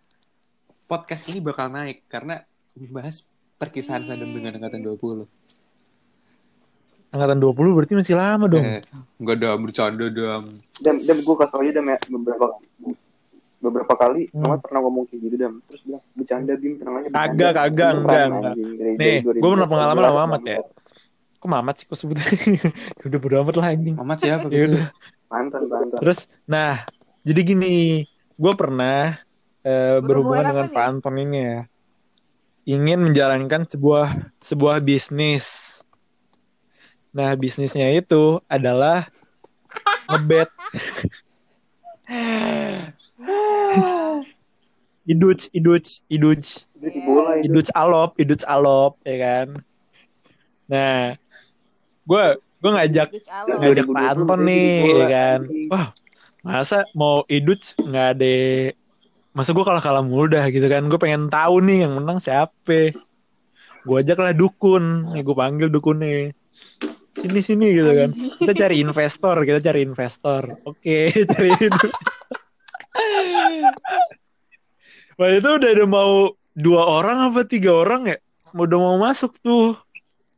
podcast 0.88 1.28
ini 1.28 1.44
bakal 1.44 1.68
naik 1.68 2.08
karena 2.08 2.40
membahas 2.72 3.28
perkisahan 3.60 4.00
Sadam 4.08 4.32
dengan 4.32 4.56
angkatan 4.56 4.80
20. 4.80 5.28
Angkatan 7.14 7.38
20 7.38 7.76
berarti 7.78 7.94
masih 7.94 8.14
lama 8.18 8.50
dong. 8.50 8.64
Eh, 8.66 8.82
enggak 9.22 9.36
dam, 9.38 9.58
bercanda 9.62 10.06
dam. 10.10 10.42
Dam, 10.82 10.96
dam 10.98 11.18
gue 11.22 11.34
kasih 11.38 11.50
tau 11.54 11.60
aja 11.62 11.72
dam 11.78 11.86
ya 11.86 11.98
beberapa 12.10 12.46
beberapa 13.64 13.94
kali 13.96 14.28
Hmm. 14.28 14.44
Nomat 14.44 14.60
pernah 14.60 14.80
ngomong 14.84 15.04
kayak 15.08 15.20
gitu 15.24 15.36
dam 15.40 15.52
terus 15.64 15.80
bilang 15.88 16.02
bercanda 16.12 16.52
bim 16.58 16.72
tenang 16.76 16.94
aja 17.00 17.08
bercanda." 17.08 17.48
Kagak, 17.54 17.92
enggak, 17.96 18.26
Nih, 18.98 19.16
gua 19.40 19.50
pernah 19.56 19.68
pengalaman 19.70 20.02
sama 20.02 20.10
2018, 20.10 20.20
Mamat 20.20 20.42
ya. 20.44 20.58
Kok 21.38 21.48
Mamat 21.48 21.74
sih 21.78 21.84
kok 21.86 21.96
sebutnya? 21.96 22.26
Udah 23.08 23.18
bodo 23.22 23.34
amat 23.40 23.54
lah 23.56 23.66
anjing. 23.72 23.94
Mamat 23.96 24.18
siapa 24.20 24.46
Ya 24.48 24.58
gitu? 24.58 24.76
udah. 24.76 24.86
Mantan, 25.30 25.62
mantan. 25.66 25.98
Terus, 25.98 26.18
nah, 26.44 26.74
jadi 27.22 27.40
gini, 27.42 27.74
gue 28.36 28.52
pernah 28.58 29.16
eh, 29.62 29.98
berhubungan 30.02 30.44
dengan? 30.44 30.66
Pak 30.68 30.84
Anton 30.84 31.14
ini 31.20 31.38
ya, 31.40 31.58
ingin 32.64 33.00
menjalankan 33.00 33.64
sebuah 33.64 34.08
sebuah 34.40 34.80
bisnis. 34.80 35.80
Nah, 37.14 37.30
bisnisnya 37.38 37.94
itu 37.94 38.42
adalah 38.50 39.06
ngebet. 40.10 40.50
iduc, 45.06 45.46
iduc, 45.54 45.86
iduc, 46.10 46.42
iduc 47.46 47.68
alop, 47.78 48.18
iduc 48.18 48.42
alop, 48.50 48.98
ya 49.06 49.16
kan. 49.22 49.62
Nah, 50.66 51.14
gue 52.02 52.24
gue 52.58 52.70
ngajak 52.82 53.08
ngajak 53.62 53.86
2020 53.86 53.94
Pak 53.94 54.04
Anton 54.10 54.40
nih, 54.42 54.82
ya 54.82 55.06
kan. 55.06 55.40
Wah, 55.70 55.86
masa 56.42 56.82
mau 56.98 57.22
idut 57.30 57.62
nggak 57.78 58.08
ada? 58.18 58.36
Masa 59.30 59.54
gue 59.54 59.62
kalah 59.62 59.82
kalah 59.82 60.02
mulu 60.02 60.26
dah 60.26 60.50
gitu 60.50 60.66
kan? 60.66 60.82
Gue 60.90 60.98
pengen 60.98 61.30
tahu 61.30 61.62
nih 61.62 61.86
yang 61.86 61.94
menang 61.94 62.18
siapa. 62.18 62.90
Gue 63.86 63.96
ajak 64.02 64.18
lah 64.18 64.34
dukun 64.34 65.14
nih 65.14 65.22
gue 65.22 65.36
panggil 65.36 65.68
dukunnya 65.70 66.34
sini 67.24 67.40
sini 67.40 67.66
gitu 67.72 67.90
kan. 67.90 68.10
Kita 68.12 68.52
cari 68.52 68.76
investor 68.84 69.36
kita 69.48 69.60
cari 69.64 69.80
investor. 69.80 70.42
Oke 70.68 71.08
cari 71.32 71.48
investor. 71.56 71.92
Wah 75.16 75.30
itu 75.32 75.48
udah 75.48 75.70
ada 75.72 75.86
mau 75.88 76.36
dua 76.52 76.82
orang 76.84 77.32
apa 77.32 77.48
tiga 77.48 77.72
orang 77.72 78.12
ya? 78.12 78.18
Udah 78.52 78.78
mau 78.78 78.96
masuk 79.00 79.32
tuh. 79.40 79.72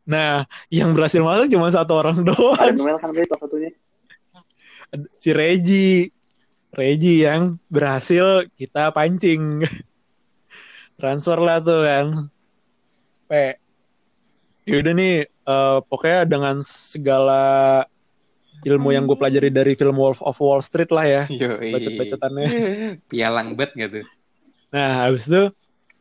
Nah 0.07 0.47
yang 0.71 0.95
berhasil 0.95 1.19
masuk 1.19 1.51
cuma 1.51 1.69
satu 1.75 1.99
orang 1.99 2.23
doang. 2.23 2.79
Noel 2.79 3.03
kan 3.03 3.11
berarti 3.11 3.29
salah 3.29 3.43
satunya. 3.43 3.71
si 5.19 5.35
Regi 5.35 6.07
Regi 6.71 7.27
yang 7.27 7.59
berhasil 7.67 8.47
kita 8.55 8.95
pancing. 8.95 9.67
Transfer 10.97 11.39
lah 11.41 11.59
tuh 11.61 11.83
kan. 11.83 12.07
P 13.27 13.33
yaudah 14.67 14.93
nih 14.99 15.15
eh, 15.25 15.79
pokoknya 15.87 16.27
dengan 16.27 16.61
segala 16.67 17.87
ilmu 18.67 18.91
yang 18.91 19.07
gue 19.07 19.15
pelajari 19.15 19.47
dari 19.49 19.79
film 19.79 19.95
Wolf 19.95 20.19
of 20.27 20.43
Wall 20.43 20.59
Street 20.59 20.91
lah 20.91 21.07
ya 21.07 21.23
bacot-bacotannya. 21.71 22.47
Pialang 23.07 23.55
bet 23.55 23.73
gak 23.79 24.03
tuh? 24.03 24.07
nah 24.75 25.07
habis 25.07 25.31
itu 25.31 25.55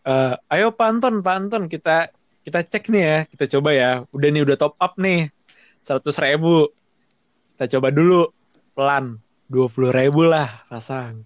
eh, 0.04 0.34
ayo 0.52 0.74
Pak 0.74 0.88
Anton 0.98 1.22
Pak 1.22 1.36
Anton 1.38 1.64
kita 1.70 2.10
kita 2.46 2.62
cek 2.62 2.90
nih 2.90 3.04
ya 3.06 3.18
kita 3.30 3.46
coba 3.58 3.70
ya. 3.74 3.92
Udah 4.14 4.30
nih 4.30 4.42
udah 4.46 4.58
top 4.58 4.74
up 4.82 4.98
nih 4.98 5.30
seratus 5.82 6.18
ribu. 6.22 6.70
Kita 7.54 7.78
coba 7.78 7.94
dulu 7.94 8.30
pelan 8.74 9.22
dua 9.46 9.70
puluh 9.70 9.94
ribu 9.94 10.26
lah 10.26 10.50
pasang. 10.70 11.22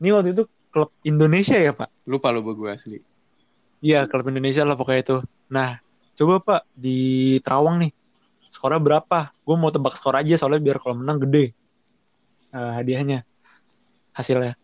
Ini 0.00 0.08
waktu 0.12 0.32
itu 0.32 0.44
klub 0.72 0.88
Indonesia 1.04 1.56
ya 1.60 1.76
Pak? 1.76 2.08
Lupa 2.08 2.32
lu 2.32 2.40
gue 2.44 2.68
asli. 2.72 2.98
Iya 3.84 4.08
klub 4.08 4.28
Indonesia 4.28 4.64
lah 4.64 4.76
pokoknya 4.76 5.00
itu. 5.04 5.16
Nah 5.52 5.80
coba 6.22 6.34
Pak 6.38 6.62
di 6.78 6.98
Terawang 7.42 7.82
nih. 7.82 7.92
Skornya 8.46 8.78
berapa? 8.78 9.34
Gue 9.42 9.56
mau 9.58 9.74
tebak 9.74 9.98
skor 9.98 10.14
aja 10.14 10.38
soalnya 10.38 10.62
biar 10.62 10.78
kalau 10.78 10.94
menang 11.02 11.18
gede 11.26 11.50
eh, 12.54 12.72
hadiahnya 12.78 13.26
hasilnya. 14.14 14.54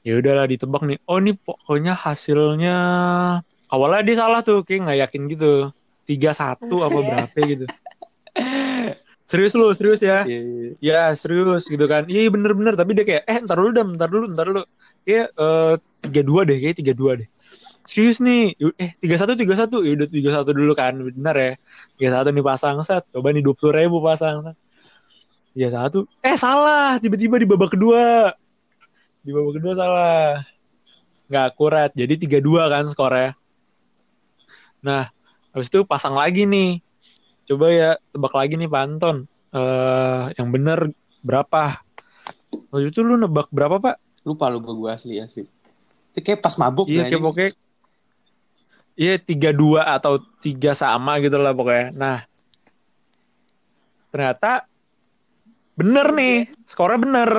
Ya 0.00 0.16
udahlah 0.16 0.48
ditebak 0.48 0.86
nih. 0.88 0.98
Oh 1.04 1.20
ini 1.20 1.36
pokoknya 1.36 1.92
hasilnya 1.92 2.76
awalnya 3.68 4.00
dia 4.06 4.16
salah 4.16 4.40
tuh 4.40 4.64
kayak 4.64 4.88
nggak 4.88 4.98
yakin 5.04 5.22
gitu. 5.28 5.52
tiga 6.06 6.30
satu 6.30 6.80
apa 6.86 6.98
berapa 7.02 7.38
gitu. 7.44 7.66
Serius 9.26 9.58
lu 9.58 9.74
serius 9.74 10.06
ya? 10.06 10.22
Iya, 10.22 10.40
iya. 10.40 10.70
ya 10.78 11.02
serius 11.18 11.66
gitu 11.66 11.84
kan. 11.90 12.06
Iya 12.06 12.30
bener-bener. 12.30 12.78
Tapi 12.78 12.94
dia 12.94 13.02
kayak 13.02 13.22
eh 13.26 13.38
ntar 13.42 13.58
dulu 13.58 13.74
dah 13.74 13.82
ntar 13.82 14.08
dulu 14.08 14.24
ntar 14.30 14.46
dulu. 14.46 14.62
Kayak 15.02 15.34
tiga 16.06 16.22
dua 16.22 16.40
deh 16.46 16.56
kayak 16.62 16.76
tiga 16.78 16.94
dua 16.94 17.18
deh 17.18 17.28
serius 17.86 18.18
nih 18.18 18.52
eh 18.76 18.90
tiga 18.98 19.16
satu 19.16 19.32
tiga 19.38 19.54
satu. 19.54 19.80
Ya 19.86 19.94
udah 19.96 20.08
tiga 20.10 20.30
satu 20.34 20.50
dulu 20.52 20.74
kan 20.74 20.98
benar 20.98 21.34
ya. 21.38 21.52
tiga 21.96 22.20
satu 22.20 22.34
nih 22.34 22.44
pasang 22.44 22.82
set. 22.82 23.06
Coba 23.14 23.30
nih 23.32 23.40
dua 23.40 23.54
puluh 23.54 23.72
ribu 23.72 24.02
pasang 24.02 24.52
tiga 25.54 25.68
satu 25.72 26.04
eh 26.20 26.36
salah. 26.36 26.98
Tiba-tiba 26.98 27.38
di 27.38 27.46
babak 27.48 27.72
kedua. 27.72 28.34
Di 29.22 29.30
babak 29.30 29.62
kedua 29.62 29.72
salah. 29.78 30.42
Nggak 31.30 31.44
akurat. 31.46 31.90
Jadi 31.94 32.14
tiga 32.26 32.38
dua 32.42 32.68
kan 32.68 32.84
skornya. 32.90 33.38
Nah 34.84 35.08
habis 35.54 35.70
itu 35.70 35.86
pasang 35.86 36.12
lagi 36.12 36.44
nih. 36.44 36.82
Coba 37.46 37.70
ya 37.70 37.90
tebak 38.10 38.34
lagi 38.34 38.58
nih 38.58 38.66
Pak 38.66 38.82
Anton 38.82 39.16
eh 39.54 40.22
yang 40.36 40.50
bener 40.50 40.90
berapa? 41.22 41.78
Waktu 42.70 42.90
itu 42.90 43.00
lu 43.02 43.14
nebak 43.16 43.48
berapa 43.54 43.78
pak? 43.78 43.96
Lupa 44.26 44.50
lupa 44.50 44.70
gue 44.74 44.90
asli 44.90 45.16
asli. 45.22 45.46
Itu 46.12 46.18
kayak 46.22 46.42
pas 46.42 46.54
mabuk 46.58 46.90
Iya 46.90 47.06
ya, 47.06 47.14
kayak 47.14 47.22
pokoknya 47.22 47.50
Iya 48.96 49.20
tiga 49.20 49.52
dua 49.52 49.84
atau 49.92 50.16
tiga 50.40 50.72
sama 50.72 51.20
gitu 51.20 51.36
lah 51.36 51.52
pokoknya. 51.52 51.92
Nah 51.92 52.18
ternyata 54.08 54.64
bener 55.76 56.16
nih 56.16 56.36
skornya 56.64 56.98
bener. 56.98 57.30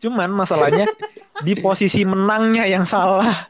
Cuman 0.00 0.32
masalahnya 0.32 0.88
di 1.46 1.52
posisi 1.54 2.02
menangnya 2.02 2.64
yang 2.64 2.88
salah. 2.88 3.44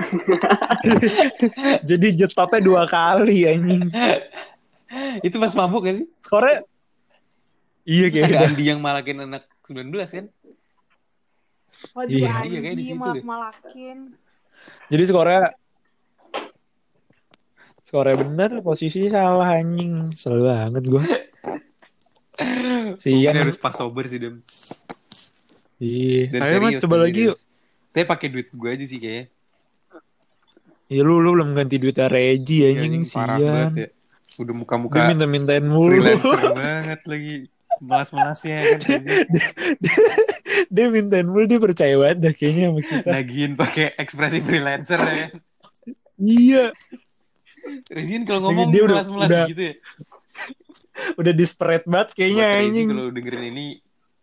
Jadi 1.88 2.06
jetotnya 2.14 2.60
dua 2.60 2.84
kali 2.84 3.48
anjing. 3.48 3.88
Itu 5.20 5.36
pas 5.36 5.52
mabuk 5.54 5.88
gak 5.88 5.96
sih? 6.00 6.06
Skornya 6.20 6.64
Iya 7.84 8.06
kayak. 8.12 8.52
Andi 8.52 8.64
yang 8.68 8.80
malakin 8.84 9.24
anak 9.24 9.48
19 9.64 9.88
kan? 10.04 10.26
Waduh, 11.96 12.12
Iya. 12.12 12.28
Andi 12.38 12.48
Iya, 12.52 12.58
kayak 12.60 12.76
di 12.76 12.84
situ 12.84 12.92
deh. 12.92 13.00
malak-malakin. 13.24 13.98
Jadi 14.92 15.02
skornya 15.08 15.42
skornya 17.90 18.22
bener 18.22 18.62
posisi 18.62 19.10
salah 19.10 19.58
anjing. 19.58 20.14
Selalu 20.14 20.42
banget 20.46 20.84
gua. 20.86 21.02
Ini 22.38 22.94
Sian. 23.02 23.34
harus 23.34 23.58
pas 23.58 23.74
sober 23.74 24.06
sih 24.06 24.22
Dem. 24.22 24.46
Iya. 25.82 26.38
Ayo 26.38 26.56
mah 26.62 26.70
coba 26.78 26.96
lagi 27.02 27.34
yuk. 27.34 27.36
Tapi 27.90 28.06
pakai 28.06 28.30
duit 28.30 28.48
gue 28.54 28.70
aja 28.70 28.86
sih 28.86 29.02
kayaknya. 29.02 29.26
Ya 30.86 31.02
lu 31.02 31.18
lu 31.18 31.34
belum 31.34 31.58
ganti 31.58 31.82
duitnya 31.82 32.06
Regi 32.06 32.62
Iya, 32.62 32.78
anjing 32.78 33.02
banget 33.10 33.74
ya. 33.74 33.88
Udah 34.38 34.54
Dia 34.54 34.60
muka-muka 34.62 34.98
minta-mintain 35.10 35.64
mulu. 35.66 35.98
freelancer 35.98 36.40
banget 36.54 37.00
lagi. 37.10 37.34
Melas-melasnya 37.82 38.54
kan. 38.62 38.78
anjing. 38.78 39.02
dia 40.74 40.86
mintain 40.94 41.26
mulu 41.26 41.44
dia 41.50 41.58
percaya 41.58 41.94
banget 41.98 42.18
dah 42.22 42.32
kayaknya 42.38 42.64
sama 42.70 42.80
kita. 42.86 43.10
Nagihin 43.10 43.52
pakai 43.58 43.86
ekspresi 43.98 44.38
freelancer 44.46 44.98
ya 45.02 45.14
kan. 45.26 45.30
Iya, 46.20 46.64
Rezin 47.88 48.22
kalau 48.22 48.40
ngomong 48.46 48.68
Dia 48.68 48.82
udah- 48.82 48.96
melas-melas 48.98 49.28
udah- 49.28 49.46
gitu 49.46 49.62
ya. 49.64 49.74
udah 51.16 51.32
di 51.32 51.44
spread 51.44 51.82
banget 51.84 52.08
kayaknya 52.12 52.44
Buat 52.44 52.54
Rezi 52.54 52.66
anjing. 52.66 52.86
kalau 52.88 53.06
dengerin 53.10 53.44
ini 53.48 53.66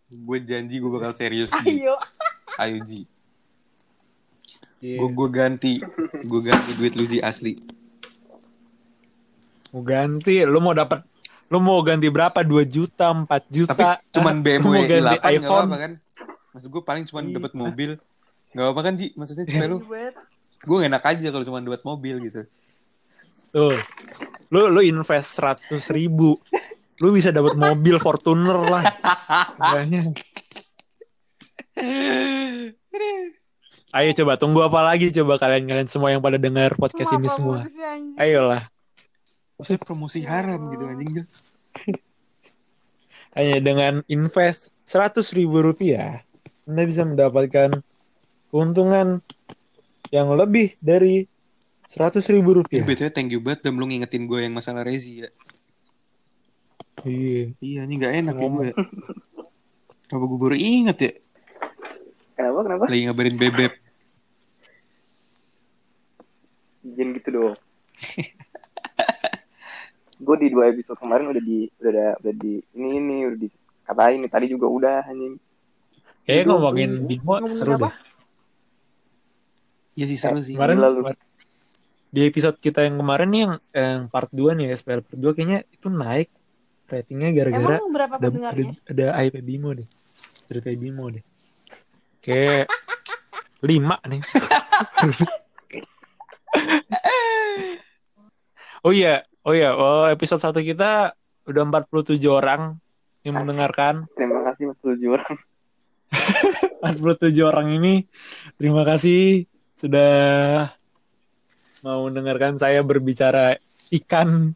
gue 0.08 0.38
janji 0.42 0.76
gue 0.78 0.90
bakal 0.90 1.12
serius 1.12 1.50
di 1.62 1.74
Ayo. 1.82 1.96
Ayo 2.58 2.78
Ji. 2.82 3.02
Iya. 4.80 4.98
Gue 4.98 5.10
gue 5.12 5.30
ganti, 5.30 5.74
gue 6.22 6.42
ganti 6.42 6.72
duit 6.74 6.94
lu 6.94 7.06
di 7.06 7.18
asli. 7.20 7.58
Mau 9.70 9.82
ganti, 9.82 10.42
lu 10.44 10.60
mau 10.60 10.72
dapat 10.72 11.04
lu 11.48 11.58
mau 11.58 11.80
ganti 11.80 12.08
berapa? 12.08 12.36
2 12.38 12.64
juta, 12.64 13.08
4 13.10 13.26
juta. 13.48 13.72
Tapi 13.72 13.84
cuman 14.12 14.36
BMW 14.46 14.64
mau 14.64 14.82
ganti 14.82 15.02
8 15.02 15.16
gak 15.18 15.24
iPhone. 15.34 15.66
apa-apa 15.66 15.78
kan? 15.78 15.92
Maksud 16.52 16.70
gue 16.70 16.84
paling 16.84 17.04
cuman 17.06 17.24
Iya. 17.24 17.34
dapat 17.36 17.52
mobil. 17.54 17.90
Gak 18.50 18.64
apa-apa 18.64 18.82
kan 18.82 18.94
Ji? 18.96 19.08
Maksudnya 19.14 19.46
cuma 19.46 19.64
lu, 19.66 19.78
Ribet. 19.82 20.14
gue 20.60 20.78
enak 20.84 21.04
aja 21.04 21.28
kalau 21.28 21.44
cuma 21.44 21.58
dapat 21.60 21.82
mobil 21.84 22.16
gitu. 22.22 22.42
Tuh. 23.52 23.78
Lu 24.52 24.72
lu 24.72 24.82
invest 24.84 25.40
100 25.40 25.92
ribu. 25.92 26.40
Lu 27.04 27.14
bisa 27.14 27.30
dapat 27.30 27.54
mobil 27.54 28.00
Fortuner 28.02 28.58
lah. 28.68 28.84
Kayaknya. 29.60 30.02
Ayo 33.96 34.10
coba 34.24 34.34
tunggu 34.36 34.62
apa 34.66 34.84
lagi 34.84 35.10
coba 35.16 35.40
kalian-kalian 35.40 35.88
semua 35.88 36.12
yang 36.12 36.22
pada 36.22 36.36
dengar 36.42 36.76
podcast 36.76 37.14
Semua 37.14 37.22
ini 37.24 37.30
semua. 37.32 37.58
anjing. 37.64 38.04
Ayolah. 38.20 38.64
Maksudnya 39.58 39.82
promosi 39.82 40.20
haram 40.26 40.60
gitu 40.74 40.84
anjing. 40.86 41.26
Hanya 43.38 43.58
dengan 43.62 43.94
invest 44.10 44.74
100 44.90 45.22
ribu 45.38 45.62
rupiah, 45.62 46.26
Anda 46.66 46.84
bisa 46.90 47.06
mendapatkan 47.06 47.86
keuntungan 48.50 49.22
yang 50.10 50.34
lebih 50.34 50.74
dari 50.82 51.30
100 51.88 52.20
ribu 52.30 52.52
Ya. 52.52 52.58
rupiah. 52.60 52.84
BTW 52.84 53.10
thank 53.10 53.32
you 53.32 53.40
banget 53.40 53.64
dan 53.64 53.76
lu 53.76 53.88
ngingetin 53.88 54.28
gue 54.28 54.40
yang 54.44 54.52
masalah 54.52 54.84
Rezi 54.84 55.24
ya. 55.24 55.30
Iya. 57.02 57.56
Iya, 57.58 57.80
ini 57.86 57.94
gak 57.96 58.14
enak 58.18 58.36
ya 58.36 58.44
gue. 58.46 58.66
ya. 58.66 58.74
Kenapa 60.06 60.26
gue 60.26 60.40
baru 60.40 60.56
inget 60.56 60.98
ya? 61.00 61.12
Kenapa? 62.36 62.60
Kenapa? 62.64 62.84
Lagi 62.88 63.02
ngabarin 63.08 63.38
bebek. 63.38 63.74
Jangan 66.84 67.10
gitu 67.16 67.30
dong. 67.32 67.56
gue 70.18 70.36
di 70.42 70.48
dua 70.50 70.66
episode 70.68 70.98
kemarin 70.98 71.30
udah 71.30 71.40
di 71.40 71.70
udah 71.78 71.92
ada 71.94 72.08
udah 72.18 72.34
di 72.34 72.58
ini 72.74 72.88
ini 72.98 73.18
udah 73.28 73.38
di 73.38 73.48
katain 73.86 74.26
tadi 74.26 74.46
juga 74.50 74.66
udah 74.66 74.98
anjing. 75.06 75.38
Kayaknya 76.26 76.46
ngomongin 76.50 76.92
Bimo 77.06 77.34
seru 77.54 77.78
apa? 77.78 77.90
deh. 77.90 77.96
Iya 79.96 80.06
sih 80.10 80.18
seru 80.18 80.40
sih. 80.42 80.58
Kemarin 80.58 80.78
kemarin- 80.82 81.22
di 82.08 82.24
episode 82.24 82.56
kita 82.58 82.88
yang 82.88 82.98
kemarin 83.00 83.30
nih 83.30 83.42
yang, 83.44 83.60
yang 83.76 84.08
part 84.08 84.32
2 84.32 84.56
nih 84.56 84.72
SPL 84.76 85.02
part 85.04 85.20
2 85.20 85.36
kayaknya 85.36 85.64
itu 85.70 85.90
naik 85.92 86.30
ratingnya 86.88 87.36
gara-gara 87.36 87.84
ada, 87.84 88.32
ada, 88.32 88.64
ada 88.88 89.12
IP 89.28 89.44
Bimo 89.44 89.76
deh. 89.76 89.84
Cerita 90.48 90.72
Bimo 90.72 91.12
deh. 91.12 91.20
Kayak 92.24 92.72
lima 93.60 94.00
nih. 94.08 94.24
oh 98.88 98.96
iya, 98.96 99.28
oh 99.44 99.52
iya, 99.52 99.76
oh 99.76 100.08
episode 100.08 100.40
satu 100.40 100.64
kita 100.64 101.12
udah 101.48 101.64
47 101.68 102.20
orang 102.28 102.80
yang 103.28 103.36
mendengarkan. 103.36 104.08
Terima 104.16 104.48
kasih 104.48 104.72
mas 104.72 104.80
tujuh 104.80 105.20
orang. 105.20 105.36
47 106.88 107.36
orang 107.44 107.68
ini 107.76 108.08
terima 108.56 108.88
kasih 108.88 109.44
sudah 109.76 110.72
mau 111.88 112.04
mendengarkan 112.06 112.60
saya 112.60 112.84
berbicara 112.84 113.56
ikan. 113.96 114.52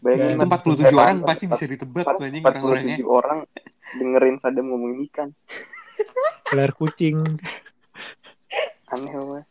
Bayangin 0.00 0.36
Ya, 0.36 0.48
Itu 0.48 0.84
47 0.84 0.92
orang 0.92 1.18
pasti 1.22 1.44
bisa 1.44 1.64
ditebak 1.64 2.04
tuh 2.10 2.24
anjing 2.24 2.40
puluh 2.40 2.52
orang-orangnya. 2.52 2.96
tujuh 2.96 3.08
orang 3.08 3.38
dengerin 3.94 4.36
Sadam 4.38 4.64
ngomongin 4.68 5.00
ikan. 5.08 5.28
Ler 6.56 6.72
kucing. 6.72 7.36
Aneh 8.88 9.12
banget. 9.12 9.44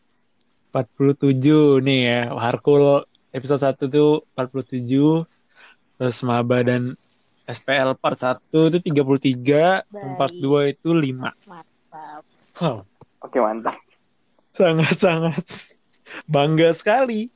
47 0.74 1.82
nih 1.82 2.00
ya. 2.04 2.22
Harkul 2.34 3.02
episode 3.30 3.62
1 3.62 3.86
tuh 3.88 4.26
47. 4.34 5.26
Terus 5.98 6.18
Maba 6.22 6.62
dan 6.62 6.94
SPL 7.44 7.98
part 7.98 8.20
1 8.20 8.38
itu 8.44 8.78
33, 8.78 9.82
Baik. 9.88 10.14
part 10.16 10.36
2 10.36 10.70
itu 10.70 10.90
5. 10.94 11.34
Mantap. 11.48 12.22
Wow, 12.58 12.86
Oke 13.22 13.38
mantap. 13.38 13.78
sangat-sangat 14.52 15.46
bangga 16.26 16.70
sekali. 16.72 17.28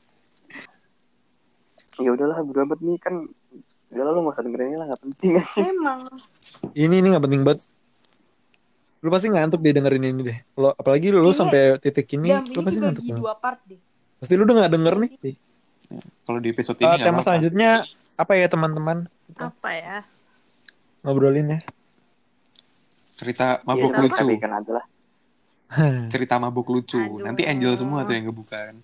Ya 2.00 2.10
udahlah 2.10 2.40
amat 2.40 2.80
nih 2.80 2.98
kan. 2.98 3.28
Udah 3.92 4.02
lah 4.02 4.12
lu 4.16 4.24
gak 4.24 4.40
usah 4.40 4.44
dengerin 4.44 4.68
ini 4.72 4.76
lah 4.80 4.86
gak 4.88 5.00
penting. 5.04 5.30
Emang. 5.72 6.00
Ini 6.72 6.94
ini 6.98 7.06
gak 7.12 7.24
penting 7.24 7.42
banget. 7.44 7.68
Lu 9.02 9.10
pasti 9.10 9.28
ngantuk 9.28 9.60
deh 9.60 9.74
dengerin 9.74 10.04
ini 10.08 10.20
deh. 10.24 10.38
Kalau 10.54 10.72
apalagi 10.72 11.12
lu, 11.12 11.20
lu 11.20 11.30
sampai 11.30 11.76
titik 11.76 12.08
ini, 12.16 12.32
Jam 12.32 12.46
lu 12.46 12.56
ini 12.56 12.64
pasti 12.64 12.78
ngantuk 12.80 13.04
dua 13.12 13.34
part 13.36 13.60
deh. 13.68 13.76
Pasti 14.16 14.32
lu 14.32 14.48
udah 14.48 14.64
gak 14.64 14.72
denger 14.72 14.94
nih. 14.96 15.12
Kalau 16.24 16.38
di 16.40 16.48
episode 16.48 16.76
Eh, 16.76 16.80
ini 16.80 16.88
nggak 16.88 16.98
tema 16.98 17.10
apa-apa. 17.12 17.26
selanjutnya 17.28 17.70
apa 18.16 18.32
ya 18.32 18.46
teman-teman? 18.48 18.98
Apa 19.36 19.70
ya? 19.76 19.96
Ngobrolin 21.04 21.52
ya. 21.52 21.60
cerita 23.12 23.60
Ya, 23.60 23.66
mabuk 23.68 23.92
apa? 23.92 24.00
lucu. 24.02 24.24
Ikan 24.34 24.52
aja 24.56 24.72
lah. 24.80 24.84
Cerita 26.12 26.36
mabuk 26.36 26.68
lucu. 26.68 27.00
Aduh. 27.00 27.22
Nanti 27.24 27.48
Angel 27.48 27.72
semua 27.76 28.04
tuh 28.04 28.14
yang 28.14 28.28
ngebuka 28.28 28.72
kan. 28.72 28.76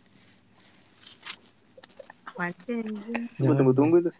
Gue 3.34 3.55
tunggu-tunggu 3.59 3.97
tuh. 4.11 4.14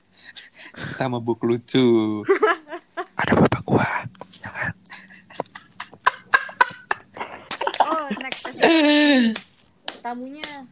Cerita 0.75 1.07
mabuk 1.07 1.39
lucu. 1.47 2.23
Ada 3.21 3.33
bapak 3.35 3.63
gua. 3.67 3.87
Oh, 7.83 8.07
next. 8.19 8.47
Tamunya. 10.03 10.67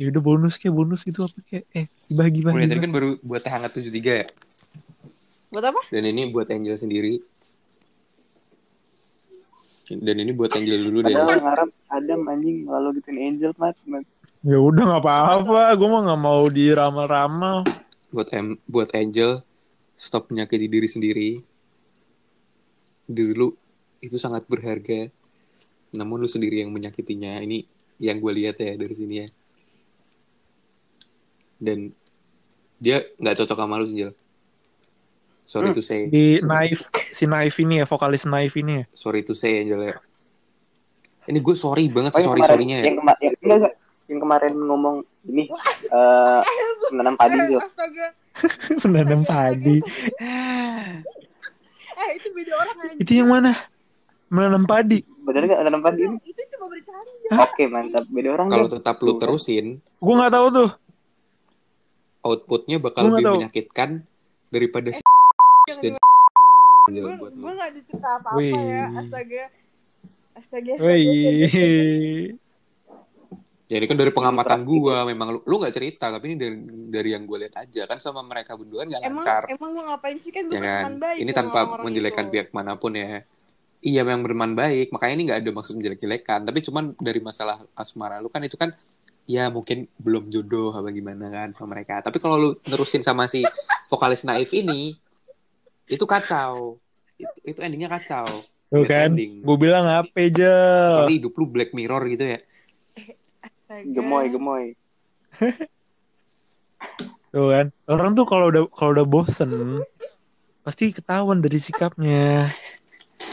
Ya 0.00 0.08
udah 0.08 0.22
bonus 0.22 0.56
kayak 0.56 0.72
bonus 0.72 1.04
itu 1.04 1.20
apa 1.20 1.38
kayak 1.44 1.64
eh 1.76 1.86
dibagi 2.08 2.40
Udah 2.40 2.56
bagi. 2.56 2.70
tadi 2.72 2.80
kan 2.80 2.92
baru 2.94 3.08
buat 3.20 3.44
teh 3.44 3.52
hangat 3.52 3.76
73 3.76 4.22
ya. 4.24 4.26
Buat 5.52 5.64
apa? 5.74 5.80
Dan 5.92 6.08
ini 6.08 6.30
buat 6.32 6.48
Angel 6.48 6.78
sendiri. 6.78 7.20
Dan 9.90 10.22
ini 10.22 10.30
buat 10.30 10.54
Angel 10.54 10.86
dulu 10.86 11.02
deh. 11.02 11.14
Padahal 11.18 11.42
ngarep 11.42 11.70
Adam 11.90 12.20
anjing 12.30 12.62
lalu 12.70 13.02
gituin 13.02 13.18
Angel 13.18 13.50
mat. 13.58 13.74
mat. 13.90 14.06
Ya 14.40 14.56
udah 14.56 14.82
nggak 14.86 15.02
apa-apa, 15.02 15.74
gue 15.74 15.88
mah 15.90 16.02
nggak 16.06 16.22
mau 16.22 16.42
diramal-ramal. 16.46 17.66
Buat 18.14 18.28
em 18.32 18.54
buat 18.70 18.88
Angel 18.94 19.42
stop 19.98 20.30
menyakiti 20.30 20.70
diri 20.70 20.88
sendiri. 20.88 21.30
Diri 23.10 23.32
lu 23.34 23.50
itu 23.98 24.14
sangat 24.16 24.46
berharga. 24.46 25.10
Namun 25.98 26.22
lu 26.22 26.28
sendiri 26.30 26.62
yang 26.62 26.70
menyakitinya. 26.70 27.42
Ini 27.42 27.66
yang 27.98 28.22
gue 28.22 28.32
lihat 28.32 28.62
ya 28.62 28.78
dari 28.78 28.94
sini 28.94 29.14
ya. 29.26 29.28
Dan 31.60 31.92
dia 32.80 33.02
nggak 33.18 33.44
cocok 33.44 33.58
sama 33.58 33.82
lu 33.82 33.90
Angel. 33.90 34.14
Sorry 35.50 35.66
Hmm, 35.66 35.74
to 35.74 35.82
say. 35.82 35.98
Si 36.04 36.38
Naif, 36.40 36.80
si 37.10 37.26
Naif 37.26 37.58
ini 37.58 37.74
ya, 37.76 37.84
vokalis 37.84 38.22
Naif 38.22 38.54
ini 38.54 38.72
ya. 38.76 38.84
Sorry 38.94 39.20
to 39.20 39.34
say 39.34 39.58
Angel 39.58 39.82
ya. 39.82 39.98
Ini 41.26 41.38
gue 41.38 41.54
sorry 41.54 41.86
banget 41.86 42.14
Oh, 42.14 42.18
yang 42.18 42.24
sorry 42.24 42.38
kemarin, 42.38 42.52
sorrynya 42.54 42.76
ya. 42.76 42.84
yang, 42.84 42.96
kema 42.96 43.12
yang, 43.18 43.34
enggak, 43.36 43.58
enggak. 43.58 43.74
yang 44.06 44.18
kemarin 44.20 44.52
ngomong 44.60 44.96
ini 45.24 45.44
eh 45.86 46.40
menanam 46.88 47.14
padi 47.14 47.34
Eh, 47.36 47.46
tuh. 47.50 47.60
Menanam 48.84 49.20
padi. 49.22 49.76
Eh, 51.92 52.08
itu 52.14 52.28
beda 52.30 52.52
orang 52.56 52.76
aja. 52.80 52.94
Itu 52.96 53.12
yang 53.12 53.28
mana? 53.28 53.52
Menanam 54.28 54.64
padi. 54.64 55.02
Bener 55.20 55.42
nggak 55.44 55.60
menanam 55.60 55.82
padi 55.84 56.00
ini? 56.04 56.16
Itu 56.24 56.42
cuma 56.48 56.66
bercanda. 56.68 57.30
Oke 57.42 57.62
mantap. 57.66 58.04
Beda 58.08 58.28
orang 58.32 58.46
Kalau 58.48 58.68
tetap 58.68 58.96
lu 59.00 59.14
terusin, 59.16 59.66
Gue 59.96 60.14
nggak 60.14 60.32
tahu 60.32 60.46
tuh. 60.52 60.70
outputnya 62.20 62.76
bakal 62.76 63.10
lebih 63.10 63.24
tahu. 63.24 63.36
menyakitkan 63.40 63.90
daripada 64.48 64.90
si 64.90 65.00
dan 65.00 65.09
Gue 66.98 67.14
lu. 67.14 67.26
gue 67.30 67.52
gak 67.54 67.68
ada 67.70 67.80
cerita 67.86 68.08
apa-apa 68.18 68.38
Wih. 68.42 68.52
ya. 68.52 68.84
Astaga. 68.98 69.44
Astaga. 70.34 70.72
astaga, 70.74 70.74
astaga. 71.46 72.48
Ini 73.70 73.86
kan 73.86 73.94
dari 73.94 74.10
pengamatan 74.10 74.66
gua 74.66 75.06
memang 75.06 75.38
lu 75.38 75.40
lu 75.46 75.62
nggak 75.62 75.74
cerita 75.78 76.10
tapi 76.10 76.34
ini 76.34 76.36
dari 76.42 76.56
dari 76.90 77.14
yang 77.14 77.22
gue 77.22 77.38
lihat 77.46 77.54
aja 77.54 77.86
kan 77.86 78.02
sama 78.02 78.26
mereka 78.26 78.58
berdua 78.58 78.82
nggak 78.82 78.98
Emang 79.06 79.22
lancar 79.22 79.46
emang 79.46 79.70
gue 79.70 79.84
ngapain 79.86 80.18
sih 80.18 80.34
kan 80.34 80.42
gue 80.50 80.58
ya 80.58 80.58
kan 80.58 80.66
berteman 80.66 80.96
baik 80.98 81.18
ini 81.22 81.30
tanpa 81.30 81.58
orang-orang 81.62 81.84
menjelekkan 81.86 82.26
itu. 82.26 82.32
pihak 82.34 82.48
mana 82.50 82.72
pun 82.74 82.92
ya 82.98 83.22
iya 83.78 84.02
memang 84.02 84.26
berman 84.26 84.52
baik 84.58 84.90
makanya 84.90 85.14
ini 85.14 85.22
nggak 85.30 85.38
ada 85.46 85.50
maksud 85.54 85.74
menjelek-jelekan 85.78 86.40
tapi 86.50 86.58
cuman 86.66 86.84
dari 86.98 87.20
masalah 87.22 87.62
asmara 87.78 88.18
lu 88.18 88.26
kan 88.26 88.42
itu 88.42 88.58
kan 88.58 88.74
ya 89.30 89.46
mungkin 89.54 89.86
belum 90.02 90.34
jodoh 90.34 90.74
apa 90.74 90.90
gimana 90.90 91.30
kan 91.30 91.48
sama 91.54 91.78
mereka 91.78 92.02
tapi 92.02 92.18
kalau 92.18 92.36
lu 92.42 92.50
nerusin 92.66 93.06
sama 93.06 93.30
si 93.30 93.46
vokalis 93.86 94.26
naif 94.26 94.50
ini 94.50 94.98
itu 95.90 96.04
kacau 96.06 96.78
itu, 97.18 97.36
itu 97.44 97.58
endingnya 97.60 97.90
kacau 97.90 98.24
Tuh 98.70 98.86
kan. 98.86 99.10
ending. 99.10 99.42
Gue 99.42 99.56
bilang 99.58 99.82
apa 99.90 100.14
aja. 100.14 100.54
Kecuali 100.94 101.18
hidup 101.18 101.34
lu 101.34 101.44
Black 101.50 101.74
Mirror 101.74 102.06
gitu 102.14 102.22
ya. 102.22 102.38
Gemoy 103.66 104.30
gemoy. 104.30 104.78
Tuh 107.34 107.46
kan. 107.50 107.66
Orang 107.90 108.14
tuh 108.14 108.26
kalau 108.30 108.54
udah 108.54 108.70
kalau 108.70 108.94
udah 108.94 109.06
bosen 109.06 109.82
pasti 110.62 110.94
ketahuan 110.94 111.42
dari 111.42 111.58
sikapnya. 111.58 112.46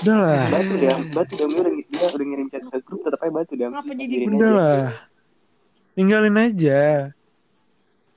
Udahlah. 0.01 0.49
Batu 0.49 0.73
dia, 0.77 0.95
batu 1.13 1.33
dia 1.37 1.45
udah 1.45 1.73
dia 1.85 2.07
udah 2.09 2.25
ngirim 2.25 2.47
chat 2.49 2.65
ke 2.65 2.81
grup 2.81 3.05
tetap 3.05 3.21
aja 3.21 3.33
batu 3.33 3.53
dia. 3.53 3.69
Ngapa 3.69 3.93
jadi 3.93 4.25
aja. 4.25 4.33
Udahlah. 4.33 4.81
Tinggalin 5.93 6.37
aja. 6.37 6.81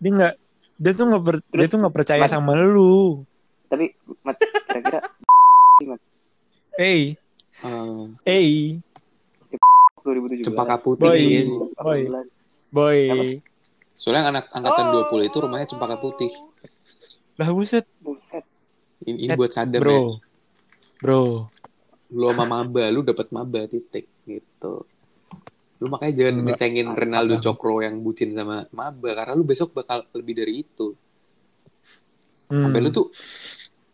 Dia 0.00 0.08
nggak 0.08 0.34
dia 0.80 0.92
tuh 0.96 1.04
nggak 1.04 1.22
dia 1.52 1.66
tuh 1.68 1.78
nggak 1.84 1.94
percaya 1.94 2.24
sama 2.24 2.56
lu. 2.56 3.28
Tapi 3.70 3.84
mat 4.20 4.36
kira-kira 4.66 5.00
Eh, 6.76 7.14
Eh, 7.60 8.06
eh, 8.24 8.76
2017. 10.00 10.44
cempaka 10.44 10.76
putih 10.76 11.06
Boy. 11.06 11.22
Boy. 11.78 12.00
18. 12.08 12.28
boy. 12.70 13.00
soalnya 13.92 14.22
anak 14.28 14.44
angkatan 14.50 14.86
Oh. 14.88 15.04
20 15.04 15.24
itu 15.24 15.36
rumahnya 15.38 15.66
cempaka 15.66 15.96
putih 15.96 16.30
Lah 17.36 17.48
buset, 17.48 17.84
Buset. 17.98 18.44
ini, 19.02 19.24
ini 19.24 19.32
buat 19.32 19.48
sadam 19.50 19.76
ya 19.76 19.80
bro. 19.80 20.00
Bro. 20.98 21.22
lu 22.10 22.26
sama 22.28 22.44
maba 22.44 22.84
lu 22.88 23.00
dapat 23.00 23.30
maba 23.30 23.64
titik 23.64 24.08
gitu 24.24 24.84
lu 25.76 25.86
makanya 25.86 26.12
jangan 26.14 26.34
Enggak. 26.36 26.46
ngecengin 26.54 26.88
Ronaldo 26.90 27.34
Cokro 27.40 27.80
yang 27.80 28.00
bucin 28.00 28.32
sama 28.32 28.68
maba 28.70 29.08
karena 29.10 29.32
lu 29.32 29.42
besok 29.42 29.72
bakal 29.72 30.04
lebih 30.12 30.34
dari 30.34 30.60
itu 30.60 30.92
Hmm. 32.46 32.66
sampai 32.66 32.80
lu 32.80 32.90
tuh 32.90 33.06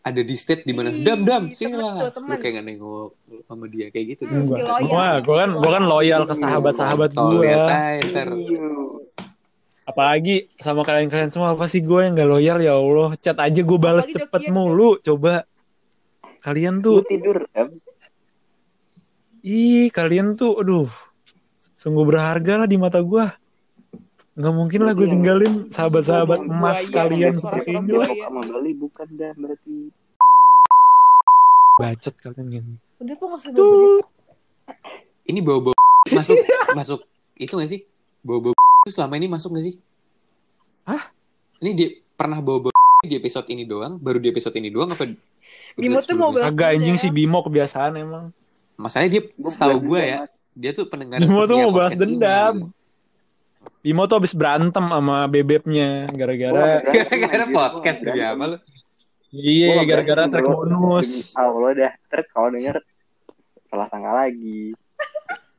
ada 0.07 0.23
di 0.23 0.37
state 0.39 0.63
di 0.63 0.71
mana 0.71 0.95
dam 1.03 1.27
dam 1.27 1.51
sini 1.51 1.75
lah 1.75 1.99
lu 1.99 2.15
temen. 2.15 2.39
kayak 2.39 2.53
gak 2.57 2.65
nengok 2.65 3.11
sama 3.43 3.65
dia 3.67 3.91
kayak 3.91 4.07
gitu 4.15 4.23
Hmm, 4.25 4.47
kan. 4.47 4.55
si 4.55 4.63
loyal. 4.63 4.91
Wah, 4.95 5.15
gua 5.19 5.37
kan 5.43 5.51
gua 5.53 5.71
kan 5.75 5.85
loyal 5.85 6.23
ke 6.23 6.35
gua. 7.43 7.67
aja 7.67 8.07
ntar. 8.07 8.29
Iyo. 8.31 8.67
Apalagi 9.83 10.37
sama 10.59 10.83
kalian-kalian 10.83 11.31
semua 11.31 11.55
apa 11.55 11.67
sih 11.67 11.79
gue 11.79 12.01
yang 12.03 12.15
gak 12.15 12.27
loyal 12.27 12.59
ya 12.59 12.75
Allah. 12.75 13.15
Chat 13.17 13.39
aja 13.39 13.61
gue 13.63 13.79
balas 13.79 14.03
Apalagi 14.03 14.19
cepet 14.19 14.41
Jokian, 14.43 14.55
mulu. 14.55 14.91
Coba. 14.99 15.35
Kalian 16.43 16.75
Lu 16.79 16.83
tuh, 16.83 16.99
tidur, 17.03 17.43
Em. 17.51 17.71
ih 19.43 19.91
kalian 19.91 20.35
tuh, 20.35 20.59
aduh. 20.59 20.91
Sungguh 21.59 22.03
berharga 22.03 22.63
lah 22.63 22.67
di 22.67 22.79
mata 22.79 22.99
gue. 22.99 23.27
Nggak 24.37 24.53
mungkin 24.53 24.80
lah 24.84 24.93
gue 24.93 25.09
tinggalin 25.09 25.53
sahabat-sahabat 25.72 26.45
Buaya, 26.45 26.53
emas 26.53 26.78
kalian 26.93 27.34
seperti 27.41 27.72
ini 27.72 27.93
lah. 27.97 28.09
sama 28.12 28.41
Bali 28.45 28.72
bukan 28.76 29.09
dah 29.16 29.32
berarti. 29.32 29.76
Bacot 31.76 32.14
kalian 32.20 32.47
gitu. 32.53 32.72
Udah 33.01 33.14
kok 33.16 33.28
usah 33.32 33.51
ini 35.26 35.41
bawa 35.43 35.74
masuk 36.16 36.39
masuk 36.72 37.01
itu 37.37 37.53
gak 37.59 37.70
sih 37.70 37.80
bawa 38.22 38.55
itu 38.87 38.91
selama 38.95 39.14
ini 39.18 39.26
masuk 39.26 39.55
gak 39.55 39.66
sih 39.66 39.74
Hah? 40.87 41.03
ini 41.61 41.70
dia 41.74 41.89
pernah 42.14 42.39
bawa 42.39 42.70
di 43.11 43.14
episode 43.18 43.47
ini 43.51 43.66
doang 43.66 43.99
baru 43.99 44.22
di 44.22 44.30
episode 44.30 44.55
ini 44.57 44.70
doang 44.70 44.95
apa 44.95 45.11
Bimo 45.76 46.01
tuh 46.03 46.16
mau 46.16 46.32
balas 46.32 46.51
Agak 46.51 46.78
anjing 46.78 46.97
dendam. 46.97 47.03
si 47.03 47.09
Bimo 47.12 47.39
kebiasaan 47.45 47.99
emang. 47.99 48.32
masalahnya 48.76 49.20
dia 49.20 49.22
bulan 49.37 49.78
gue 49.82 50.03
ya 50.03 50.18
dia 50.57 50.70
tuh 50.72 50.89
pendengar 50.89 51.20
Bimo 51.20 51.45
tuh 51.45 51.57
mau 51.61 51.70
ini, 51.74 51.97
dendam. 51.99 52.55
Bimo 53.87 54.03
tuh 54.05 54.18
abis 54.18 54.34
berantem 54.34 54.82
sama 54.82 55.30
bebeknya 55.30 56.11
gara-gara 56.11 56.82
Gua 56.82 57.07
gara-gara 57.07 57.45
podcast 57.47 58.03
demi 58.03 58.18
apa 58.18 58.45
lu 58.51 58.59
iya 59.30 59.78
Gua 59.78 59.84
gara-gara 59.87 60.22
gua- 60.26 60.66
bonus. 60.66 61.30
Allah 61.39 61.70
dah. 61.70 61.93
Terus 62.11 62.26
kalau 62.34 62.49
denger 62.51 62.76
salah 63.66 63.87
sangka 63.87 64.11
lagi. 64.11 64.74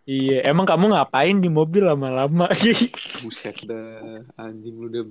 Iya, 0.03 0.43
emang 0.43 0.63
kamu 0.63 0.91
ngapain 0.91 1.39
di 1.39 1.47
mobil 1.47 1.83
lama-lama? 1.83 2.47
buset 3.23 3.59
dah 3.63 4.23
anjing 4.35 4.75
lu 4.75 4.87
udah 4.87 5.03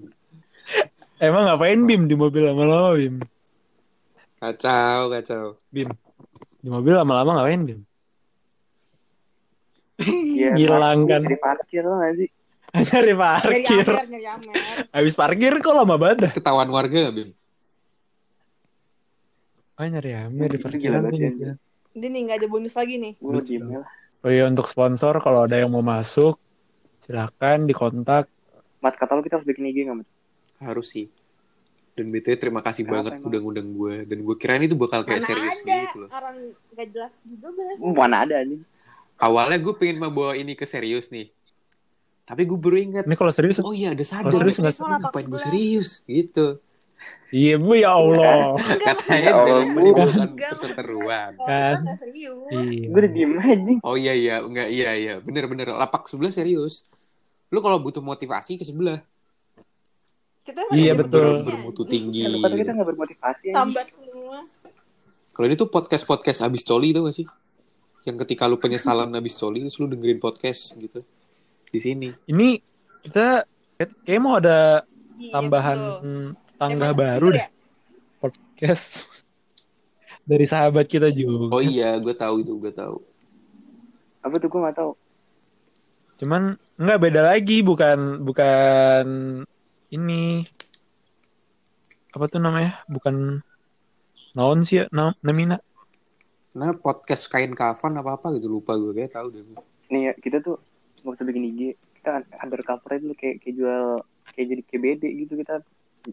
emang 1.16 1.48
ngapain 1.48 1.80
Bim 1.84 2.08
di 2.08 2.16
mobil 2.16 2.44
lama-lama 2.44 2.96
Bim? 2.96 3.16
kacau 4.36 5.08
kacau 5.08 5.56
Bim. 5.72 5.88
Di 6.60 6.68
mobil 6.68 6.92
lama-lama 6.92 7.40
ngapain 7.40 7.64
Bim? 7.64 7.80
Iya, 9.96 10.52
Ngilang 10.52 11.08
parkir, 11.08 11.12
kan. 11.12 11.22
Di 11.24 11.36
parkir 11.40 11.82
lo 11.84 11.96
gak 12.00 12.14
sih? 12.20 12.28
Nyari 12.76 12.84
Nyari 12.92 13.14
parkir. 13.16 13.86
amer, 13.88 14.06
nyari 14.06 14.26
amer. 14.28 14.54
Habis 14.92 15.14
parkir 15.14 15.52
kok 15.58 15.72
lama 15.72 15.96
banget 15.96 16.16
dah. 16.16 16.20
terus 16.24 16.34
ketahuan 16.34 16.68
warga 16.68 17.08
gak 17.08 17.14
Bim 17.14 17.30
Oh 19.76 19.84
nyari 19.84 20.12
Amer 20.12 20.48
di 20.48 20.58
parkiran 20.58 21.04
nih. 21.04 21.20
banget. 21.36 21.56
Ini 21.92 22.06
nih 22.08 22.20
gak 22.28 22.36
ada 22.40 22.48
bonus 22.48 22.72
lagi 22.72 22.96
nih. 22.96 23.12
Lah. 23.20 23.84
Oh 24.20 24.30
iya 24.30 24.44
untuk 24.44 24.64
sponsor 24.66 25.20
kalau 25.20 25.44
ada 25.44 25.56
yang 25.56 25.68
mau 25.68 25.80
masuk 25.80 26.40
silakan 26.98 27.64
dikontak. 27.64 28.24
Mat, 28.80 28.96
kata 28.96 29.12
lo 29.12 29.20
kita 29.20 29.36
harus 29.36 29.46
bikin 29.46 29.68
IG 29.68 29.78
gak, 29.84 29.96
Mat? 29.96 30.08
harus 30.56 30.88
sih 30.88 31.12
dan 31.92 32.08
BTW 32.08 32.36
terima 32.36 32.60
kasih 32.60 32.84
Kenapa 32.84 33.12
banget 33.12 33.24
udah 33.24 33.40
ngundang 33.40 33.68
gue 33.72 33.94
dan 34.04 34.18
gue 34.20 34.36
kirain 34.36 34.60
itu 34.60 34.72
bakal 34.72 35.04
kayak 35.04 35.20
Mana 35.20 35.28
serius 35.28 35.56
ada 35.60 35.76
gitu 35.84 35.96
loh 36.00 36.08
orang 36.08 36.36
gak 36.72 36.88
jelas 36.92 37.12
juga 37.24 37.48
bahas. 37.52 37.76
Mana 37.76 38.16
ada 38.24 38.34
anjing. 38.40 38.62
awalnya 39.16 39.58
gue 39.60 39.74
pengen 39.74 39.96
membawa 39.98 40.32
ini 40.32 40.52
ke 40.52 40.64
serius 40.64 41.08
nih 41.08 41.28
tapi 42.26 42.42
gue 42.42 42.58
baru 42.58 42.76
ingat. 42.76 43.04
Ini 43.06 43.14
kalau 43.14 43.30
serius, 43.30 43.62
oh 43.62 43.70
iya 43.70 43.94
ada 43.94 44.02
sadar. 44.02 44.34
Kalau 44.34 44.42
serius 44.42 44.58
nggak 44.58 44.74
Ini 44.74 44.98
ngapain 44.98 45.26
gue 45.30 45.40
serius? 45.40 45.88
Gitu. 46.10 46.58
Iya 47.30 47.54
bu 47.62 47.78
ya 47.78 47.94
Allah. 47.94 48.56
katanya 48.88 49.30
Ya 49.30 49.34
Allah, 49.36 49.62
menimbulkan 49.68 50.32
Kalau 50.34 51.38
Kan. 51.38 51.76
serius. 51.94 52.50
Iya. 52.50 52.86
Gue 52.90 52.98
udah 52.98 53.12
diem 53.14 53.32
aja. 53.38 53.74
oh 53.86 53.94
iya 53.94 54.12
iya. 54.18 54.34
Enggak 54.42 54.68
iya 54.74 54.90
iya. 54.98 55.14
Bener 55.22 55.46
bener. 55.46 55.70
Lapak 55.70 56.10
sebelah 56.10 56.34
serius. 56.34 56.82
Lu 57.54 57.62
kalau 57.62 57.78
butuh 57.78 58.02
motivasi 58.02 58.58
ke 58.58 58.66
sebelah. 58.66 58.98
Kita 60.42 60.66
Iya, 60.74 60.94
betul. 60.98 61.46
bermutu 61.46 61.86
tinggi. 61.86 62.26
Kan 62.26 62.42
kata 62.42 62.54
kita 62.58 62.70
gak 62.74 62.88
bermotivasi. 62.90 63.46
Sambat 63.54 63.86
semua. 63.94 64.38
kalau 65.30 65.46
ini 65.46 65.56
tuh 65.58 65.68
podcast 65.68 66.02
podcast 66.08 66.40
abis 66.42 66.64
coli 66.64 66.90
tuh 66.90 67.06
gak 67.06 67.16
sih? 67.22 67.26
Yang 68.02 68.24
ketika 68.26 68.48
lu 68.50 68.56
penyesalan 68.58 69.12
abis 69.14 69.36
coli 69.36 69.62
terus 69.62 69.76
lu 69.78 69.86
dengerin 69.86 70.16
podcast 70.18 70.74
gitu 70.74 71.04
di 71.68 71.80
sini 71.80 72.08
Ini 72.26 72.48
kita 73.02 73.44
kayak 74.04 74.20
mau 74.20 74.38
ada 74.38 74.82
Iya, 75.16 75.32
tambahan 75.32 75.78
tangga 76.60 76.92
Emang 76.92 76.98
baru 76.98 77.26
deh 77.32 77.40
ya? 77.40 77.48
podcast 78.20 79.08
dari 80.28 80.44
sahabat 80.44 80.84
kita 80.84 81.08
juga. 81.08 81.56
oh 81.56 81.62
iya 81.62 81.96
gue 81.96 82.12
tahu 82.12 82.44
itu 82.44 82.52
gue 82.58 82.68
tahu 82.68 83.00
Apa 84.20 84.36
tuh 84.36 84.50
gue 84.50 84.60
gak 84.60 84.76
tahu. 84.76 84.92
Cuman 86.16 86.42
nggak 86.74 86.98
beda 86.98 87.20
lagi, 87.22 87.62
bukan 87.62 88.24
bukan 88.26 89.04
ini 89.88 90.42
apa 92.10 92.24
tuh 92.26 92.40
namanya? 92.42 92.82
Bukan 92.88 93.38
naon 94.34 94.60
sih 94.66 94.82
ya, 94.82 94.84
naon 94.90 95.14
namina. 95.22 95.62
Nah, 96.52 96.72
podcast 96.74 97.28
kain 97.28 97.52
kafan 97.52 97.94
apa 97.94 98.16
apa 98.16 98.34
gitu 98.34 98.48
lupa 98.50 98.74
gue 98.74 98.92
kayak 98.92 99.14
tahu 99.14 99.28
deh. 99.30 99.44
Nih 99.92 100.10
ya, 100.10 100.12
kita 100.16 100.42
tuh 100.42 100.56
gak 101.07 101.16
usah 101.22 101.26
bikin 101.26 101.48
IG. 101.54 101.61
Kita 102.02 102.26
undercover 102.42 102.90
itu 102.98 103.14
kayak, 103.14 103.36
kayak 103.42 103.54
jual 103.54 103.84
kayak 104.34 104.46
jadi 104.52 104.62
KBD 104.66 105.02
gitu 105.24 105.32
kita 105.38 105.62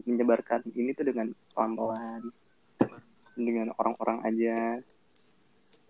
menyebarkan 0.06 0.62
ini 0.74 0.94
tuh 0.94 1.06
dengan 1.06 1.34
pelan-pelan. 1.52 2.30
Dengan 3.34 3.74
orang-orang 3.74 4.18
aja. 4.22 4.78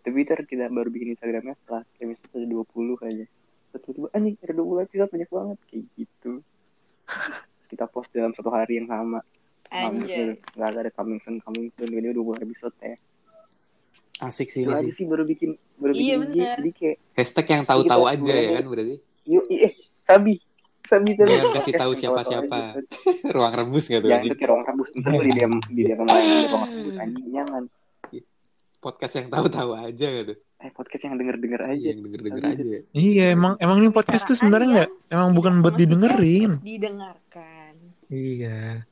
Tapi 0.04 0.24
ntar 0.24 0.44
kita 0.48 0.68
baru 0.72 0.88
bikin 0.88 1.16
Instagramnya 1.16 1.56
setelah 1.60 1.82
kayak 1.96 2.16
misalnya 2.16 2.48
20 2.48 3.08
aja. 3.08 3.24
Terus 3.72 3.82
tiba-tiba 3.84 4.08
anjing 4.16 4.34
ada 4.40 4.54
20 4.56 4.84
episode 4.88 5.10
banyak 5.12 5.30
banget. 5.30 5.58
Kayak 5.68 5.84
gitu. 6.00 6.32
Terus 7.04 7.66
kita 7.68 7.84
post 7.88 8.08
dalam 8.12 8.32
satu 8.32 8.48
hari 8.48 8.80
yang 8.80 8.88
sama. 8.88 9.20
Anjay. 9.72 10.38
nggak 10.54 10.68
ada 10.70 10.92
coming 10.92 11.20
soon 11.20 11.40
coming 11.44 11.68
soon. 11.72 11.88
Ini 11.92 12.12
20 12.12 12.44
episode 12.44 12.76
ya 12.80 12.96
Asik 14.16 14.48
sih 14.48 14.62
ini 14.62 14.74
sih. 14.78 14.90
sih 14.92 15.04
baru 15.04 15.22
bikin 15.22 15.50
baru 15.74 15.90
Iya, 15.90 16.14
bikin 16.16 16.22
IG 16.22 16.30
bener. 16.36 16.56
jadi 16.56 16.70
kayak 16.72 16.96
Hashtag 17.12 17.46
yang 17.48 17.62
tahu-tahu 17.64 18.02
Kita 18.02 18.12
aja 18.12 18.22
ya 18.22 18.30
sebenarnya- 18.30 18.54
kan 18.54 18.66
berarti. 18.68 18.94
yuk 19.24 19.44
eh 19.50 19.72
sabi 20.04 20.32
sabi 20.84 21.08
sabi 21.12 21.30
Jangan 21.30 21.52
kasih 21.52 21.72
tahu 21.74 21.92
siapa-siapa. 21.92 22.58
Ruang 23.34 23.54
rebus 23.54 23.84
gak 23.86 24.00
tuh? 24.00 24.10
Jangan 24.10 24.26
kayak 24.30 24.46
ruang 24.46 24.64
rebus 24.64 24.88
Ntar 24.94 25.10
gue 25.10 25.24
di 25.24 25.32
diam 25.32 25.52
di 25.66 25.82
diam 25.82 25.98
yang 25.98 26.08
lain 26.08 26.28
di 26.28 26.46
ruang 26.46 26.64
rebus 26.70 26.96
anjing 26.96 27.28
jangan 27.30 27.62
Podcast 28.78 29.14
yang 29.14 29.26
tahu-tahu 29.28 29.70
aja 29.74 30.06
gitu. 30.14 30.34
eh 30.60 30.68
podcast 30.70 31.02
yang 31.02 31.16
denger 31.16 31.36
denger 31.36 31.60
aja 31.62 31.86
Yang 31.88 32.00
denger-denger 32.04 32.42
aja. 32.46 32.64
Iya, 32.90 33.24
emang 33.32 33.56
emang 33.58 33.76
ini 33.78 33.88
podcast 33.88 34.24
tuh 34.24 34.32
sebenarnya 34.34 34.68
nggak 34.70 34.90
emang 35.10 35.30
bukan 35.32 35.60
buat 35.60 35.72
didengerin. 35.74 36.60
Didengarkan. 36.60 37.72
Iya. 38.06 38.84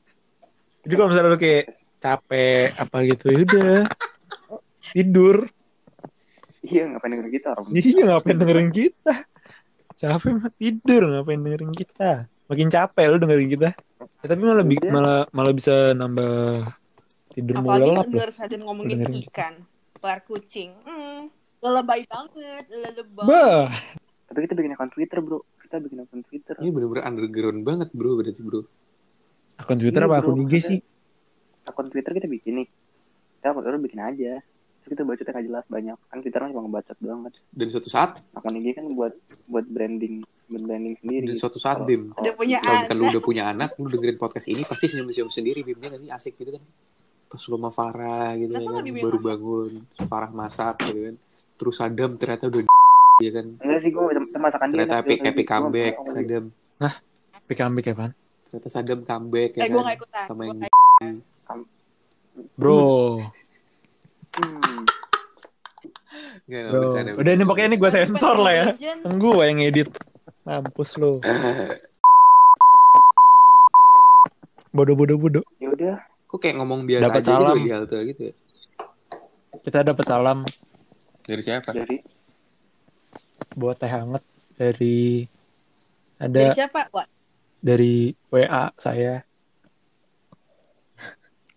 Jadi 0.81 0.93
kalau 0.93 1.07
misalnya 1.07 1.29
lu 1.29 1.39
kayak 1.39 1.65
capek 1.95 2.73
apa 2.73 2.97
gitu, 3.05 3.25
ya 3.27 3.39
udah 3.39 3.77
tidur. 4.85 5.47
iya 6.61 6.87
ngapain 6.87 7.11
denger 7.11 7.29
kita 7.29 7.47
orang 7.51 7.65
Iya, 7.71 8.01
ngapain 8.05 8.37
dengerin 8.37 8.69
kita? 8.69 9.13
Capek 9.93 10.31
mah 10.33 10.51
tidur, 10.53 11.01
ngapain 11.05 11.37
dengerin 11.37 11.71
kita? 11.71 12.11
Makin 12.45 12.67
capek 12.67 13.05
lu 13.07 13.17
dengerin 13.17 13.49
kita. 13.49 13.69
Ya, 14.19 14.25
tapi 14.25 14.41
malah 14.41 14.63
bi- 14.63 14.77
Iya. 14.77 14.89
malah 14.89 15.19
malah 15.29 15.51
bisa 15.51 15.91
nambah 15.91 16.67
tidur 17.31 17.55
mau 17.57 17.71
Apalagi 17.71 17.89
lelap 17.89 17.99
loh. 18.01 18.11
denger 18.13 18.31
sadar 18.31 18.59
ngomongin 18.59 18.97
Dengerin 18.97 19.23
ikan, 19.23 19.53
pelar 19.93 20.19
kucing. 20.21 20.71
Hmm, 20.81 21.27
lelebay 21.59 22.03
banget, 22.03 22.63
lelebay. 22.69 23.25
Bah, 23.25 23.67
tapi 24.25 24.37
kita 24.43 24.53
bikin 24.53 24.73
akun 24.73 24.89
Twitter 24.89 25.19
bro 25.19 25.39
kita 25.61 25.77
bikin 25.79 25.99
akun 26.01 26.21
Twitter 26.21 26.55
Ini 26.57 26.69
bener-bener 26.69 27.03
underground 27.03 27.59
banget 27.61 27.89
bro 27.91 28.15
berarti 28.15 28.39
bro. 28.39 28.61
akun 29.55 29.77
Twitter 29.77 29.99
Iya, 29.99 30.07
apa 30.07 30.17
bro, 30.17 30.31
akun 30.31 30.41
IG 30.41 30.53
sih? 30.59 30.79
akun 31.63 31.87
Twitter 31.87 32.11
kita 32.13 32.25
bikin 32.25 32.53
nih 32.55 32.67
kita 33.35 33.47
akun 33.47 33.61
Twitter 33.61 33.77
bikin 33.79 34.01
aja 34.01 34.33
terus 34.83 34.91
kita 34.91 35.01
bacotnya 35.01 35.31
nggak 35.31 35.45
jelas 35.47 35.65
banyak 35.65 35.97
kan 36.03 36.17
Twitter 36.19 36.39
mah 36.39 36.49
cuma 36.49 36.61
ngebacot 36.61 36.97
doang 36.99 37.21
kan 37.23 37.33
Dan 37.49 37.67
suatu 37.69 37.87
saat, 37.87 38.09
akun 38.29 38.53
IG 38.53 38.67
kan 38.73 38.85
buat 38.89 39.13
buat 39.45 39.65
branding 39.65 40.15
buat 40.43 40.61
branding 40.61 40.95
sendiri 40.99 41.23
dan 41.25 41.37
suatu 41.37 41.55
saat 41.55 41.79
Kalau- 41.79 41.87
Bim. 41.87 42.03
kalau- 42.09 42.19
Udah 42.19 42.33
punya 42.35 42.57
Kalau 42.57 42.67
misalkan 42.69 42.93
lu 42.93 43.01
anak. 43.01 43.11
udah 43.11 43.23
punya 43.23 43.43
anak, 43.47 43.69
lu 43.73 43.87
dengerin 43.87 44.17
podcast 44.17 44.47
ini 44.47 44.61
pasti 44.61 44.85
senyum-senyum 44.85 45.29
sendiri 45.29 45.59
Bim. 45.61 45.77
Dia 45.77 45.89
kan 45.89 46.01
asik 46.11 46.35
gitu 46.35 46.51
kan. 46.51 46.63
Pas 47.25 47.41
lu 47.41 47.55
sama 47.55 47.69
Farah 47.71 48.29
gitu 48.35 48.51
Kenapa 48.51 48.61
ya 48.61 48.75
kan. 48.75 48.83
Baru 48.99 49.17
masak? 49.17 49.25
bangun. 49.25 49.71
Farah 50.03 50.31
masak 50.31 50.75
gitu 50.83 50.99
kan. 51.01 51.15
Terus 51.55 51.75
Sadam 51.75 52.11
ternyata 52.13 52.43
udah 52.45 52.61
ya 53.23 53.31
kan. 53.31 53.47
enggak 53.57 53.79
sih 53.79 53.89
gue 53.89 54.03
masakan 54.35 54.65
dia 54.67 54.73
Ternyata 54.75 54.95
epic, 54.99 55.19
epic 55.23 55.45
comeback 55.47 55.93
Sadam. 56.07 56.43
PKMB 57.43 57.77
kapan? 57.81 58.11
Ternyata 58.45 58.67
Sadam 58.69 58.99
comeback 59.01 59.51
ya 59.53 59.61
Eh, 59.63 59.69
gue 59.69 59.73
kan. 59.73 59.85
gak 59.85 59.95
ikutan. 59.95 60.25
Sama 60.27 60.41
Gua 60.43 60.53
yang 61.01 61.17
Bro, 62.57 63.21
Hmm. 64.33 64.85
Bercanda. 66.43 67.11
Udah 67.15 67.31
ini 67.31 67.43
pokoknya 67.43 67.67
ini 67.69 67.77
gue 67.77 67.89
sensor 67.89 68.37
lah 68.37 68.53
ya. 68.53 68.65
Kan 68.75 69.15
gue 69.17 69.43
yang 69.43 69.59
edit. 69.61 69.89
Mampus 70.43 70.97
lo. 70.97 71.17
Bodoh 74.73 74.97
bodoh 74.97 75.17
bodoh. 75.17 75.45
ya 75.57 75.69
udah 75.69 75.95
Kok 76.25 76.41
kayak 76.41 76.57
ngomong 76.57 76.89
biasa 76.89 77.03
Dapat 77.05 77.21
aja 77.21 77.29
salam. 77.29 77.53
gitu 77.53 77.61
di 77.61 77.71
halte 77.71 77.97
gitu 78.09 78.21
ya? 78.25 78.33
Kita 79.61 79.77
dapat 79.85 80.05
salam 80.05 80.37
Dari 81.23 81.41
siapa? 81.41 81.69
dari 81.71 81.97
buat 83.53 83.77
teh 83.77 83.85
hangat 83.85 84.25
dari 84.57 85.29
Dari 86.17 86.49
ada 86.49 86.57
siapa? 86.57 86.89
Wah, 86.89 87.05
dari 87.61 88.09
WA 88.27 88.73
saya. 88.75 89.21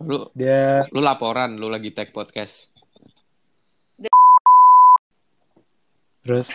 Lu 0.02 0.28
Dia 0.36 0.84
lu 0.92 1.00
laporan 1.00 1.56
lu 1.56 1.72
lagi 1.72 1.90
tag 1.90 2.12
podcast. 2.12 2.72
terus 6.26 6.50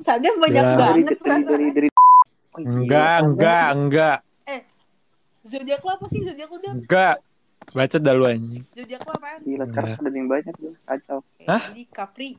sadar 0.00 0.32
banyak 0.40 0.64
dari 0.64 0.80
banget 0.80 1.04
dari 1.04 1.16
perasaan. 1.20 1.52
dari, 1.52 1.66
dari 1.76 1.88
Oh, 2.50 2.58
enggak 2.64 3.04
kan? 3.04 3.22
enggak 3.28 3.68
enggak 3.76 4.16
Zodiak 5.40 5.80
lo 5.84 5.90
apa 5.92 6.06
sih? 6.08 6.20
Zodiak 6.24 6.48
lo 6.48 6.56
dia? 6.56 6.72
enggak 6.72 7.16
baca 7.70 7.96
dah 8.00 8.14
lu 8.16 8.24
anjing. 8.24 8.64
Zodiak 8.72 9.04
lo 9.04 9.12
apaan? 9.12 9.40
gila 9.44 9.64
sekarang 9.68 9.92
ada 10.00 10.16
yang 10.16 10.28
banyak 10.28 10.54
tuh 10.56 10.72
kacau 10.82 11.18
Oke, 11.20 11.44
Hah? 11.44 11.62
Jadi 11.68 11.82
Capri. 11.92 12.30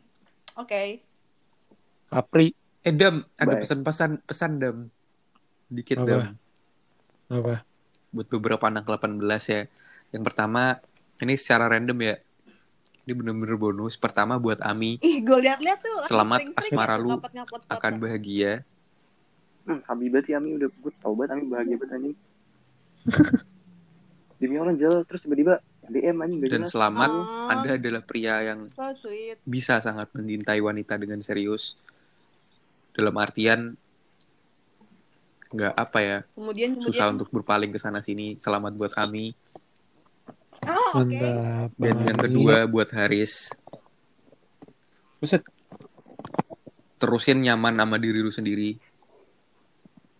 Oke. 0.58 0.82
Capri 2.10 2.48
Eh 2.82 2.90
Dam, 2.90 3.22
ada 3.38 3.54
pesan-pesan 3.62 4.12
pesan 4.26 4.52
Dam. 4.58 4.78
Dikit 5.70 6.02
Apa? 6.02 6.08
Dam. 6.10 6.22
apa? 7.30 7.56
Buat 8.10 8.28
beberapa 8.28 8.66
anak 8.66 8.90
18 8.90 9.22
ya. 9.54 9.62
Yang 10.12 10.24
pertama, 10.24 10.78
ini 11.18 11.34
secara 11.36 11.68
random 11.68 11.98
ya. 11.98 12.16
Ini 13.02 13.12
bener-bener 13.12 13.56
bonus. 13.56 13.96
Pertama 13.96 14.38
buat 14.38 14.62
Ami 14.62 15.00
Ih, 15.00 15.20
gue 15.20 15.38
liat-liat 15.40 15.80
tuh. 15.80 16.06
Selamat 16.06 16.46
sering-sering 16.46 16.70
asmara 16.70 16.94
ya 16.94 17.02
lu 17.02 17.08
ngupload-ngupload 17.12 17.62
foto. 17.62 17.74
akan 17.74 17.94
bahagia. 17.98 18.52
hmm, 19.62 19.80
sabi 19.82 20.06
banget 20.08 20.26
ya 20.28 20.38
Ami 20.38 20.50
udah 20.54 20.70
gue 20.70 20.92
tau 20.98 21.14
banget 21.14 21.30
Ami 21.32 21.44
bahagia 21.46 21.76
banget 21.76 21.96
anjing 21.96 22.16
demi 24.38 24.56
orang 24.56 24.74
jel 24.76 25.06
terus 25.06 25.22
tiba-tiba 25.22 25.62
DM 25.84 26.18
anjing 26.18 26.40
gak 26.40 26.46
Dan 26.48 26.62
jelas 26.62 26.72
selamat, 26.72 27.10
Oh. 27.12 27.50
Anda 27.50 27.70
adalah 27.76 28.02
pria 28.02 28.36
yang 28.44 28.60
So 28.72 28.86
sweet. 29.00 29.38
bisa 29.44 29.78
sangat 29.80 30.10
mencintai 30.12 30.58
wanita 30.60 30.94
dengan 30.96 31.20
serius. 31.20 31.78
Dalam 32.92 33.16
artian 33.16 33.74
nggak 35.48 35.74
apa 35.74 36.00
ya 36.00 36.18
Kemudian 36.32 36.70
kemudian. 36.74 36.86
susah 36.86 37.08
untuk 37.10 37.28
berpaling 37.30 37.70
ke 37.70 37.78
sana 37.78 38.00
sini 38.00 38.38
selamat 38.38 38.72
buat 38.74 38.94
Ami 38.96 39.34
Oh. 40.68 41.02
Mantap. 41.02 41.72
dan 41.80 41.96
yang 42.06 42.20
kedua 42.20 42.70
buat 42.70 42.90
Haris. 42.94 43.54
Buset. 45.22 45.42
terusin 47.02 47.42
nyaman 47.42 47.74
sama 47.82 47.98
diri 47.98 48.22
lu 48.22 48.30
sendiri. 48.30 48.78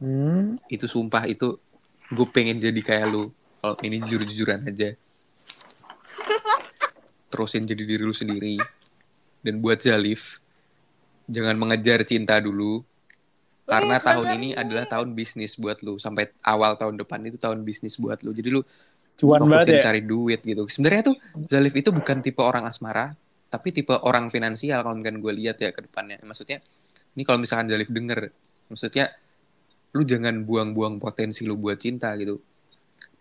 Hmm, 0.02 0.58
itu 0.66 0.90
sumpah 0.90 1.30
itu 1.30 1.62
gue 2.10 2.28
pengen 2.34 2.58
jadi 2.58 2.82
kayak 2.82 3.06
lu. 3.06 3.30
Kalau 3.62 3.78
ini 3.86 4.02
jujur 4.02 4.26
jujuran 4.26 4.66
aja. 4.66 4.98
Terusin 7.30 7.70
jadi 7.70 7.86
diri 7.86 8.02
lu 8.02 8.18
sendiri. 8.18 8.58
Dan 9.46 9.62
buat 9.62 9.78
Jalif 9.78 10.42
jangan 11.30 11.54
mengejar 11.54 12.02
cinta 12.02 12.42
dulu. 12.42 12.82
Karena 13.70 14.02
Wih, 14.02 14.04
tahun 14.04 14.28
ini. 14.42 14.50
adalah 14.58 14.90
tahun 14.90 15.14
bisnis 15.14 15.54
buat 15.62 15.86
lu. 15.86 16.02
Sampai 16.02 16.34
awal 16.42 16.82
tahun 16.82 16.98
depan 16.98 17.22
itu 17.30 17.38
tahun 17.38 17.62
bisnis 17.62 17.96
buat 18.02 18.26
lu. 18.26 18.34
Jadi 18.34 18.50
lu 18.50 18.66
cuan 19.22 19.46
banget 19.46 19.78
ya. 19.78 19.94
cari 19.94 20.02
duit 20.02 20.42
gitu. 20.42 20.66
Sebenarnya 20.66 21.14
tuh 21.14 21.16
Jalif 21.46 21.78
itu 21.78 21.94
bukan 21.94 22.18
tipe 22.26 22.42
orang 22.42 22.66
asmara 22.66 23.14
tapi 23.52 23.70
tipe 23.70 23.94
orang 23.94 24.34
finansial 24.34 24.82
kalau 24.82 24.98
misalkan 24.98 25.22
gue 25.22 25.34
lihat 25.38 25.62
ya 25.62 25.70
ke 25.70 25.86
depannya. 25.86 26.18
Maksudnya 26.26 26.58
ini 27.14 27.22
kalau 27.22 27.38
misalkan 27.38 27.70
Jalif 27.70 27.94
denger 27.94 28.34
maksudnya 28.74 29.14
lu 29.94 30.08
jangan 30.08 30.42
buang-buang 30.42 30.98
potensi 30.98 31.46
lu 31.46 31.54
buat 31.60 31.78
cinta 31.78 32.10
gitu. 32.18 32.42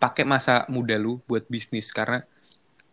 Pakai 0.01 0.25
masa 0.25 0.65
muda 0.73 0.97
lu 0.97 1.21
buat 1.29 1.45
bisnis 1.51 1.93
karena 1.93 2.25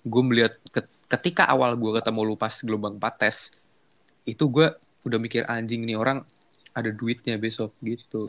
gue 0.03 0.23
melihat 0.25 0.59
ke- 0.67 0.91
ketika 1.07 1.47
awal 1.47 1.79
gue 1.79 1.95
ketemu 1.95 2.21
lu 2.27 2.35
pas 2.35 2.51
gelombang 2.51 2.99
4 2.99 3.15
tes 3.15 3.55
itu 4.27 4.43
gue 4.51 4.67
udah 5.07 5.19
mikir 5.21 5.47
anjing 5.47 5.87
nih 5.87 5.95
orang 5.95 6.27
ada 6.75 6.91
duitnya 6.91 7.39
besok 7.39 7.71
gitu. 7.79 8.27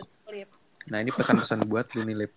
Nah 0.89 1.03
ini 1.03 1.11
pesan-pesan 1.11 1.67
buat 1.67 1.91
lu 1.99 2.07
nih 2.07 2.17
Lip 2.25 2.33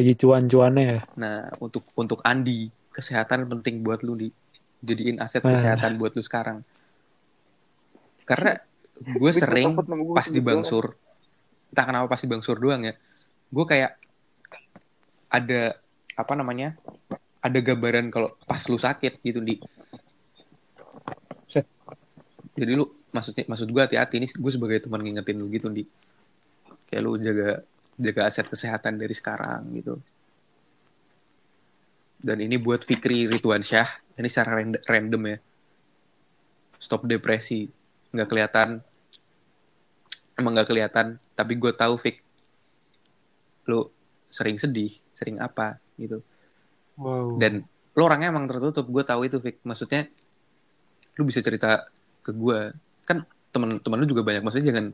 Lagi 0.00 0.16
cuan-cuannya 0.16 0.84
ya. 0.88 1.00
Nah, 1.20 1.52
untuk 1.60 1.84
untuk 1.92 2.24
Andi, 2.24 2.72
kesehatan 2.88 3.44
penting 3.52 3.84
buat 3.84 4.00
lu 4.00 4.16
di 4.16 4.32
jadiin 4.80 5.20
aset 5.20 5.44
Ah. 5.44 5.52
kesehatan 5.52 6.00
buat 6.00 6.16
lu 6.16 6.24
sekarang. 6.24 6.64
Karena 8.24 8.56
gue 8.96 9.30
sering 9.36 9.76
pas 10.16 10.24
di 10.24 10.40
Bangsur, 10.40 10.96
entah 11.68 11.84
kenapa 11.84 12.08
pas 12.08 12.20
di 12.20 12.28
Bangsur 12.32 12.56
doang 12.56 12.80
ya, 12.88 12.96
gue 13.52 13.64
kayak 13.68 14.00
ada 15.28 15.76
apa 16.16 16.32
namanya, 16.32 16.80
ada 17.44 17.58
gambaran 17.60 18.08
kalau 18.08 18.32
pas 18.48 18.60
lu 18.72 18.80
sakit 18.80 19.20
gitu 19.20 19.44
di. 19.44 19.60
Set. 21.44 21.68
Jadi 22.56 22.72
lu 22.72 22.88
maksudnya 23.12 23.44
maksud 23.52 23.68
gue 23.68 23.82
hati-hati 23.84 24.16
ini 24.16 24.32
gue 24.32 24.52
sebagai 24.52 24.80
teman 24.80 25.04
ngingetin 25.04 25.36
lu 25.36 25.52
gitu 25.52 25.68
di 25.68 25.84
kayak 26.88 27.02
lu 27.04 27.20
jaga 27.20 27.60
jaga 28.00 28.26
aset 28.26 28.48
kesehatan 28.48 28.96
dari 28.96 29.12
sekarang 29.12 29.68
gitu. 29.76 30.00
Dan 32.20 32.40
ini 32.44 32.60
buat 32.60 32.84
Fikri 32.84 33.28
Ridwan 33.28 33.64
Syah. 33.64 33.88
Ini 34.16 34.28
secara 34.28 34.60
rand- 34.60 34.84
random 34.84 35.22
ya. 35.24 35.38
Stop 36.76 37.08
depresi. 37.08 37.68
Nggak 38.12 38.28
kelihatan. 38.28 38.68
Emang 40.36 40.52
nggak 40.52 40.68
kelihatan. 40.68 41.16
Tapi 41.36 41.52
gue 41.56 41.72
tahu 41.72 41.96
Fik 41.96 42.20
lu 43.68 43.86
sering 44.32 44.56
sedih 44.56 44.90
sering 45.14 45.38
apa 45.38 45.78
gitu. 45.94 46.24
Wow. 47.00 47.40
dan 47.40 47.64
lo 47.96 48.02
orangnya 48.04 48.28
emang 48.28 48.44
tertutup. 48.44 48.84
Gue 48.84 49.04
tahu 49.04 49.24
itu 49.24 49.40
Fik. 49.40 49.64
Maksudnya 49.64 50.04
lu 51.16 51.24
bisa 51.24 51.40
cerita 51.40 51.88
ke 52.20 52.36
gue 52.36 52.76
kan 53.08 53.24
teman-teman 53.48 53.96
lu 53.96 54.06
juga 54.08 54.20
banyak. 54.24 54.44
Maksudnya 54.44 54.76
jangan 54.76 54.86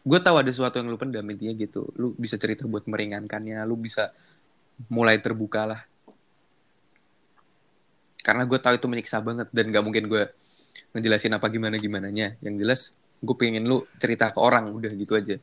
gue 0.00 0.18
tahu 0.20 0.36
ada 0.40 0.50
sesuatu 0.50 0.80
yang 0.80 0.88
lu 0.88 0.96
pendam 0.96 1.24
intinya 1.28 1.54
gitu 1.56 1.88
lu 1.96 2.16
bisa 2.16 2.40
cerita 2.40 2.64
buat 2.64 2.88
meringankannya 2.88 3.60
lu 3.68 3.76
bisa 3.76 4.12
mulai 4.88 5.20
terbuka 5.20 5.68
lah 5.68 5.80
karena 8.20 8.44
gue 8.44 8.58
tahu 8.60 8.74
itu 8.76 8.86
menyiksa 8.88 9.20
banget 9.20 9.48
dan 9.52 9.68
gak 9.68 9.84
mungkin 9.84 10.08
gue 10.08 10.22
ngejelasin 10.96 11.36
apa 11.36 11.46
gimana 11.52 11.76
gimananya 11.76 12.36
yang 12.40 12.56
jelas 12.56 12.96
gue 13.20 13.36
pengen 13.36 13.68
lu 13.68 13.84
cerita 14.00 14.32
ke 14.32 14.40
orang 14.40 14.72
udah 14.72 14.92
gitu 14.96 15.16
aja 15.16 15.36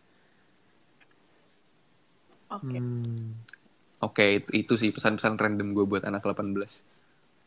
Oke. 2.48 2.80
Hmm. 2.80 3.36
Oke, 3.98 4.26
itu, 4.40 4.50
itu 4.54 4.74
sih 4.78 4.90
pesan-pesan 4.94 5.36
random 5.36 5.74
gue 5.74 5.86
buat 5.90 6.06
anak 6.06 6.24
18. 6.24 6.54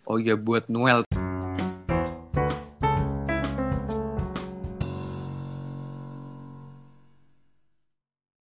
Oh 0.04 0.18
iya, 0.18 0.34
buat 0.34 0.66
Noel 0.66 1.06